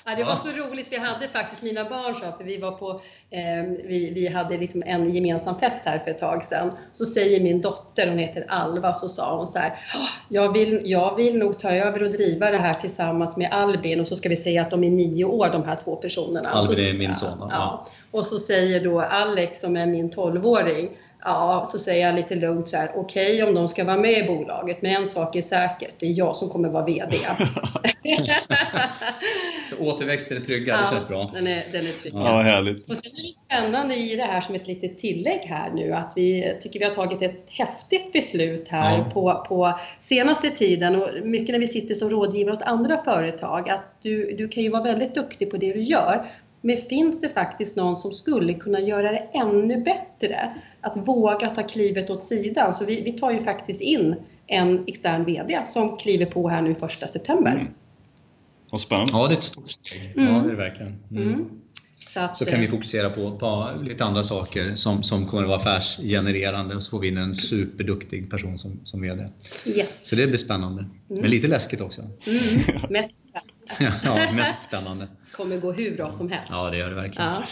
ja, 0.05 0.17
det 0.17 0.25
var 0.25 0.35
så 0.35 0.49
roligt. 0.49 0.87
Vi 0.91 0.99
hade 0.99 1.29
faktiskt, 1.29 1.63
mina 1.63 1.85
barn 1.85 2.15
sa, 2.15 2.33
för 2.33 2.45
vi 2.45 2.59
var 2.59 2.73
på, 2.73 2.91
eh, 3.31 3.71
vi, 3.89 4.13
vi 4.15 4.29
hade 4.29 4.59
liksom 4.59 4.83
en 4.87 5.11
gemensam 5.15 5.59
fest 5.59 5.85
här 5.85 5.99
för 5.99 6.11
ett 6.11 6.19
tag 6.19 6.45
sedan. 6.45 6.73
Så 6.93 7.05
säger 7.05 7.41
min 7.43 7.61
dotter, 7.61 8.09
hon 8.09 8.19
heter 8.19 8.45
Alva, 8.49 8.95
så 8.95 9.09
sa 9.09 9.37
hon 9.37 9.47
så 9.47 9.59
här, 9.59 9.75
jag 10.29 10.53
vill, 10.53 10.83
jag 10.85 11.17
vill 11.17 11.39
nog 11.39 11.59
ta 11.59 11.71
över 11.71 12.03
och 12.03 12.11
driva 12.11 12.51
det 12.51 12.59
här 12.59 12.75
tillsammans 12.75 13.37
med 13.37 13.53
Albin 13.53 14.01
och 14.01 14.07
så 14.07 14.17
ska 14.17 14.29
vi 14.29 14.37
säga 14.37 14.63
att 14.63 14.71
de 14.71 14.85
är 14.85 14.91
nio 14.91 15.25
år 15.25 15.49
de 15.53 15.65
här 15.65 15.77
två 15.77 15.97
personerna. 15.97 16.49
Albin 16.49 16.95
är 16.95 16.99
min 16.99 17.15
son. 17.15 17.39
Ja. 17.41 17.49
ja. 17.51 17.85
Och 18.11 18.27
så 18.27 18.39
säger 18.39 18.85
då 18.85 19.01
Alex 19.01 19.61
som 19.61 19.77
är 19.77 19.87
min 19.87 20.11
12-åring, 20.11 20.89
ja, 21.25 21.65
så 21.67 21.79
säger 21.79 22.07
jag 22.07 22.15
lite 22.15 22.35
lugnt 22.35 22.69
så 22.69 22.77
här, 22.77 22.91
okej 22.95 23.35
okay, 23.35 23.49
om 23.49 23.55
de 23.55 23.69
ska 23.69 23.85
vara 23.85 23.97
med 23.97 24.25
i 24.25 24.27
bolaget, 24.27 24.83
men 24.83 24.97
en 24.97 25.07
sak 25.07 25.37
är 25.37 25.43
säkert, 25.43 25.95
det 25.99 26.07
är 26.07 26.19
jag 26.19 26.37
som 26.37 26.49
kommer 26.49 26.69
vara 26.69 26.85
VD. 26.85 27.17
så 29.67 29.85
återväxten 29.85 30.37
är 30.37 30.41
trygga, 30.41 30.73
ja, 30.73 30.81
det 30.81 30.87
känns 30.91 31.09
bra. 31.09 31.31
Den 31.35 31.47
är, 31.47 31.63
den 31.73 31.87
är 31.87 31.93
trygg. 31.93 32.15
Ja, 32.15 32.41
härligt. 32.41 32.89
Och 32.91 32.97
sen 32.97 33.13
är 33.17 33.23
det 33.23 33.35
spännande 33.35 33.95
i 33.95 34.17
det 34.17 34.23
här 34.23 34.41
som 34.41 34.55
ett 34.55 34.67
litet 34.67 34.99
tillägg 34.99 35.41
här 35.41 35.71
nu, 35.71 35.93
att 35.93 36.13
vi 36.17 36.57
tycker 36.61 36.79
vi 36.79 36.85
har 36.85 36.95
tagit 36.95 37.23
ett 37.23 37.47
häftigt 37.51 38.13
beslut 38.13 38.69
här 38.69 38.99
ja. 38.99 39.05
på, 39.05 39.45
på 39.49 39.79
senaste 39.99 40.51
tiden 40.51 41.03
och 41.03 41.09
mycket 41.25 41.49
när 41.49 41.59
vi 41.59 41.67
sitter 41.67 41.95
som 41.95 42.11
rådgivare 42.11 42.55
åt 42.55 42.63
andra 42.63 42.99
företag, 42.99 43.71
att 43.71 43.99
du, 44.03 44.37
du 44.37 44.49
kan 44.49 44.63
ju 44.63 44.69
vara 44.69 44.83
väldigt 44.83 45.15
duktig 45.15 45.51
på 45.51 45.57
det 45.57 45.73
du 45.73 45.83
gör, 45.83 46.31
men 46.61 46.77
finns 46.77 47.21
det 47.21 47.29
faktiskt 47.29 47.77
någon 47.77 47.97
som 47.97 48.13
skulle 48.13 48.55
kunna 48.55 48.81
göra 48.81 49.13
det 49.13 49.29
ännu 49.33 49.83
bättre? 49.83 50.55
Att 50.81 51.09
våga 51.09 51.49
ta 51.49 51.63
klivet 51.63 52.11
åt 52.11 52.23
sidan. 52.23 52.75
Så 52.75 52.85
vi, 52.85 53.03
vi 53.03 53.13
tar 53.13 53.31
ju 53.31 53.39
faktiskt 53.39 53.81
in 53.81 54.17
en 54.47 54.85
extern 54.87 55.25
VD 55.25 55.63
som 55.67 55.97
kliver 55.97 56.27
på 56.27 56.49
här 56.49 56.63
nu 56.63 56.75
första 56.75 57.09
september. 57.09 57.53
Mm. 57.53 57.67
Vad 58.71 58.81
spännande. 58.81 59.13
Ja, 59.13 59.27
det 59.27 59.35
är 59.35 59.37
ett 59.37 59.43
stort 59.43 59.71
steg. 59.71 60.13
Mm. 60.17 60.35
Ja, 60.35 60.41
det 60.41 60.47
är 60.47 60.51
det 60.51 60.57
verkligen. 60.57 60.97
Mm. 61.11 61.23
mm. 61.23 61.49
Så, 61.99 62.21
att, 62.21 62.37
så, 62.37 62.45
kan 62.45 62.61
vi 62.61 62.67
eh, 62.67 62.71
fokusera 62.71 63.11
på, 63.11 63.39
på, 63.39 63.71
lite 63.83 64.05
andra 64.05 64.23
saker 64.23 64.75
som, 64.75 65.03
som 65.03 65.27
kommer 65.27 65.43
att 65.43 65.49
vara 65.49 65.59
affärsgenererande 65.59 66.75
och 66.75 66.83
så 66.83 66.91
får 66.91 67.01
vi 67.01 67.09
in 67.09 67.17
en 67.17 67.35
superduktig 67.35 68.31
person 68.31 68.59
som, 68.59 68.81
som 68.85 69.03
VD. 69.03 69.23
Yes. 69.67 70.09
Så 70.09 70.17
det 70.17 70.27
blir 70.27 70.37
spännande. 70.37 70.85
Men 71.09 71.19
mm. 71.19 71.31
lite 71.31 71.49
läskigt 71.49 71.81
också. 71.81 72.03
Mm. 72.03 72.91
Mest 72.91 73.15
ja, 74.05 74.33
mest 74.33 74.62
spännande. 74.62 75.09
kommer 75.33 75.57
gå 75.57 75.73
hur 75.73 75.97
bra 75.97 76.12
som 76.12 76.31
helst. 76.31 76.49
Ja, 76.51 76.71
det 76.71 76.77
gör 76.77 76.89
det 76.89 76.95
verkligen. 76.95 77.29
Ja. 77.29 77.43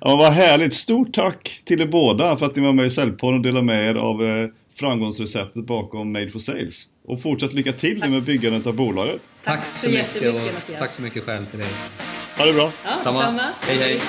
ja, 0.00 0.16
vad 0.16 0.32
härligt. 0.32 0.74
Stort 0.74 1.14
tack 1.14 1.62
till 1.64 1.80
er 1.80 1.86
båda 1.86 2.36
för 2.36 2.46
att 2.46 2.56
ni 2.56 2.62
var 2.62 2.72
med 2.72 2.86
i 2.86 2.90
Säljpodden 2.90 3.36
och 3.36 3.42
delade 3.42 3.66
med 3.66 3.90
er 3.90 3.94
av 3.94 4.24
eh, 4.24 4.48
framgångsreceptet 4.78 5.66
bakom 5.66 6.12
Made 6.12 6.30
for 6.30 6.38
Sales. 6.38 6.86
Och 7.06 7.22
fortsatt 7.22 7.52
lycka 7.52 7.72
till 7.72 8.00
tack. 8.00 8.10
med 8.10 8.22
byggandet 8.22 8.66
av 8.66 8.74
bolaget. 8.74 9.20
Tack, 9.42 9.60
tack 9.60 9.76
så, 9.76 9.86
så 9.86 9.92
mycket 9.92 10.34
och 10.34 10.76
tack 10.78 10.92
så 10.92 11.02
mycket 11.02 11.24
själv 11.24 11.46
till 11.46 11.58
dig. 11.58 11.68
Ha 12.38 12.44
det 12.44 12.52
bra. 12.52 12.70
Ja, 12.84 12.90
samma. 13.02 13.22
samma. 13.22 13.42
hej. 13.60 13.78
hej. 13.78 14.00